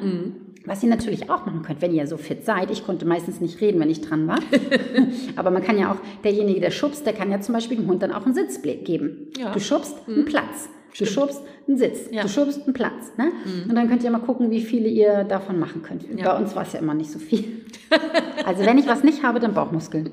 Was 0.65 0.83
ihr 0.83 0.89
natürlich 0.89 1.29
auch 1.29 1.45
machen 1.45 1.61
könnt, 1.63 1.81
wenn 1.81 1.93
ihr 1.93 2.05
so 2.07 2.17
fit 2.17 2.45
seid. 2.45 2.69
Ich 2.69 2.85
konnte 2.85 3.05
meistens 3.05 3.39
nicht 3.41 3.59
reden, 3.61 3.79
wenn 3.79 3.89
ich 3.89 4.01
dran 4.01 4.27
war. 4.27 4.39
Aber 5.35 5.51
man 5.51 5.63
kann 5.63 5.79
ja 5.79 5.91
auch, 5.91 5.97
derjenige, 6.23 6.59
der 6.59 6.71
schubst, 6.71 7.05
der 7.05 7.13
kann 7.13 7.31
ja 7.31 7.39
zum 7.41 7.53
Beispiel 7.53 7.77
dem 7.77 7.87
Hund 7.87 8.03
dann 8.03 8.11
auch 8.11 8.25
einen 8.25 8.35
Sitz 8.35 8.59
ble- 8.59 8.83
geben. 8.83 9.27
Ja. 9.37 9.51
Du 9.51 9.59
schubst, 9.59 9.95
einen 10.07 10.25
Platz. 10.25 10.69
Du 10.97 11.05
schubst, 11.05 11.41
einen 11.67 11.77
Sitz. 11.77 12.09
Ja. 12.11 12.23
Du 12.23 12.27
schubst, 12.29 12.63
einen 12.63 12.73
Platz. 12.73 13.11
Ne? 13.17 13.31
Und 13.67 13.75
dann 13.75 13.87
könnt 13.87 14.03
ihr 14.03 14.11
mal 14.11 14.19
gucken, 14.19 14.49
wie 14.51 14.61
viele 14.61 14.87
ihr 14.89 15.23
davon 15.23 15.59
machen 15.59 15.81
könnt. 15.83 16.03
Ja. 16.17 16.33
Bei 16.33 16.37
uns 16.41 16.55
war 16.55 16.63
es 16.63 16.73
ja 16.73 16.79
immer 16.79 16.93
nicht 16.93 17.11
so 17.11 17.19
viel. 17.19 17.43
Also 18.45 18.65
wenn 18.65 18.77
ich 18.77 18.87
was 18.87 19.03
nicht 19.03 19.21
habe, 19.23 19.39
dann 19.39 19.53
Bauchmuskeln. 19.53 20.11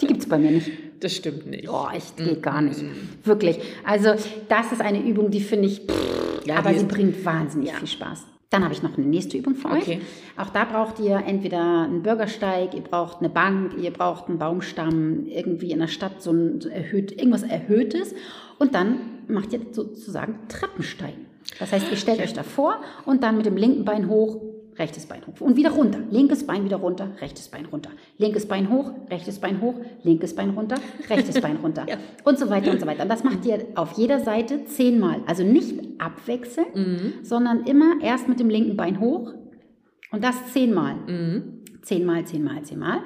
Die 0.00 0.06
gibt 0.06 0.22
es 0.22 0.28
bei 0.28 0.38
mir 0.38 0.50
nicht. 0.50 0.70
Das 1.00 1.14
stimmt 1.14 1.46
nicht. 1.46 1.68
Oh, 1.68 1.86
echt, 1.94 2.16
geht 2.16 2.42
gar 2.42 2.60
nicht. 2.62 2.82
Wirklich. 3.24 3.58
Also 3.84 4.14
das 4.48 4.72
ist 4.72 4.80
eine 4.80 5.00
Übung, 5.04 5.30
die 5.30 5.40
finde 5.40 5.68
ich, 5.68 5.80
pff, 5.80 6.46
Ja, 6.46 6.56
aber 6.56 6.72
die 6.72 6.78
sie 6.80 6.86
bringt 6.86 7.24
wahnsinnig 7.24 7.72
viel 7.72 7.86
Spaß. 7.88 8.24
Dann 8.50 8.62
habe 8.64 8.72
ich 8.72 8.82
noch 8.82 8.96
eine 8.96 9.06
nächste 9.06 9.36
Übung 9.36 9.54
für 9.56 9.68
Okay. 9.68 9.78
euch. 9.78 9.98
Auch 10.36 10.50
da 10.50 10.64
braucht 10.64 10.98
ihr 11.00 11.22
entweder 11.26 11.82
einen 11.82 12.02
Bürgersteig, 12.02 12.74
ihr 12.74 12.82
braucht 12.82 13.18
eine 13.18 13.28
Bank, 13.28 13.72
ihr 13.80 13.90
braucht 13.92 14.28
einen 14.28 14.38
Baumstamm, 14.38 15.26
irgendwie 15.26 15.72
in 15.72 15.80
der 15.80 15.88
Stadt 15.88 16.22
so 16.22 16.30
ein 16.32 16.60
erhöht, 16.70 17.12
irgendwas 17.12 17.42
Erhöhtes. 17.42 18.14
Und 18.58 18.74
dann 18.74 19.00
macht 19.28 19.52
ihr 19.52 19.60
sozusagen 19.72 20.38
Treppensteigen. 20.48 21.26
Das 21.58 21.72
heißt, 21.72 21.90
ihr 21.90 21.96
stellt 21.96 22.20
euch 22.20 22.32
davor 22.32 22.80
und 23.04 23.22
dann 23.22 23.36
mit 23.36 23.46
dem 23.46 23.56
linken 23.56 23.84
Bein 23.84 24.08
hoch, 24.08 24.42
rechtes 24.78 25.06
Bein 25.06 25.22
hoch 25.26 25.40
und 25.40 25.56
wieder 25.56 25.70
runter. 25.70 26.00
Linkes 26.10 26.44
Bein 26.46 26.64
wieder 26.64 26.76
runter, 26.78 27.10
rechtes 27.20 27.48
Bein 27.48 27.64
runter. 27.66 27.90
Linkes 28.18 28.46
Bein 28.46 28.68
hoch, 28.68 28.90
rechtes 29.10 29.38
Bein 29.38 29.60
hoch, 29.60 29.74
linkes 30.02 30.34
Bein 30.34 30.50
runter, 30.50 30.76
rechtes 31.08 31.40
Bein 31.40 31.56
runter. 31.56 31.86
Ja. 31.88 31.96
Und 32.24 32.38
so 32.38 32.50
weiter 32.50 32.72
und 32.72 32.80
so 32.80 32.86
weiter. 32.86 33.02
Und 33.04 33.08
das 33.08 33.22
macht 33.24 33.44
ihr 33.46 33.64
auf 33.76 33.92
jeder 33.92 34.20
Seite 34.20 34.64
zehnmal. 34.66 35.20
Also 35.26 35.44
nicht 35.44 35.80
abwechselnd, 35.98 36.74
Mhm. 36.74 37.12
sondern 37.22 37.64
immer 37.64 38.02
erst 38.02 38.28
mit 38.28 38.40
dem 38.40 38.50
linken 38.50 38.76
Bein 38.76 39.00
hoch 39.00 39.32
und 40.10 40.22
das 40.24 40.52
zehnmal. 40.52 40.96
Mhm. 41.06 41.62
Zehnmal, 41.82 42.24
zehnmal, 42.24 42.62
zehnmal. 42.62 42.98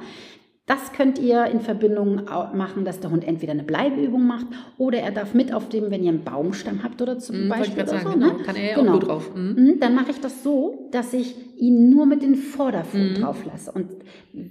Das 0.70 0.92
könnt 0.92 1.18
ihr 1.18 1.46
in 1.46 1.60
Verbindung 1.60 2.20
machen, 2.54 2.84
dass 2.84 3.00
der 3.00 3.10
Hund 3.10 3.26
entweder 3.26 3.50
eine 3.54 3.64
Bleibeübung 3.64 4.24
macht 4.24 4.46
oder 4.78 4.98
er 5.00 5.10
darf 5.10 5.34
mit 5.34 5.52
auf 5.52 5.68
dem, 5.68 5.90
wenn 5.90 6.04
ihr 6.04 6.10
einen 6.10 6.22
Baumstamm 6.22 6.84
habt 6.84 7.02
oder 7.02 7.18
zum 7.18 7.42
ich 7.42 7.48
Beispiel. 7.48 7.82
oder 7.82 7.86
sagen, 7.90 8.04
so, 8.06 8.12
genau. 8.12 8.26
ne? 8.26 8.44
Kann 8.44 8.54
er 8.54 8.70
ja 8.70 8.76
auch 8.78 8.92
gut 8.92 9.08
drauf. 9.08 9.34
Mhm, 9.34 9.80
Dann 9.80 9.96
mache 9.96 10.12
ich 10.12 10.20
das 10.20 10.44
so, 10.44 10.88
dass 10.92 11.12
ich 11.12 11.34
ihn 11.58 11.90
nur 11.90 12.06
mit 12.06 12.22
den 12.22 12.36
Vorderpfoten 12.36 13.14
Mhm. 13.14 13.14
drauf 13.16 13.44
lasse. 13.50 13.72
Und 13.72 13.86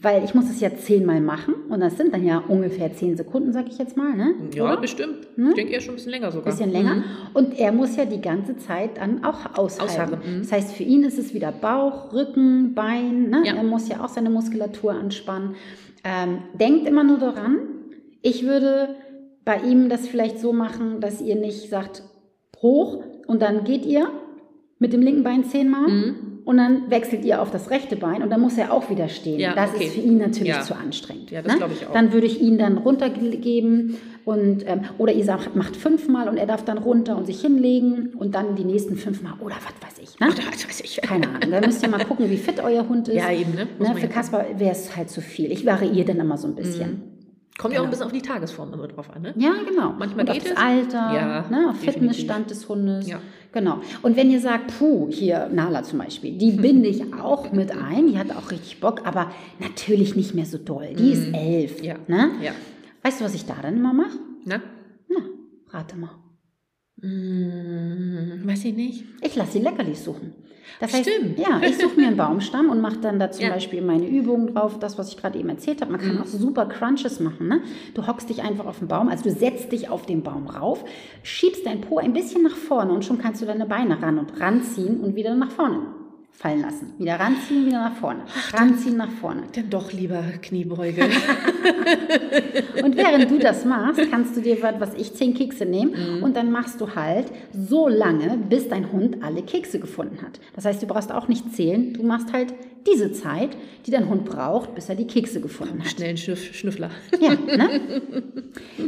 weil 0.02 0.26
ich 0.26 0.36
muss 0.36 0.50
es 0.50 0.60
ja 0.60 0.76
zehnmal 0.76 1.22
machen 1.22 1.54
und 1.70 1.80
das 1.80 1.96
sind 1.96 2.14
dann 2.14 2.26
ja 2.26 2.40
ungefähr 2.50 2.94
zehn 2.94 3.16
Sekunden, 3.16 3.54
sag 3.54 3.70
ich 3.70 3.78
jetzt 3.78 3.96
mal. 3.96 4.14
Ne? 4.14 4.34
Ja, 4.54 4.66
Oder? 4.66 4.78
bestimmt. 4.82 5.26
Ne? 5.38 5.50
Ich 5.52 5.56
denke 5.56 5.72
eher 5.72 5.80
schon 5.80 5.94
ein 5.94 5.96
bisschen 5.96 6.12
länger 6.12 6.32
sogar. 6.34 6.52
bisschen 6.52 6.72
länger. 6.74 6.96
Mhm. 6.96 7.04
Und 7.34 7.58
er 7.58 7.72
muss 7.72 7.96
ja 7.96 8.04
die 8.04 8.20
ganze 8.22 8.58
Zeit 8.58 8.98
dann 8.98 9.24
auch 9.24 9.58
aushalten. 9.58 9.84
Ausharren, 10.16 10.20
mhm. 10.26 10.40
Das 10.42 10.52
heißt, 10.52 10.74
für 10.74 10.84
ihn 10.84 11.04
ist 11.04 11.18
es 11.18 11.34
wieder 11.34 11.54
Bauch, 11.54 12.12
Rücken, 12.14 12.74
Bein. 12.76 13.30
Ne? 13.30 13.44
Ja. 13.46 13.56
Er 13.56 13.64
muss 13.64 13.88
ja 13.88 14.04
auch 14.04 14.10
seine 14.10 14.30
Muskulatur 14.30 14.92
anspannen. 14.92 15.56
Ähm, 16.04 16.40
denkt 16.60 16.88
immer 16.88 17.04
nur 17.04 17.18
daran, 17.18 17.58
ich 18.22 18.46
würde 18.46 18.96
bei 19.46 19.60
ihm 19.62 19.90
das 19.90 20.08
vielleicht 20.08 20.40
so 20.40 20.54
machen, 20.54 21.02
dass 21.02 21.22
ihr 21.22 21.36
nicht 21.36 21.70
sagt, 21.70 22.04
hoch 22.62 23.04
und 23.28 23.42
dann 23.42 23.64
geht 23.64 23.86
ihr 23.86 24.10
mit 24.80 24.94
dem 24.94 25.02
linken 25.02 25.24
Bein 25.24 25.44
zehnmal. 25.44 25.88
Mhm. 25.90 26.16
Und 26.46 26.58
dann 26.58 26.90
wechselt 26.90 27.26
ihr 27.26 27.42
auf 27.44 27.52
das 27.52 27.70
rechte 27.70 27.96
Bein 27.96 28.24
und 28.24 28.32
dann 28.32 28.42
muss 28.42 28.58
er 28.58 28.74
auch 28.74 28.90
wieder 28.90 29.08
stehen. 29.08 29.40
Ja, 29.40 29.54
das 29.54 29.76
okay. 29.76 29.86
ist 29.86 29.94
für 29.94 30.02
ihn 30.02 30.18
natürlich 30.18 30.54
Ja. 30.54 30.62
zu 30.62 30.76
anstrengend. 30.76 31.30
Ja, 31.30 31.44
das 31.44 31.58
glaube 31.58 31.74
ich 31.74 31.86
auch. 31.86 31.94
Dann 31.94 32.12
würde 32.12 32.26
ich 32.26 32.42
ihn 32.42 32.58
dann 32.58 32.78
runtergeben 32.80 33.98
und 34.30 34.64
ähm, 34.68 34.82
oder 34.98 35.12
ihr 35.14 35.26
sagt, 35.26 35.56
macht 35.56 35.76
fünfmal 35.76 36.30
und 36.30 36.38
er 36.38 36.46
darf 36.46 36.64
dann 36.64 36.78
runter 36.78 37.18
und 37.18 37.26
sich 37.26 37.42
hinlegen 37.42 38.14
und 38.18 38.36
dann 38.36 38.56
die 38.56 38.64
nächsten 38.66 38.96
fünfmal 38.96 39.34
oder 39.40 39.56
was 39.56 39.88
weiß 39.90 40.00
ich. 40.04 40.20
Ne? 40.20 40.28
Oder 40.28 40.44
was 40.52 40.68
weiß 40.68 40.82
ich. 40.82 41.02
Keine 41.02 41.28
Ahnung. 41.28 41.52
Da 41.52 41.62
müsst 41.62 41.82
ihr 41.84 41.90
mal 41.90 42.04
gucken, 42.06 42.30
wie 42.30 42.38
fit 42.38 42.60
euer 42.64 42.88
Hund 42.88 43.08
ist. 43.08 43.16
Ja, 43.16 43.32
eben, 43.32 43.54
ne? 43.56 43.68
Ne 43.80 43.96
für 43.96 44.08
Kasper 44.08 44.46
wäre 44.58 44.72
es 44.72 44.96
halt 44.96 45.10
zu 45.10 45.22
viel. 45.22 45.52
Ich 45.52 45.66
variiere 45.66 46.06
dann 46.06 46.18
immer 46.20 46.38
so 46.38 46.48
ein 46.48 46.56
bisschen. 46.56 47.02
Kommt 47.58 47.74
ja 47.74 47.82
auch 47.82 47.84
ein 47.84 47.90
Genau. 47.90 47.90
bisschen 47.90 48.06
auf 48.06 48.12
die 48.14 48.22
Tagesform 48.22 48.72
immer 48.74 48.88
drauf 48.88 49.10
an, 49.14 49.22
ne? 49.22 49.34
Ja, 49.36 49.52
genau. 49.68 49.94
Manchmal 50.00 50.26
und 50.28 50.32
geht 50.34 50.44
auf 50.44 50.50
das 50.50 50.52
es. 50.54 50.58
Alter, 50.58 51.14
Ja, 51.14 51.46
ne, 51.50 51.70
auf. 51.72 51.78
Fitnessstand 51.80 52.50
des 52.52 52.70
Hundes. 52.70 53.08
Ja. 53.10 53.20
Genau. 53.52 53.80
Und 54.02 54.16
wenn 54.16 54.30
ihr 54.32 54.40
sagt, 54.40 54.78
puh, 54.80 55.08
hier 55.10 55.50
Nala 55.52 55.84
zum 55.84 56.00
Beispiel, 56.00 56.38
die 56.38 56.52
binde 56.66 56.88
ich 56.88 57.14
auch 57.16 57.52
mit 57.52 57.72
ein, 57.72 58.08
die 58.08 58.18
hat 58.18 58.28
auch 58.32 58.52
richtig 58.52 58.80
Bock, 58.80 59.02
aber 59.06 59.32
natürlich 59.60 60.16
nicht 60.16 60.34
mehr 60.36 60.46
so 60.46 60.58
doll. 60.58 60.90
Die 60.98 61.12
ist 61.12 61.34
elf. 61.34 61.80
Mhm. 61.80 61.86
Ja. 61.86 61.96
Ne? 62.08 62.30
Ja. 62.42 62.52
Weißt 63.04 63.20
du, 63.22 63.26
was 63.26 63.34
ich 63.34 63.46
da 63.46 63.56
dann 63.62 63.78
immer 63.78 63.94
mache? 63.94 64.18
Na? 64.46 64.62
Na, 65.08 65.20
rate 65.70 65.96
mal. 65.98 66.12
Hm, 67.02 68.42
weiß 68.46 68.66
ich 68.66 68.76
nicht. 68.76 69.06
Ich 69.22 69.36
lasse 69.36 69.54
sie 69.54 69.60
Leckerlis 69.60 70.04
suchen. 70.04 70.34
Das 70.80 70.92
Stimmt. 70.92 71.38
heißt, 71.38 71.48
ja, 71.50 71.62
ich 71.68 71.78
suche 71.78 72.00
mir 72.00 72.08
einen 72.08 72.18
Baumstamm 72.18 72.70
und 72.70 72.80
mache 72.82 72.98
dann 73.00 73.20
da 73.20 73.32
zum 73.32 73.44
Ja. 73.44 73.50
Mhm. 73.50 73.54
Beispiel 73.54 73.82
meine 73.82 74.08
Übungen 74.08 74.54
drauf, 74.54 74.78
das, 74.80 74.98
was 74.98 75.10
ich 75.10 75.18
gerade 75.18 75.40
eben 75.40 75.50
erzählt 75.50 75.82
habe. 75.82 75.92
Man 75.94 76.02
kann 76.02 76.22
auch 76.22 76.26
super 76.28 76.66
Crunches 76.68 77.20
machen. 77.20 77.48
Ne? 77.48 77.62
Du 77.96 78.06
hockst 78.06 78.30
dich 78.30 78.44
einfach 78.44 78.66
auf 78.66 78.80
den 78.80 78.88
Baum, 78.88 79.08
also 79.08 79.24
du 79.24 79.32
setzt 79.32 79.72
dich 79.72 79.90
auf 79.90 80.06
den 80.06 80.22
Baum 80.22 80.48
rauf, 80.48 80.84
schiebst 81.24 81.66
dein 81.66 81.82
Po 81.82 81.98
ein 81.98 82.14
bisschen 82.14 82.44
nach 82.44 82.56
vorne 82.56 82.92
und 82.94 83.04
schon 83.04 83.18
kannst 83.18 83.42
du 83.42 83.46
deine 83.46 83.66
Beine 83.66 84.02
ran 84.02 84.20
und 84.20 84.40
ranziehen 84.40 85.00
und 85.00 85.16
wieder 85.16 85.34
nach 85.36 85.52
vorne 85.52 85.82
fallen 86.40 86.62
lassen. 86.62 86.94
Wieder 86.98 87.20
ranziehen, 87.20 87.66
wieder 87.66 87.82
nach 87.82 87.96
vorne. 87.98 88.22
Ranziehen 88.54 88.96
nach 88.96 89.12
vorne. 89.12 89.44
Dann 89.54 89.70
doch 89.70 89.92
lieber 89.92 90.24
Kniebeuge. 90.42 91.04
Und 92.82 92.96
während 92.96 93.30
du 93.30 93.40
das 93.40 93.66
machst, 93.66 94.00
kannst 94.10 94.38
du 94.38 94.42
dir, 94.42 94.58
was 94.80 94.94
ich, 94.94 95.14
zehn 95.14 95.34
Kekse 95.34 95.66
nehmen 95.66 96.24
und 96.24 96.38
dann 96.38 96.52
machst 96.52 96.80
du 96.80 96.96
halt 96.96 97.32
so 97.52 97.90
lange, 97.90 98.38
bis 98.50 98.70
dein 98.70 98.92
Hund 98.92 99.22
alle 99.22 99.42
Kekse 99.42 99.80
gefunden 99.80 100.22
hat. 100.22 100.40
Das 100.56 100.64
heißt, 100.64 100.82
du 100.82 100.88
brauchst 100.88 101.12
auch 101.12 101.28
nicht 101.28 101.54
zählen, 101.54 101.94
du 101.94 102.04
machst 102.04 102.32
halt 102.32 102.54
diese 102.88 103.12
Zeit, 103.12 103.50
die 103.86 103.92
dein 103.92 104.10
Hund 104.10 104.26
braucht, 104.26 104.76
bis 104.76 104.90
er 104.90 104.96
die 104.96 105.08
Kekse 105.08 105.42
gefunden 105.42 105.80
hat. 105.82 105.88
Schnell 105.92 106.18
Schnüff, 106.18 106.54
Schnüffler. 106.56 106.90
Ja, 107.20 107.30
ne? 107.58 108.02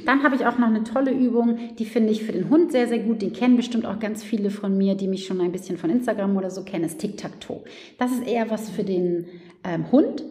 Dann 0.06 0.24
habe 0.24 0.36
ich 0.36 0.46
auch 0.46 0.58
noch 0.58 0.68
eine 0.68 0.84
tolle 0.84 1.12
Übung, 1.12 1.58
die 1.80 1.86
finde 1.86 2.12
ich 2.12 2.24
für 2.24 2.32
den 2.32 2.50
Hund 2.50 2.72
sehr, 2.72 2.88
sehr 2.88 3.00
gut. 3.00 3.22
Den 3.22 3.34
kennen 3.34 3.58
bestimmt 3.58 3.86
auch 3.86 4.00
ganz 4.00 4.24
viele 4.24 4.50
von 4.50 4.78
mir, 4.78 4.96
die 4.96 5.08
mich 5.08 5.26
schon 5.26 5.42
ein 5.42 5.52
bisschen 5.52 5.78
von 5.78 5.90
Instagram 5.90 6.36
oder 6.38 6.50
so 6.50 6.64
kennen, 6.64 6.86
ist 6.86 7.00
Tic-Tac-Toe. 7.00 7.62
Das 7.98 8.12
ist 8.12 8.26
eher 8.28 8.50
was 8.50 8.70
für 8.70 8.84
den 8.84 9.26
ähm, 9.64 9.92
Hund, 9.92 10.24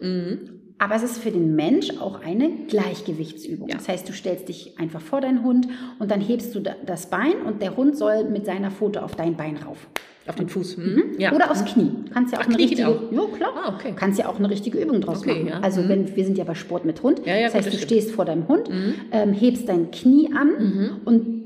aber 0.77 0.95
es 0.95 1.03
ist 1.03 1.19
für 1.19 1.31
den 1.31 1.55
Mensch 1.55 1.91
auch 1.99 2.21
eine 2.21 2.49
Gleichgewichtsübung. 2.67 3.69
Ja. 3.69 3.75
Das 3.75 3.87
heißt, 3.87 4.09
du 4.09 4.13
stellst 4.13 4.49
dich 4.49 4.79
einfach 4.79 5.01
vor 5.01 5.21
deinen 5.21 5.43
Hund 5.43 5.67
und 5.99 6.09
dann 6.11 6.21
hebst 6.21 6.53
du 6.55 6.59
da- 6.59 6.75
das 6.85 7.09
Bein 7.09 7.33
und 7.45 7.61
der 7.61 7.77
Hund 7.77 7.97
soll 7.97 8.25
mit 8.29 8.45
seiner 8.45 8.71
Pfote 8.71 9.03
auf 9.03 9.15
dein 9.15 9.37
Bein 9.37 9.57
rauf. 9.57 9.87
Auf 10.27 10.35
den 10.35 10.47
Fuß. 10.49 10.77
Mhm. 10.77 11.03
Ja. 11.17 11.33
Oder 11.33 11.49
aufs 11.49 11.65
Knie. 11.65 11.89
Kannst 12.13 12.31
ja 12.31 12.37
auch 12.39 12.43
Ach, 12.43 12.47
eine 12.47 12.55
Knie 12.55 12.63
richtige, 12.65 12.87
auch. 12.87 13.11
ja 13.11 13.21
klar. 13.35 13.49
Ah, 13.55 13.73
okay. 13.75 13.93
Kannst 13.95 14.19
ja 14.19 14.29
auch 14.29 14.37
eine 14.37 14.49
richtige 14.49 14.77
Übung 14.79 15.01
draus 15.01 15.19
Okay, 15.21 15.33
machen. 15.33 15.47
ja. 15.47 15.59
Also 15.61 15.81
Mhm. 15.81 15.89
wenn 15.89 16.15
wir 16.15 16.25
sind 16.25 16.37
ja 16.37 16.43
bei 16.43 16.53
Sport 16.55 16.85
mit 16.85 17.01
Hund. 17.01 17.21
Ja, 17.25 17.35
ja, 17.35 17.45
das 17.47 17.55
heißt, 17.55 17.67
das 17.67 17.73
du 17.73 17.77
stimmt. 17.79 17.91
Mhm. 17.91 17.95
stehst 18.01 18.15
vor 18.15 18.25
deinem 18.25 18.47
Hund, 18.47 18.69
ähm, 19.11 19.33
hebst 19.33 19.67
dein 19.67 19.89
Knie 19.91 20.29
an 20.35 20.99
und 21.05 21.41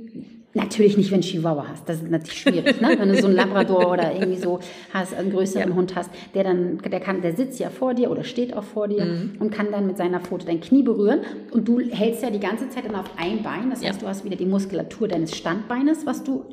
Natürlich 0.57 0.95
nicht, 0.95 1.11
wenn 1.11 1.19
du 1.19 1.27
Chihuahua 1.27 1.65
hast. 1.67 1.89
Das 1.89 1.97
ist 1.97 2.09
natürlich 2.09 2.39
schwierig, 2.39 2.79
ne? 2.79 2.95
Wenn 2.97 3.09
du 3.09 3.19
so 3.19 3.27
einen 3.27 3.35
Labrador 3.35 3.87
oder 3.91 4.13
irgendwie 4.13 4.37
so 4.37 4.61
hast, 4.93 5.13
einen 5.13 5.29
größeren 5.29 5.75
Hund 5.75 5.97
hast, 5.97 6.09
der 6.33 6.45
dann, 6.45 6.77
der 6.77 7.01
kann, 7.01 7.21
der 7.21 7.35
sitzt 7.35 7.59
ja 7.59 7.69
vor 7.69 7.93
dir 7.93 8.09
oder 8.09 8.23
steht 8.23 8.55
auch 8.55 8.63
vor 8.63 8.87
dir 8.87 9.03
Mhm. 9.03 9.31
und 9.39 9.51
kann 9.51 9.67
dann 9.73 9.85
mit 9.85 9.97
seiner 9.97 10.21
Pfote 10.21 10.45
dein 10.45 10.61
Knie 10.61 10.81
berühren. 10.81 11.19
Und 11.51 11.67
du 11.67 11.81
hältst 11.81 12.23
ja 12.23 12.29
die 12.29 12.39
ganze 12.39 12.69
Zeit 12.69 12.85
dann 12.85 12.95
auf 12.95 13.09
ein 13.17 13.43
Bein. 13.43 13.69
Das 13.69 13.81
Ja. 13.81 13.89
heißt, 13.89 14.01
du 14.01 14.07
hast 14.07 14.23
wieder 14.23 14.37
die 14.37 14.45
Muskulatur 14.45 15.09
deines 15.09 15.35
Standbeines, 15.35 16.05
was 16.05 16.23
du 16.23 16.45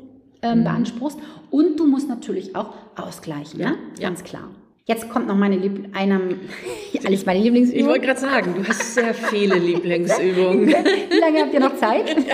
Mhm. 0.43 0.49
ähm, 0.59 0.63
beanspruchst. 0.63 1.17
Und 1.49 1.79
du 1.79 1.85
musst 1.87 2.09
natürlich 2.09 2.55
auch 2.55 2.73
ausgleichen, 2.95 3.59
Ja, 3.59 3.69
ne? 3.71 3.77
ja. 3.99 4.09
Ganz 4.09 4.23
klar. 4.23 4.49
Jetzt 4.85 5.09
kommt 5.09 5.27
noch 5.27 5.35
meine 5.37 5.55
Lieb 5.55 5.87
einer, 5.95 6.19
alles 7.05 7.25
meine 7.25 7.39
Ich 7.39 7.45
Lieblingsübung. 7.45 7.87
wollte 7.87 8.05
gerade 8.07 8.19
sagen, 8.19 8.53
du 8.55 8.67
hast 8.67 8.95
sehr 8.95 9.13
viele 9.13 9.55
Lieblingsübungen. 9.59 10.67
Wie 10.67 11.19
lange 11.19 11.39
habt 11.41 11.53
ihr 11.53 11.59
noch 11.61 11.75
Zeit? 11.77 12.15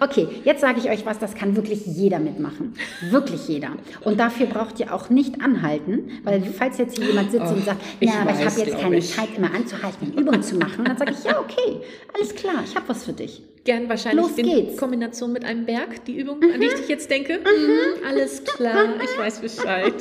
Okay, 0.00 0.28
jetzt 0.44 0.60
sage 0.60 0.78
ich 0.80 0.90
euch 0.90 1.04
was, 1.06 1.18
das 1.18 1.34
kann 1.34 1.56
wirklich 1.56 1.84
jeder 1.86 2.18
mitmachen. 2.18 2.74
Wirklich 3.10 3.48
jeder. 3.48 3.70
Und 4.02 4.18
dafür 4.20 4.46
braucht 4.46 4.78
ihr 4.80 4.94
auch 4.94 5.10
nicht 5.10 5.40
anhalten, 5.42 6.10
weil 6.24 6.42
falls 6.42 6.78
jetzt 6.78 6.96
hier 6.98 7.06
jemand 7.08 7.30
sitzt 7.32 7.46
Oh, 7.48 7.54
und 7.54 7.64
sagt, 7.64 7.80
ich 8.00 8.08
ja, 8.08 8.20
aber 8.22 8.30
ich 8.30 8.44
habe 8.46 8.60
jetzt 8.60 8.78
keine 8.78 8.96
ich. 8.98 9.14
Zeit, 9.14 9.28
immer 9.36 9.52
anzuhalten, 9.54 10.12
eine 10.12 10.20
Übung 10.20 10.42
zu 10.42 10.56
machen, 10.56 10.84
dann 10.84 10.96
sage 10.96 11.12
ich, 11.12 11.24
ja, 11.24 11.38
okay, 11.40 11.80
alles 12.14 12.34
klar, 12.34 12.62
ich 12.64 12.74
habe 12.76 12.88
was 12.88 13.04
für 13.04 13.12
dich. 13.12 13.42
Gern 13.64 13.88
wahrscheinlich 13.88 14.22
Los 14.26 14.38
in 14.38 14.46
geht's. 14.46 14.76
Kombination 14.78 15.32
mit 15.32 15.44
einem 15.44 15.66
Berg, 15.66 16.04
die 16.06 16.16
Übung, 16.18 16.40
an 16.42 16.60
die 16.60 16.66
ich 16.68 16.74
dich 16.74 16.88
jetzt 16.88 17.10
denke. 17.10 17.34
Mhm, 17.38 18.06
alles 18.08 18.42
klar, 18.44 18.84
ich 19.02 19.18
weiß 19.18 19.40
Bescheid. 19.40 19.92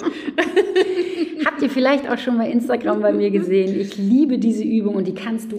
Habt 1.46 1.62
ihr 1.62 1.70
vielleicht 1.70 2.10
auch 2.10 2.18
schon 2.18 2.38
bei 2.38 2.50
Instagram 2.50 3.02
bei 3.02 3.12
mir 3.12 3.30
gesehen? 3.30 3.80
Ich 3.80 3.98
liebe 3.98 4.38
diese 4.38 4.64
Übung 4.64 4.96
und 4.96 5.06
die 5.08 5.14
kannst 5.16 5.52
du 5.52 5.58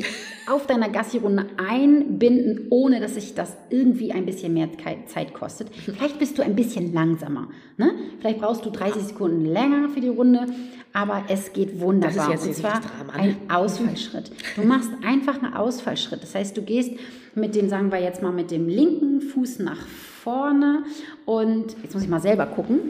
auf 0.50 0.66
deiner 0.66 0.88
Gassi-Runde 0.88 1.46
einbinden, 1.56 2.66
ohne 2.70 3.00
dass 3.00 3.14
sich 3.14 3.34
das 3.34 3.56
irgendwie 3.70 4.12
ein 4.12 4.26
bisschen 4.26 4.54
mehr 4.54 4.68
Zeit 5.06 5.34
kostet. 5.34 5.68
Vielleicht 5.74 6.18
bist 6.18 6.38
du 6.38 6.42
ein 6.42 6.56
bisschen 6.56 6.92
langsamer. 6.92 7.48
Ne? 7.76 7.92
Vielleicht 8.20 8.40
brauchst 8.40 8.64
du 8.64 8.70
30 8.70 9.02
Sekunden 9.02 9.44
länger 9.44 9.88
für 9.90 10.00
die 10.00 10.08
Runde, 10.08 10.46
aber 10.92 11.24
es 11.28 11.52
geht 11.52 11.80
wunderbar. 11.80 12.30
Das 12.30 12.40
ist 12.40 12.46
jetzt 12.46 12.64
und 12.64 12.70
zwar 12.70 12.80
Drama, 12.80 13.12
ein 13.12 13.28
ne? 13.28 13.37
Ausfallschritt. 13.48 14.30
Du 14.56 14.62
machst 14.62 14.90
einfach 15.04 15.42
einen 15.42 15.54
Ausfallschritt. 15.54 16.22
Das 16.22 16.34
heißt, 16.34 16.56
du 16.56 16.62
gehst 16.62 16.92
mit 17.34 17.54
dem, 17.54 17.68
sagen 17.68 17.92
wir 17.92 18.00
jetzt 18.00 18.22
mal, 18.22 18.32
mit 18.32 18.50
dem 18.50 18.68
linken 18.68 19.20
Fuß 19.20 19.61
nach 19.61 19.87
vorne 20.22 20.84
und 21.24 21.76
jetzt 21.82 21.94
muss 21.94 22.02
ich 22.02 22.08
mal 22.08 22.20
selber 22.20 22.46
gucken 22.46 22.80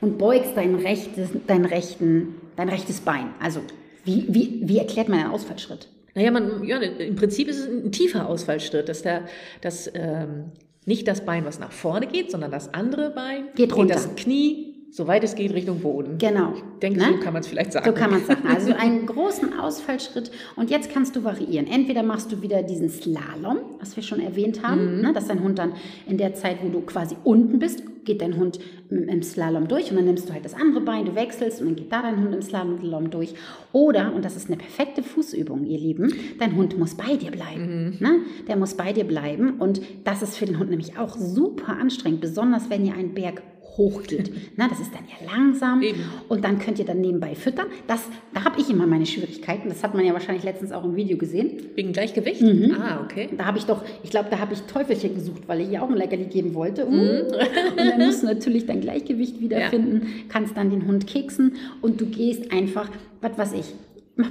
und 0.00 0.18
beugst 0.18 0.56
dein 0.56 0.74
rechtes, 0.74 1.30
dein, 1.46 1.64
rechten, 1.64 2.34
dein 2.56 2.68
rechtes 2.68 3.00
Bein. 3.00 3.28
Also, 3.40 3.60
wie, 4.04 4.26
wie, 4.28 4.60
wie 4.64 4.78
erklärt 4.78 5.08
man 5.08 5.20
einen 5.20 5.30
Ausfallschritt? 5.30 5.88
Naja, 6.16 6.30
man, 6.30 6.64
ja, 6.64 6.78
im 6.78 7.14
Prinzip 7.14 7.46
ist 7.46 7.58
es 7.58 7.66
ein 7.66 7.92
tiefer 7.92 8.26
Ausfallschritt, 8.26 8.88
dass 8.88 9.02
der, 9.02 9.26
dass, 9.60 9.90
ähm, 9.94 10.50
nicht 10.86 11.06
das 11.08 11.24
Bein, 11.24 11.44
was 11.44 11.58
nach 11.58 11.72
vorne 11.72 12.06
geht, 12.06 12.30
sondern 12.30 12.50
das 12.50 12.72
andere 12.72 13.10
Bein 13.10 13.48
Geht 13.54 13.76
runter. 13.76 13.94
das 13.94 14.14
Knie, 14.16 14.65
soweit 14.90 15.24
es 15.24 15.34
geht, 15.34 15.52
Richtung 15.52 15.80
Boden. 15.80 16.18
Genau. 16.18 16.54
Ich 16.54 16.62
denke, 16.80 16.98
Ne? 17.00 17.06
so 17.16 17.20
kann 17.24 17.32
man 17.32 17.40
es 17.42 17.48
vielleicht 17.48 17.72
sagen. 17.72 17.86
So 17.86 17.92
kann 17.92 18.10
man 18.10 18.20
es 18.20 18.26
sagen. 18.26 18.42
Also 18.48 18.72
einen 18.72 19.06
großen 19.06 19.58
Ausfallschritt. 19.58 20.30
Und 20.56 20.70
jetzt 20.70 20.90
kannst 20.90 21.16
du 21.16 21.24
variieren. 21.24 21.66
Entweder 21.66 22.02
machst 22.02 22.32
du 22.32 22.42
wieder 22.42 22.62
diesen 22.62 22.88
Slalom, 22.88 23.58
was 23.80 23.96
wir 23.96 24.02
schon 24.02 24.20
erwähnt 24.20 24.62
haben, 24.62 25.00
ne, 25.00 25.12
dass 25.12 25.26
dein 25.28 25.42
Hund 25.42 25.58
dann 25.58 25.72
in 26.08 26.16
der 26.18 26.34
Zeit, 26.34 26.58
wo 26.62 26.68
du 26.68 26.80
quasi 26.82 27.16
unten 27.24 27.58
bist, 27.58 27.82
geht 28.04 28.22
dein 28.22 28.36
Hund 28.36 28.60
im 28.88 29.22
Slalom 29.22 29.66
durch 29.66 29.90
und 29.90 29.96
dann 29.96 30.04
nimmst 30.04 30.28
du 30.28 30.32
halt 30.32 30.44
das 30.44 30.54
andere 30.54 30.80
Bein, 30.80 31.06
du 31.06 31.16
wechselst 31.16 31.60
und 31.60 31.66
dann 31.66 31.76
geht 31.76 31.92
da 31.92 32.02
dein 32.02 32.22
Hund 32.22 32.32
im 32.32 32.40
Slalom 32.40 33.10
durch. 33.10 33.34
Oder, 33.72 34.14
und 34.14 34.24
das 34.24 34.36
ist 34.36 34.46
eine 34.46 34.56
perfekte 34.56 35.02
Fußübung, 35.02 35.64
ihr 35.66 35.78
Lieben, 35.78 36.14
dein 36.38 36.54
Hund 36.56 36.78
muss 36.78 36.94
bei 36.94 37.16
dir 37.16 37.32
bleiben. 37.32 37.96
Ne? 37.98 38.20
Der 38.46 38.56
muss 38.56 38.74
bei 38.74 38.92
dir 38.92 39.04
bleiben 39.04 39.54
und 39.58 39.80
das 40.04 40.22
ist 40.22 40.36
für 40.36 40.46
den 40.46 40.60
Hund 40.60 40.70
nämlich 40.70 40.96
auch 40.96 41.16
super 41.16 41.76
anstrengend, 41.76 42.20
besonders 42.20 42.70
wenn 42.70 42.86
ihr 42.86 42.94
einen 42.94 43.12
Berg 43.12 43.42
hochgeht. 43.76 44.32
Na, 44.56 44.68
das 44.68 44.80
ist 44.80 44.92
dann 44.94 45.04
ja 45.04 45.32
langsam 45.32 45.82
Eben. 45.82 46.00
und 46.28 46.44
dann 46.44 46.58
könnt 46.58 46.78
ihr 46.78 46.84
dann 46.84 47.00
nebenbei 47.00 47.34
füttern. 47.34 47.66
Das, 47.86 48.08
da 48.34 48.44
habe 48.44 48.60
ich 48.60 48.70
immer 48.70 48.86
meine 48.86 49.06
Schwierigkeiten. 49.06 49.68
Das 49.68 49.82
hat 49.82 49.94
man 49.94 50.04
ja 50.04 50.12
wahrscheinlich 50.12 50.44
letztens 50.44 50.72
auch 50.72 50.84
im 50.84 50.96
Video 50.96 51.16
gesehen. 51.18 51.60
Wegen 51.74 51.92
Gleichgewicht? 51.92 52.42
Ah, 52.78 53.00
okay. 53.04 53.28
Da 53.36 53.44
habe 53.44 53.58
ich 53.58 53.64
doch, 53.64 53.82
ich 54.02 54.10
glaube, 54.10 54.28
da 54.30 54.38
habe 54.38 54.54
ich 54.54 54.62
Teufelchen 54.62 55.14
gesucht, 55.14 55.42
weil 55.46 55.60
ich 55.60 55.70
ihr 55.70 55.82
auch 55.82 55.88
ein 55.88 55.96
Leckerli 55.96 56.24
geben 56.24 56.54
wollte. 56.54 56.86
Uh. 56.86 56.90
Und 56.90 57.76
dann 57.76 58.04
musst 58.04 58.22
du 58.22 58.26
natürlich 58.26 58.66
dein 58.66 58.80
Gleichgewicht 58.80 59.40
wiederfinden, 59.40 60.06
kannst 60.28 60.56
dann 60.56 60.70
den 60.70 60.86
Hund 60.86 61.06
keksen 61.06 61.54
und 61.82 62.00
du 62.00 62.06
gehst 62.06 62.52
einfach, 62.52 62.88
was 63.20 63.38
weiß 63.38 63.52
ich. 63.54 63.74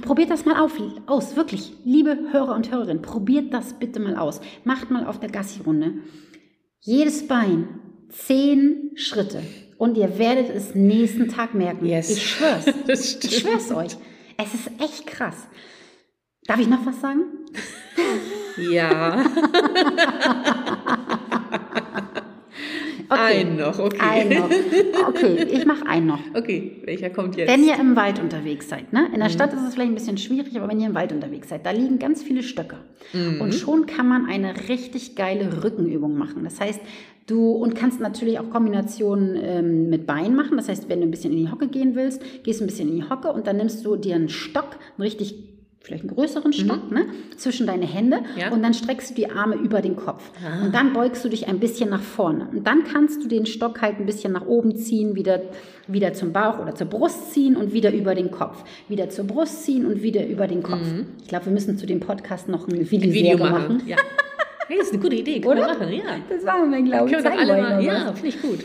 Probiert 0.02 0.30
das 0.30 0.44
mal 0.44 0.60
auf, 0.60 0.80
aus, 1.06 1.36
wirklich. 1.36 1.72
Liebe 1.84 2.18
Hörer 2.32 2.56
und 2.56 2.72
Hörerinnen, 2.72 3.02
probiert 3.02 3.54
das 3.54 3.74
bitte 3.74 4.00
mal 4.00 4.16
aus. 4.16 4.40
Macht 4.64 4.90
mal 4.90 5.06
auf 5.06 5.20
der 5.20 5.30
Gassi-Runde. 5.30 5.94
Jedes 6.80 7.28
Bein 7.28 7.68
zehn 8.10 8.90
Schritte 8.94 9.42
und 9.78 9.96
ihr 9.96 10.18
werdet 10.18 10.48
es 10.54 10.74
nächsten 10.74 11.28
Tag 11.28 11.54
merken. 11.54 11.86
Yes. 11.86 12.10
Ich 12.10 12.30
schwör's. 12.30 12.66
Ich 12.88 13.38
schwör's 13.40 13.70
euch. 13.72 13.96
Es 14.38 14.54
ist 14.54 14.70
echt 14.80 15.06
krass. 15.06 15.46
Darf 16.46 16.60
ich 16.60 16.68
noch 16.68 16.84
was 16.86 17.00
sagen? 17.00 17.22
Ja, 18.72 19.22
Okay. 23.08 23.40
ein 23.40 23.56
noch, 23.56 23.78
okay. 23.78 23.98
Ein 24.00 24.28
noch. 24.30 24.50
Okay, 25.08 25.46
ich 25.50 25.64
mache 25.64 25.86
einen 25.86 26.06
noch. 26.06 26.18
Okay, 26.34 26.82
welcher 26.84 27.10
kommt 27.10 27.36
jetzt? 27.36 27.48
Wenn 27.48 27.62
ihr 27.64 27.78
im 27.78 27.94
Wald 27.94 28.18
unterwegs 28.18 28.68
seid, 28.68 28.92
ne? 28.92 29.02
Mhm. 29.08 29.14
in 29.14 29.20
der 29.20 29.28
Stadt 29.28 29.52
ist 29.52 29.62
es 29.62 29.74
vielleicht 29.74 29.90
ein 29.92 29.94
bisschen 29.94 30.18
schwierig, 30.18 30.56
aber 30.56 30.68
wenn 30.68 30.80
ihr 30.80 30.88
im 30.88 30.94
Wald 30.94 31.12
unterwegs 31.12 31.48
seid, 31.48 31.64
da 31.64 31.70
liegen 31.70 31.98
ganz 31.98 32.22
viele 32.22 32.42
Stöcke. 32.42 32.78
Mhm. 33.12 33.40
Und 33.40 33.54
schon 33.54 33.86
kann 33.86 34.08
man 34.08 34.26
eine 34.26 34.68
richtig 34.68 35.14
geile 35.14 35.62
Rückenübung 35.62 36.16
machen. 36.16 36.42
Das 36.44 36.58
heißt, 36.60 36.80
du 37.26 37.50
und 37.52 37.74
kannst 37.74 38.00
natürlich 38.00 38.38
auch 38.38 38.50
Kombinationen 38.50 39.36
ähm, 39.42 39.88
mit 39.90 40.06
Beinen 40.06 40.34
machen. 40.36 40.56
Das 40.56 40.68
heißt, 40.68 40.88
wenn 40.88 41.00
du 41.00 41.06
ein 41.06 41.10
bisschen 41.10 41.32
in 41.32 41.38
die 41.38 41.50
Hocke 41.50 41.68
gehen 41.68 41.94
willst, 41.94 42.22
gehst 42.44 42.60
du 42.60 42.64
ein 42.64 42.68
bisschen 42.68 42.88
in 42.88 42.96
die 42.96 43.08
Hocke 43.10 43.32
und 43.32 43.46
dann 43.46 43.56
nimmst 43.56 43.84
du 43.84 43.96
dir 43.96 44.14
einen 44.14 44.28
Stock, 44.28 44.76
einen 44.96 45.02
richtig 45.02 45.34
vielleicht 45.80 46.02
einen 46.02 46.16
größeren 46.16 46.52
Stock, 46.52 46.90
ne, 46.90 47.06
zwischen 47.36 47.64
deine 47.68 47.86
Hände 47.86 48.16
Mhm. 48.18 48.40
Ja. 48.40 48.50
und 48.52 48.60
dann 48.60 48.74
streckst 48.74 49.10
du 49.10 49.14
die 49.14 49.30
Arme 49.30 49.54
über 49.54 49.80
den 49.80 49.94
Kopf. 49.94 50.32
Und 50.64 50.74
dann 50.74 50.92
beugst 50.92 51.24
du 51.24 51.28
dich 51.28 51.46
ein 51.46 51.60
bisschen 51.60 51.90
nach 51.90 52.00
vorne. 52.02 52.48
Und 52.52 52.66
dann 52.66 52.82
kannst 52.82 53.22
du 53.22 53.28
den 53.28 53.46
Stock 53.46 53.80
halt 53.82 54.00
ein 54.00 54.04
bisschen 54.06 54.32
nach 54.32 54.44
oben 54.48 54.74
ziehen, 54.74 55.14
wieder, 55.14 55.42
wieder 55.86 56.12
zum 56.12 56.32
Bauch 56.32 56.58
oder 56.58 56.74
zur 56.74 56.88
Brust 56.88 57.32
ziehen 57.32 57.54
und 57.54 57.72
wieder 57.72 57.92
über 57.94 58.16
den 58.16 58.32
Kopf. 58.32 58.64
Wieder 58.88 59.10
zur 59.10 59.26
Brust 59.26 59.62
ziehen 59.62 59.86
und 59.86 60.02
wieder 60.02 60.26
über 60.26 60.48
den 60.48 60.64
Kopf. 60.64 60.82
Ich 61.22 61.28
glaube, 61.28 61.44
wir 61.46 61.52
müssen 61.52 61.78
zu 61.78 61.86
dem 61.86 62.00
Podcast 62.00 62.48
noch 62.48 62.66
eine 62.66 62.78
Mhm. 62.78 62.88
Ein 62.90 62.90
Video 63.12 63.38
machen. 63.38 63.52
machen. 63.52 63.82
Ja. 63.86 63.96
Das 64.68 64.78
ist 64.86 64.92
eine 64.92 65.02
gute 65.02 65.16
Idee. 65.16 65.40
Können 65.40 65.58
wir 65.58 65.64
Oder? 65.64 65.74
machen, 65.78 65.92
ja. 65.92 66.02
Das 66.28 66.44
machen 66.44 66.70
wir, 66.70 66.82
glaube 66.82 67.06
ich. 67.08 67.12
Können 67.12 67.24
wir 67.24 67.32
alle 67.32 67.56
wir 67.56 67.62
mal. 67.62 67.76
noch 67.76 67.82
Ja, 67.82 68.12
finde 68.12 68.28
ich 68.28 68.42
gut. 68.42 68.64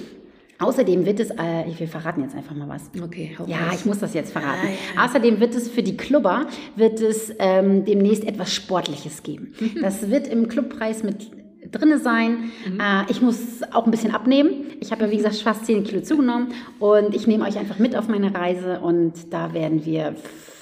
Außerdem 0.60 1.06
wird 1.08 1.20
es, 1.20 1.32
äh, 1.32 1.66
wir 1.76 1.88
verraten 1.88 2.22
jetzt 2.22 2.36
einfach 2.36 2.56
mal 2.56 2.70
was. 2.70 2.92
Okay, 3.04 3.36
hau 3.38 3.46
Ja, 3.48 3.72
ich 3.74 3.84
muss 3.86 3.98
das 4.00 4.14
jetzt 4.14 4.32
verraten. 4.32 4.68
Ja, 4.96 5.06
Außerdem 5.06 5.40
wird 5.40 5.56
es 5.56 5.70
für 5.70 5.82
die 5.82 5.98
Clubber 5.98 6.46
wird 6.76 7.02
es 7.02 7.34
ähm, 7.40 7.84
demnächst 7.84 8.24
etwas 8.26 8.54
Sportliches 8.54 9.24
geben. 9.24 9.54
Das 9.82 10.12
wird 10.12 10.28
im 10.28 10.48
Clubpreis 10.48 11.02
mit 11.02 11.32
drinne 11.72 11.98
sein. 11.98 12.52
Äh, 12.80 13.10
ich 13.10 13.22
muss 13.22 13.62
auch 13.72 13.86
ein 13.86 13.92
bisschen 13.92 14.14
abnehmen. 14.14 14.52
Ich 14.80 14.92
habe 14.92 15.06
ja 15.06 15.12
wie 15.12 15.18
gesagt 15.18 15.38
fast 15.38 15.66
10 15.66 15.84
Kilo 15.84 16.02
zugenommen 16.02 16.50
und 16.80 17.16
ich 17.16 17.26
nehme 17.26 17.46
euch 17.46 17.58
einfach 17.58 17.80
mit 17.80 17.96
auf 17.96 18.08
meine 18.08 18.34
Reise 18.36 18.82
und 18.82 19.34
da 19.34 19.54
werden 19.54 19.84
wir 19.86 20.16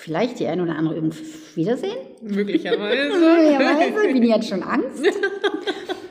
vielleicht 0.09 0.39
die 0.39 0.47
eine 0.47 0.63
oder 0.63 0.75
andere 0.75 0.97
Übung 0.97 1.11
wiedersehen. 1.53 1.97
Möglicherweise. 2.23 3.09
Möglicherweise, 3.19 4.11
bin 4.11 4.23
jetzt 4.23 4.49
schon 4.49 4.63
Angst. 4.63 5.05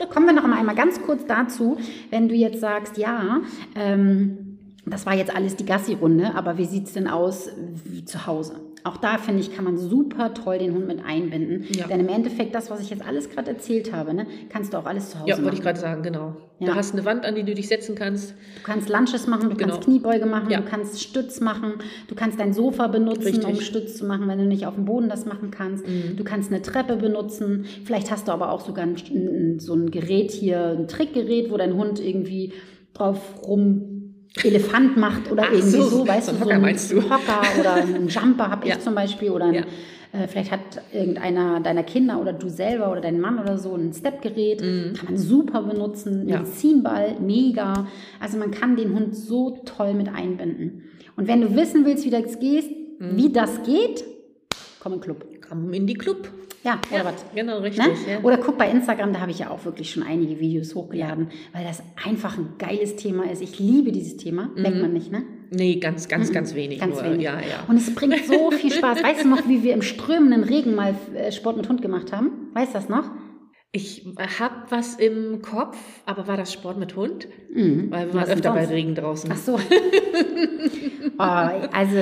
Kommen 0.09 0.25
wir 0.25 0.31
noch 0.31 0.45
einmal 0.45 0.73
ganz 0.73 1.01
kurz 1.01 1.25
dazu, 1.25 1.77
wenn 2.09 2.29
du 2.29 2.33
jetzt 2.33 2.61
sagst, 2.61 2.97
ja, 2.97 3.41
ähm, 3.75 4.57
das 4.85 5.05
war 5.05 5.15
jetzt 5.15 5.35
alles 5.35 5.57
die 5.57 5.65
Gassi-Runde, 5.65 6.33
aber 6.33 6.57
wie 6.57 6.63
sieht 6.63 6.85
es 6.85 6.93
denn 6.93 7.09
aus 7.09 7.49
wie 7.83 8.05
zu 8.05 8.25
Hause? 8.25 8.55
Auch 8.83 8.97
da, 8.97 9.17
finde 9.17 9.41
ich, 9.41 9.53
kann 9.53 9.65
man 9.65 9.77
super 9.77 10.33
toll 10.33 10.57
den 10.59 10.73
Hund 10.73 10.87
mit 10.87 11.03
einbinden. 11.03 11.65
Ja. 11.75 11.87
Denn 11.87 11.99
im 11.99 12.07
Endeffekt, 12.09 12.55
das, 12.55 12.71
was 12.71 12.79
ich 12.81 12.89
jetzt 12.89 13.05
alles 13.05 13.29
gerade 13.29 13.51
erzählt 13.51 13.91
habe, 13.93 14.13
ne, 14.13 14.25
kannst 14.49 14.73
du 14.73 14.77
auch 14.77 14.85
alles 14.85 15.09
zu 15.11 15.19
Hause 15.19 15.27
Ja, 15.29 15.35
machen. 15.35 15.45
wollte 15.45 15.57
ich 15.57 15.63
gerade 15.63 15.79
sagen, 15.79 16.01
genau. 16.03 16.35
Ja. 16.59 16.67
Du 16.67 16.75
hast 16.75 16.93
eine 16.93 17.05
Wand, 17.05 17.25
an 17.25 17.35
die 17.35 17.43
du 17.43 17.53
dich 17.53 17.67
setzen 17.67 17.95
kannst. 17.95 18.31
Du 18.31 18.63
kannst 18.63 18.89
Lunches 18.89 19.27
machen, 19.27 19.49
du 19.49 19.55
Genau. 19.55 19.73
kannst 19.73 19.85
Kniebeuge 19.85 20.25
machen, 20.25 20.49
Ja. 20.49 20.59
du 20.61 20.65
kannst 20.69 21.01
Stütz 21.01 21.39
machen, 21.39 21.73
du 22.07 22.15
kannst 22.15 22.39
dein 22.39 22.53
Sofa 22.53 22.87
benutzen, 22.87 23.23
Richtig. 23.23 23.43
Mhm. 23.47 23.49
um 23.55 23.61
Stütz 23.61 23.97
zu 23.97 24.05
machen, 24.05 24.27
wenn 24.27 24.37
du 24.39 24.45
nicht 24.45 24.65
auf 24.65 24.75
dem 24.75 24.85
Boden 24.85 25.09
das 25.09 25.25
machen 25.25 25.51
kannst. 25.51 25.85
Du 26.15 26.23
kannst 26.23 26.51
eine 26.51 26.61
Treppe 26.61 26.95
benutzen. 26.97 27.65
Vielleicht 27.85 28.11
hast 28.11 28.27
du 28.27 28.31
aber 28.31 28.51
auch 28.51 28.61
sogar 28.65 28.85
ein, 28.85 29.59
so 29.59 29.73
ein 29.73 29.91
Gerät 29.91 30.31
hier, 30.31 30.75
ein 30.77 30.87
Trickgerät, 30.87 31.51
wo 31.51 31.57
dein 31.57 31.75
Hund 31.75 31.99
irgendwie 31.99 32.53
drauf 32.93 33.19
rum 33.45 33.98
Elefant 34.43 34.95
macht 34.97 35.31
oder 35.31 35.43
Ach 35.47 35.51
irgendwie 35.51 35.69
so, 35.71 35.83
so, 35.83 36.07
weißt 36.07 36.27
so 36.27 36.31
du, 36.33 36.37
ein 36.37 36.43
Hocker 36.45 36.59
meinst 36.59 36.91
du? 36.91 37.01
Hocker 37.03 37.41
oder 37.59 37.73
einen 37.73 38.07
Jumper 38.07 38.49
habe 38.49 38.65
ich 38.65 38.69
Ja. 38.73 38.79
zum 38.79 38.95
Beispiel 38.95 39.31
oder 39.31 39.45
ein, 39.45 39.53
Ja. 39.55 39.61
äh, 40.13 40.27
vielleicht 40.27 40.51
hat 40.51 40.59
irgendeiner 40.93 41.59
deiner 41.59 41.83
Kinder 41.83 42.21
oder 42.21 42.31
du 42.33 42.47
selber 42.49 42.91
oder 42.91 43.01
dein 43.01 43.19
Mann 43.19 43.39
oder 43.39 43.57
so 43.57 43.73
ein 43.75 43.91
Stepgerät, 43.91 44.59
kann 44.59 44.93
man 45.05 45.17
super 45.17 45.63
benutzen, 45.63 46.23
Mhm. 46.23 46.29
Ja. 46.29 46.37
Medizinball, 46.39 47.15
mega. 47.19 47.87
Also 48.19 48.37
man 48.37 48.51
kann 48.51 48.75
den 48.75 48.93
Hund 48.93 49.15
so 49.15 49.57
toll 49.65 49.93
mit 49.93 50.07
einbinden. 50.09 50.83
Und 51.17 51.27
wenn 51.27 51.41
du 51.41 51.55
wissen 51.55 51.85
willst, 51.85 52.05
wie 52.05 52.11
das 52.11 52.39
geht, 52.39 52.69
Mhm. 52.99 53.17
wie 53.17 53.31
das 53.33 53.63
geht, 53.63 54.05
komm 54.79 54.93
in 54.93 54.99
den 54.99 55.03
Club. 55.03 55.25
Komm 55.49 55.73
in 55.73 55.87
die 55.87 55.95
Club. 55.95 56.29
Ja, 56.63 56.79
oder 56.91 57.05
was? 57.05 57.25
Genau, 57.33 57.59
richtig. 57.59 57.85
Ne? 57.85 57.93
Ja. 58.07 58.19
Oder 58.21 58.37
guck 58.37 58.57
bei 58.57 58.69
Instagram, 58.69 59.13
da 59.13 59.21
habe 59.21 59.31
ich 59.31 59.39
ja 59.39 59.49
auch 59.49 59.63
wirklich 59.65 59.91
schon 59.91 60.03
einige 60.03 60.39
Videos 60.39 60.75
hochgeladen, 60.75 61.29
weil 61.53 61.63
das 61.63 61.81
einfach 62.05 62.37
ein 62.37 62.55
geiles 62.57 62.95
Thema 62.97 63.29
ist. 63.31 63.41
Ich 63.41 63.59
liebe 63.59 63.91
dieses 63.91 64.17
Thema. 64.17 64.49
Merkt 64.55 64.81
man 64.81 64.93
nicht, 64.93 65.11
ne? 65.11 65.23
Nee, 65.51 65.77
ganz, 65.77 66.07
ganz, 66.07 66.31
ganz 66.31 66.53
wenig 66.53 66.79
Ganz 66.79 66.95
nur. 66.95 67.05
wenig. 67.05 67.23
Ja, 67.23 67.39
ja. 67.39 67.63
Und 67.67 67.77
es 67.77 67.93
bringt 67.95 68.23
so 68.25 68.51
viel 68.59 68.71
Spaß. 68.71 69.03
Weißt 69.03 69.23
du 69.23 69.29
noch, 69.29 69.47
wie 69.47 69.63
wir 69.63 69.73
im 69.73 69.81
strömenden 69.81 70.43
Regen 70.43 70.75
mal 70.75 70.95
äh, 71.15 71.31
Sport 71.31 71.57
mit 71.57 71.67
Hund 71.69 71.81
gemacht 71.81 72.11
haben? 72.11 72.49
Weißt 72.53 72.73
du 72.73 72.77
das 72.77 72.89
noch? 72.89 73.09
Ich 73.71 74.03
habe 74.39 74.55
was 74.69 74.95
im 74.95 75.43
Kopf, 75.43 75.77
aber 76.05 76.27
war 76.27 76.37
das 76.37 76.51
Sport 76.51 76.79
mit 76.79 76.95
Hund? 76.95 77.27
Mhm. 77.53 77.91
Weil 77.91 78.07
wir 78.07 78.15
Was 78.15 78.27
waren 78.27 78.37
öfter 78.37 78.53
bei? 78.53 78.65
Regen 78.65 78.95
draußen. 78.95 79.29
Ach 79.31 79.37
so. 79.37 79.53
oh, 81.19 81.21
also, 81.21 81.97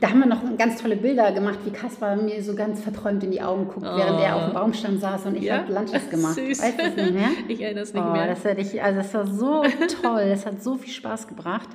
Da 0.00 0.10
haben 0.10 0.20
wir 0.20 0.26
noch 0.26 0.42
ganz 0.58 0.80
tolle 0.82 0.96
Bilder 0.96 1.30
gemacht, 1.32 1.58
wie 1.64 1.70
Kaspar 1.70 2.16
mir 2.16 2.42
so 2.42 2.54
ganz 2.54 2.80
verträumt 2.82 3.22
in 3.22 3.30
die 3.30 3.40
Augen 3.40 3.68
guckt, 3.68 3.86
Oh. 3.88 3.96
während 3.96 4.20
er 4.20 4.36
auf 4.36 4.44
dem 4.46 4.54
Baumstamm 4.54 4.98
saß 4.98 5.26
und 5.26 5.36
ich 5.36 5.44
Ja? 5.44 5.58
habe 5.58 5.72
Lunches 5.72 6.10
gemacht. 6.10 6.34
Süß. 6.34 6.62
Weißt 6.62 6.78
du 6.78 6.82
das 6.84 6.96
nicht 6.96 7.14
mehr? 7.14 7.28
Ich 7.48 7.60
erinnere 7.62 7.84
es 7.84 7.94
nicht 7.94 8.04
Oh, 8.04 8.10
mehr. 8.12 8.26
das, 8.26 8.44
ich, 8.44 8.82
also 8.82 8.98
das 8.98 9.14
war 9.14 9.26
so 9.26 9.62
toll, 10.02 10.28
das 10.28 10.46
hat 10.46 10.62
so 10.62 10.74
viel 10.76 10.92
Spaß 10.92 11.28
gebracht. 11.28 11.68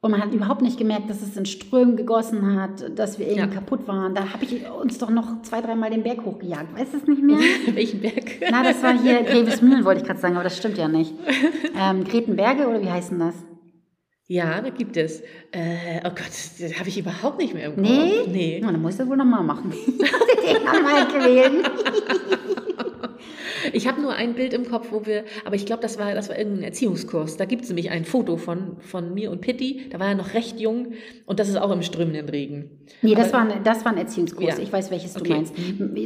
Und 0.00 0.10
man 0.10 0.20
hat 0.22 0.34
überhaupt 0.34 0.60
nicht 0.60 0.76
gemerkt, 0.76 1.08
dass 1.08 1.22
es 1.22 1.34
in 1.34 1.46
Strömen 1.46 1.96
gegossen 1.96 2.60
hat, 2.60 2.98
dass 2.98 3.18
wir 3.18 3.26
irgendwie 3.26 3.48
Ja. 3.48 3.54
kaputt 3.54 3.88
waren. 3.88 4.14
Da 4.14 4.34
habe 4.34 4.44
ich 4.44 4.62
uns 4.68 4.98
doch 4.98 5.08
noch 5.08 5.40
zwei, 5.42 5.62
dreimal 5.62 5.88
den 5.90 6.02
Berg 6.02 6.26
hochgejagt. 6.26 6.78
Weißt 6.78 6.92
du 6.92 6.98
es 6.98 7.06
nicht 7.06 7.22
mehr? 7.22 7.38
Welchen 7.74 8.00
Berg? 8.02 8.32
Na, 8.50 8.62
das 8.62 8.82
war 8.82 8.92
hier 8.98 9.22
Grevesmühlen, 9.22 9.84
wollte 9.86 10.02
ich 10.02 10.06
gerade 10.06 10.20
sagen, 10.20 10.34
aber 10.34 10.44
das 10.44 10.58
stimmt 10.58 10.76
ja 10.76 10.88
nicht. 10.88 11.14
Ähm, 11.80 12.04
Gretenberge 12.04 12.66
oder 12.68 12.82
wie 12.82 12.90
heißt 12.90 13.12
denn 13.12 13.20
das? 13.20 13.34
Ja, 14.26 14.62
da 14.62 14.70
gibt 14.70 14.96
es. 14.96 15.20
Äh, 15.52 16.00
oh 16.04 16.08
Gott, 16.08 16.32
das 16.58 16.78
habe 16.78 16.88
ich 16.88 16.98
überhaupt 16.98 17.38
nicht 17.38 17.52
mehr 17.52 17.66
im 17.66 17.76
Kopf. 17.76 17.84
Nee? 17.86 18.22
Nee. 18.26 18.60
Na, 18.62 18.72
dann 18.72 18.80
muss 18.80 18.92
ich 18.92 18.98
das 18.98 19.06
wohl 19.06 19.18
nochmal 19.18 19.42
machen. 19.42 19.70
den 20.42 20.92
halt 20.92 21.12
gewählt. 21.12 21.70
Ich 23.74 23.86
habe 23.88 24.00
nur 24.00 24.12
ein 24.14 24.34
Bild 24.34 24.52
im 24.54 24.68
Kopf, 24.70 24.88
wo 24.92 25.04
wir, 25.04 25.24
aber 25.44 25.56
ich 25.56 25.66
glaube, 25.66 25.82
das 25.82 25.98
war, 25.98 26.14
das 26.14 26.28
war 26.28 26.38
irgendein 26.38 26.64
Erziehungskurs. 26.64 27.36
Da 27.36 27.44
gibt 27.44 27.62
es 27.64 27.68
nämlich 27.68 27.90
ein 27.90 28.04
Foto 28.04 28.36
von, 28.36 28.76
von 28.80 29.12
mir 29.12 29.30
und 29.30 29.40
Pitti. 29.40 29.86
Da 29.90 29.98
war 30.00 30.08
er 30.08 30.14
noch 30.14 30.32
recht 30.34 30.60
jung 30.60 30.92
und 31.26 31.40
das 31.40 31.48
ist 31.48 31.56
auch 31.56 31.70
im 31.72 31.82
strömenden 31.82 32.28
Regen. 32.28 32.70
Nee, 33.02 33.14
das 33.14 33.32
Aber- 33.34 33.44
war, 33.48 33.56
ein, 33.56 33.64
das 33.64 33.84
war 33.84 33.92
ein 33.92 33.98
Erziehungskurs. 33.98 34.56
Ja. 34.56 34.62
Ich 34.62 34.72
weiß, 34.72 34.90
welches 34.90 35.14
du 35.14 35.20
Okay. 35.20 35.32
meinst. 35.34 35.54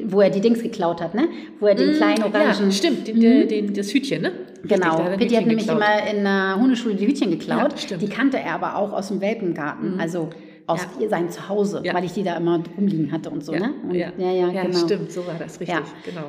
Wo 0.06 0.20
er 0.20 0.30
die 0.30 0.40
Dings 0.40 0.62
geklaut 0.62 1.00
hat, 1.02 1.14
ne? 1.14 1.28
Wo 1.60 1.66
er 1.66 1.74
den 1.74 1.94
kleinen 1.94 2.22
orangen... 2.22 2.64
Ja, 2.64 2.70
stimmt, 2.72 3.06
den, 3.06 3.20
den, 3.20 3.48
den, 3.48 3.74
das 3.74 3.92
Hütchen, 3.92 4.22
ne? 4.22 4.32
Richtig, 4.62 4.70
Genau. 4.80 4.98
er 5.02 5.16
Pitti 5.16 5.34
hat 5.34 5.46
nämlich 5.46 5.66
geklaut. 5.68 5.82
immer 5.82 6.10
in 6.18 6.24
der 6.24 6.56
Hundeschule 6.60 6.94
die 6.96 7.06
Hütchen 7.06 7.30
geklaut. 7.30 7.74
Ja, 7.90 7.96
die 7.96 8.08
kannte 8.08 8.38
er 8.38 8.54
aber 8.54 8.76
auch 8.76 8.92
aus 8.92 9.08
dem 9.08 9.20
Welpengarten, 9.20 10.00
also 10.00 10.30
aus 10.68 10.86
Ja. 11.00 11.08
seinem 11.08 11.30
Zuhause, 11.30 11.80
Ja. 11.82 11.94
weil 11.94 12.04
ich 12.04 12.12
die 12.12 12.22
da 12.22 12.36
immer 12.36 12.60
rumliegen 12.76 13.10
hatte 13.10 13.30
und 13.30 13.44
so, 13.44 13.52
ja, 13.52 13.60
ne? 13.60 13.74
Und, 13.88 13.94
ja, 13.94 14.12
ja, 14.18 14.30
ja, 14.30 14.62
genau. 14.62 14.78
stimmt, 14.78 15.10
so 15.10 15.26
war 15.26 15.34
das, 15.38 15.58
richtig, 15.60 15.76
genau. 16.04 16.26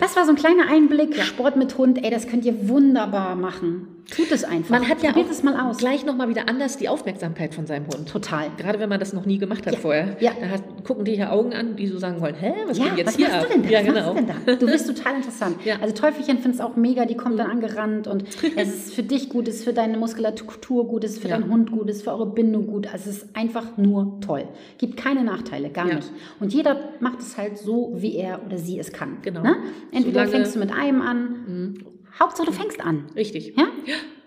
Das 0.00 0.16
war 0.16 0.24
so 0.24 0.30
ein 0.30 0.36
kleiner 0.36 0.68
Einblick, 0.70 1.16
Sport 1.22 1.56
mit 1.56 1.76
Hund, 1.76 2.02
ey, 2.02 2.10
das 2.10 2.26
könnt 2.26 2.44
ihr 2.46 2.68
wunderbar 2.68 3.36
machen. 3.36 3.88
Tut 4.10 4.30
es 4.32 4.44
einfach. 4.44 4.70
Man 4.70 4.88
hat 4.88 5.02
ja 5.02 5.10
Probiert 5.12 5.28
auch 5.28 5.30
es 5.30 5.42
mal 5.42 5.58
aus. 5.58 5.78
gleich 5.78 6.04
nochmal 6.04 6.28
wieder 6.28 6.48
anders 6.48 6.76
die 6.76 6.88
Aufmerksamkeit 6.88 7.54
von 7.54 7.66
seinem 7.66 7.86
Hund. 7.86 8.08
Total. 8.08 8.48
Gerade 8.58 8.78
wenn 8.78 8.88
man 8.88 9.00
das 9.00 9.12
noch 9.12 9.24
nie 9.24 9.38
gemacht 9.38 9.64
hat 9.66 9.74
Ja, 9.74 9.78
vorher. 9.80 10.16
ja. 10.20 10.32
Da 10.38 10.48
hat, 10.48 10.62
gucken 10.84 11.04
die 11.04 11.12
hier 11.14 11.32
Augen 11.32 11.54
an, 11.54 11.76
die 11.76 11.86
so 11.86 11.98
sagen 11.98 12.20
wollen, 12.20 12.34
hä, 12.34 12.52
was 12.66 12.78
Ja, 12.78 12.86
geht 12.88 12.98
jetzt 12.98 13.06
was 13.08 13.16
hier 13.16 13.28
machst 13.28 13.40
ab? 13.40 13.46
du 13.46 13.52
denn 13.54 13.62
da? 13.62 13.68
Ja, 13.70 13.78
was 13.78 13.86
genau. 13.86 14.00
machst 14.14 14.28
du 14.28 14.34
denn 14.34 14.46
da? 14.46 14.54
Du 14.56 14.66
bist 14.66 14.86
total 14.86 15.16
interessant. 15.16 15.56
Ja. 15.64 15.76
Mhm. 15.76 15.82
Also 15.82 15.94
Teufelchen 15.94 16.38
findet 16.38 16.54
es 16.56 16.60
auch 16.60 16.76
mega, 16.76 17.04
die 17.06 17.14
kommt 17.16 17.38
dann 17.38 17.50
angerannt 17.50 18.06
und 18.08 18.24
es 18.56 18.68
ist 18.74 18.94
für 18.94 19.02
dich 19.02 19.28
gut, 19.28 19.48
es 19.48 19.56
ist 19.56 19.64
für 19.64 19.72
deine 19.72 19.96
Muskulatur 19.96 20.86
gut, 20.88 21.04
es 21.04 21.12
ist 21.12 21.22
für 21.22 21.28
deinen 21.28 21.48
Hund 21.50 21.70
gut, 21.70 21.88
es 21.88 21.96
ist 21.96 22.02
für 22.02 22.10
eure 22.10 22.26
Bindung 22.26 22.66
gut. 22.66 22.92
Also 22.92 23.08
es 23.10 23.22
ist 23.22 23.36
einfach 23.36 23.76
nur 23.78 24.20
toll. 24.20 24.44
Gibt 24.78 24.96
keine 24.96 25.22
Nachteile, 25.24 25.70
gar 25.70 25.86
nicht. 25.86 26.10
Und 26.40 26.52
jeder 26.52 26.76
macht 27.00 27.20
es 27.20 27.38
halt 27.38 27.56
so, 27.56 27.92
wie 27.96 28.16
er 28.16 28.40
oder 28.44 28.58
sie 28.58 28.78
es 28.78 28.92
kann. 28.92 29.18
Genau. 29.22 29.42
Ne? 29.42 29.56
Entweder 29.92 30.26
Solange- 30.26 30.28
Mhm. 30.28 30.32
fängst 30.32 30.54
du 30.56 30.58
mit 30.58 30.72
einem 30.72 31.00
an, 31.02 31.84
Hauptsache 32.18 32.46
du 32.46 32.52
fängst 32.52 32.80
an. 32.80 33.06
Richtig. 33.16 33.56
Ja? 33.56 33.64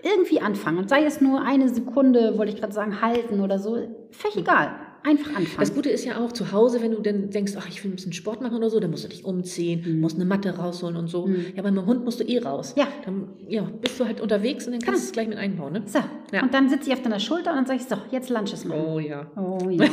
Irgendwie 0.03 0.39
anfangen. 0.39 0.77
Und 0.77 0.89
sei 0.89 1.03
es 1.05 1.21
nur 1.21 1.41
eine 1.41 1.69
Sekunde, 1.69 2.37
wollte 2.37 2.53
ich 2.53 2.59
gerade 2.59 2.73
sagen, 2.73 3.01
halten 3.01 3.41
oder 3.41 3.59
so. 3.59 3.77
Völlig 4.11 4.37
egal. 4.37 4.75
Einfach 5.05 5.29
anfangen. 5.35 5.57
Das 5.59 5.73
Gute 5.75 5.89
ist 5.89 6.03
ja 6.03 6.17
auch 6.19 6.31
zu 6.31 6.51
Hause, 6.51 6.81
wenn 6.81 6.91
du 6.91 6.99
dann 7.01 7.29
denkst, 7.29 7.53
ach, 7.57 7.67
ich 7.69 7.83
will 7.83 7.91
ein 7.91 7.95
bisschen 7.95 8.13
Sport 8.13 8.41
machen 8.41 8.57
oder 8.57 8.69
so, 8.71 8.79
dann 8.79 8.89
musst 8.89 9.03
du 9.03 9.07
dich 9.07 9.23
umziehen, 9.23 9.99
musst 9.99 10.15
eine 10.15 10.25
Matte 10.25 10.49
rausholen 10.57 10.95
und 10.97 11.09
so. 11.09 11.29
Ja, 11.55 11.61
bei 11.61 11.71
meinem 11.71 11.85
Hund 11.85 12.03
musst 12.03 12.19
du 12.19 12.23
eh 12.23 12.39
raus. 12.39 12.75
Mhm. 12.75 12.81
Ja. 12.81 12.87
Dann 13.05 13.27
ja, 13.47 13.61
bist 13.81 13.99
du 13.99 14.05
halt 14.05 14.19
unterwegs 14.19 14.65
und 14.65 14.73
dann 14.73 14.81
kannst 14.81 15.03
du 15.03 15.05
es 15.05 15.11
gleich 15.11 15.27
mit 15.27 15.37
einbauen, 15.37 15.73
ne? 15.73 15.83
so, 15.85 15.99
Ja. 16.33 16.41
und 16.43 16.53
dann 16.53 16.69
sitze 16.69 16.89
ich 16.89 16.93
auf 16.93 17.01
deiner 17.03 17.19
Schulter 17.19 17.51
und 17.51 17.57
dann 17.57 17.65
sage 17.67 17.79
ich, 17.81 17.85
so, 17.87 17.95
jetzt 18.11 18.29
Lunches 18.29 18.65
machen. 18.65 18.81
Oh 18.83 18.99
ja. 18.99 19.27
Oh 19.37 19.69
ja, 19.69 19.85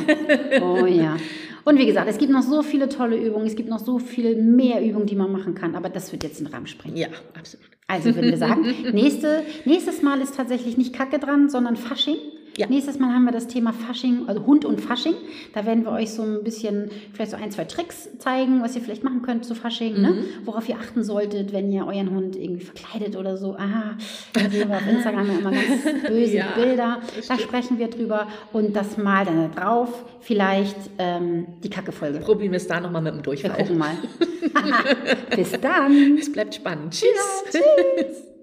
oh 0.61 0.85
ja. 0.85 1.17
Und 1.65 1.77
wie 1.77 1.85
gesagt, 1.85 2.09
es 2.09 2.17
gibt 2.17 2.31
noch 2.31 2.41
so 2.41 2.61
viele 2.61 2.89
tolle 2.89 3.15
Übungen, 3.15 3.45
es 3.47 3.55
gibt 3.55 3.69
noch 3.69 3.79
so 3.79 3.99
viel 3.99 4.35
mehr 4.41 4.83
Übungen, 4.83 5.05
die 5.05 5.15
man 5.15 5.31
machen 5.31 5.53
kann, 5.55 5.75
aber 5.75 5.89
das 5.89 6.11
wird 6.11 6.23
jetzt 6.23 6.39
den 6.39 6.47
Rahmen 6.47 6.67
sprengen. 6.67 6.97
Ja, 6.97 7.07
absolut. 7.37 7.67
Also 7.87 8.15
würden 8.15 8.31
wir 8.31 8.37
sagen, 8.37 8.65
nächste, 8.93 9.43
nächstes 9.65 10.01
Mal 10.01 10.19
ist 10.21 10.35
tatsächlich 10.35 10.77
nicht 10.77 10.93
Kacke 10.93 11.19
dran, 11.19 11.49
sondern 11.49 11.75
Fasching. 11.75 12.17
Ja. 12.57 12.67
Nächstes 12.67 12.99
Mal 12.99 13.13
haben 13.13 13.25
wir 13.25 13.31
das 13.31 13.47
Thema 13.47 13.73
Fasching, 13.73 14.23
also 14.27 14.45
Hund 14.45 14.63
und 14.65 14.79
Fasching. 14.79 15.15
Da 15.53 15.65
werden 15.65 15.83
wir 15.85 15.91
euch 15.91 16.11
so 16.11 16.21
ein 16.21 16.43
bisschen, 16.43 16.91
vielleicht 17.13 17.31
so 17.31 17.37
ein, 17.37 17.49
zwei 17.51 17.65
Tricks 17.65 18.09
zeigen, 18.19 18.61
was 18.61 18.75
ihr 18.75 18.81
vielleicht 18.81 19.03
machen 19.03 19.21
könnt 19.23 19.43
zu 19.45 19.55
Fasching, 19.55 19.99
ne? 20.01 20.11
Mhm. 20.11 20.25
worauf 20.45 20.69
ihr 20.69 20.75
achten 20.75 21.03
solltet, 21.03 21.51
wenn 21.53 21.71
ihr 21.71 21.85
euren 21.87 22.11
Hund 22.11 22.35
irgendwie 22.35 22.63
verkleidet 22.63 23.15
oder 23.15 23.37
so. 23.37 23.55
Ah, 23.57 23.95
da 24.33 24.49
sehen 24.49 24.69
wir 24.69 24.75
auf 24.77 24.87
Instagram 24.87 25.27
ja 25.31 25.39
immer 25.39 25.51
ganz 25.51 25.65
böse 26.07 26.35
Ja, 26.37 26.51
Bilder. 26.55 27.01
Da 27.27 27.39
sprechen 27.39 27.79
wir 27.79 27.87
drüber 27.87 28.27
und 28.51 28.75
das 28.75 28.97
mal 28.97 29.25
dann 29.25 29.51
da 29.51 29.61
drauf. 29.61 30.05
Vielleicht 30.19 30.77
ähm, 30.99 31.47
die 31.63 31.69
Kacke-Folge. 31.69 32.19
Probieren 32.19 32.51
wir 32.51 32.57
es 32.57 32.67
da 32.67 32.79
nochmal 32.79 33.01
mit 33.01 33.13
dem 33.13 33.17
Wir 33.17 33.23
Durchfall. 33.23 33.57
gucken 33.57 33.77
mal. 33.77 33.91
Bis 35.35 35.51
dann. 35.59 36.17
Es 36.19 36.31
bleibt 36.31 36.55
spannend. 36.55 36.93
Tschüss. 36.93 37.43
Tschüss. 37.51 38.23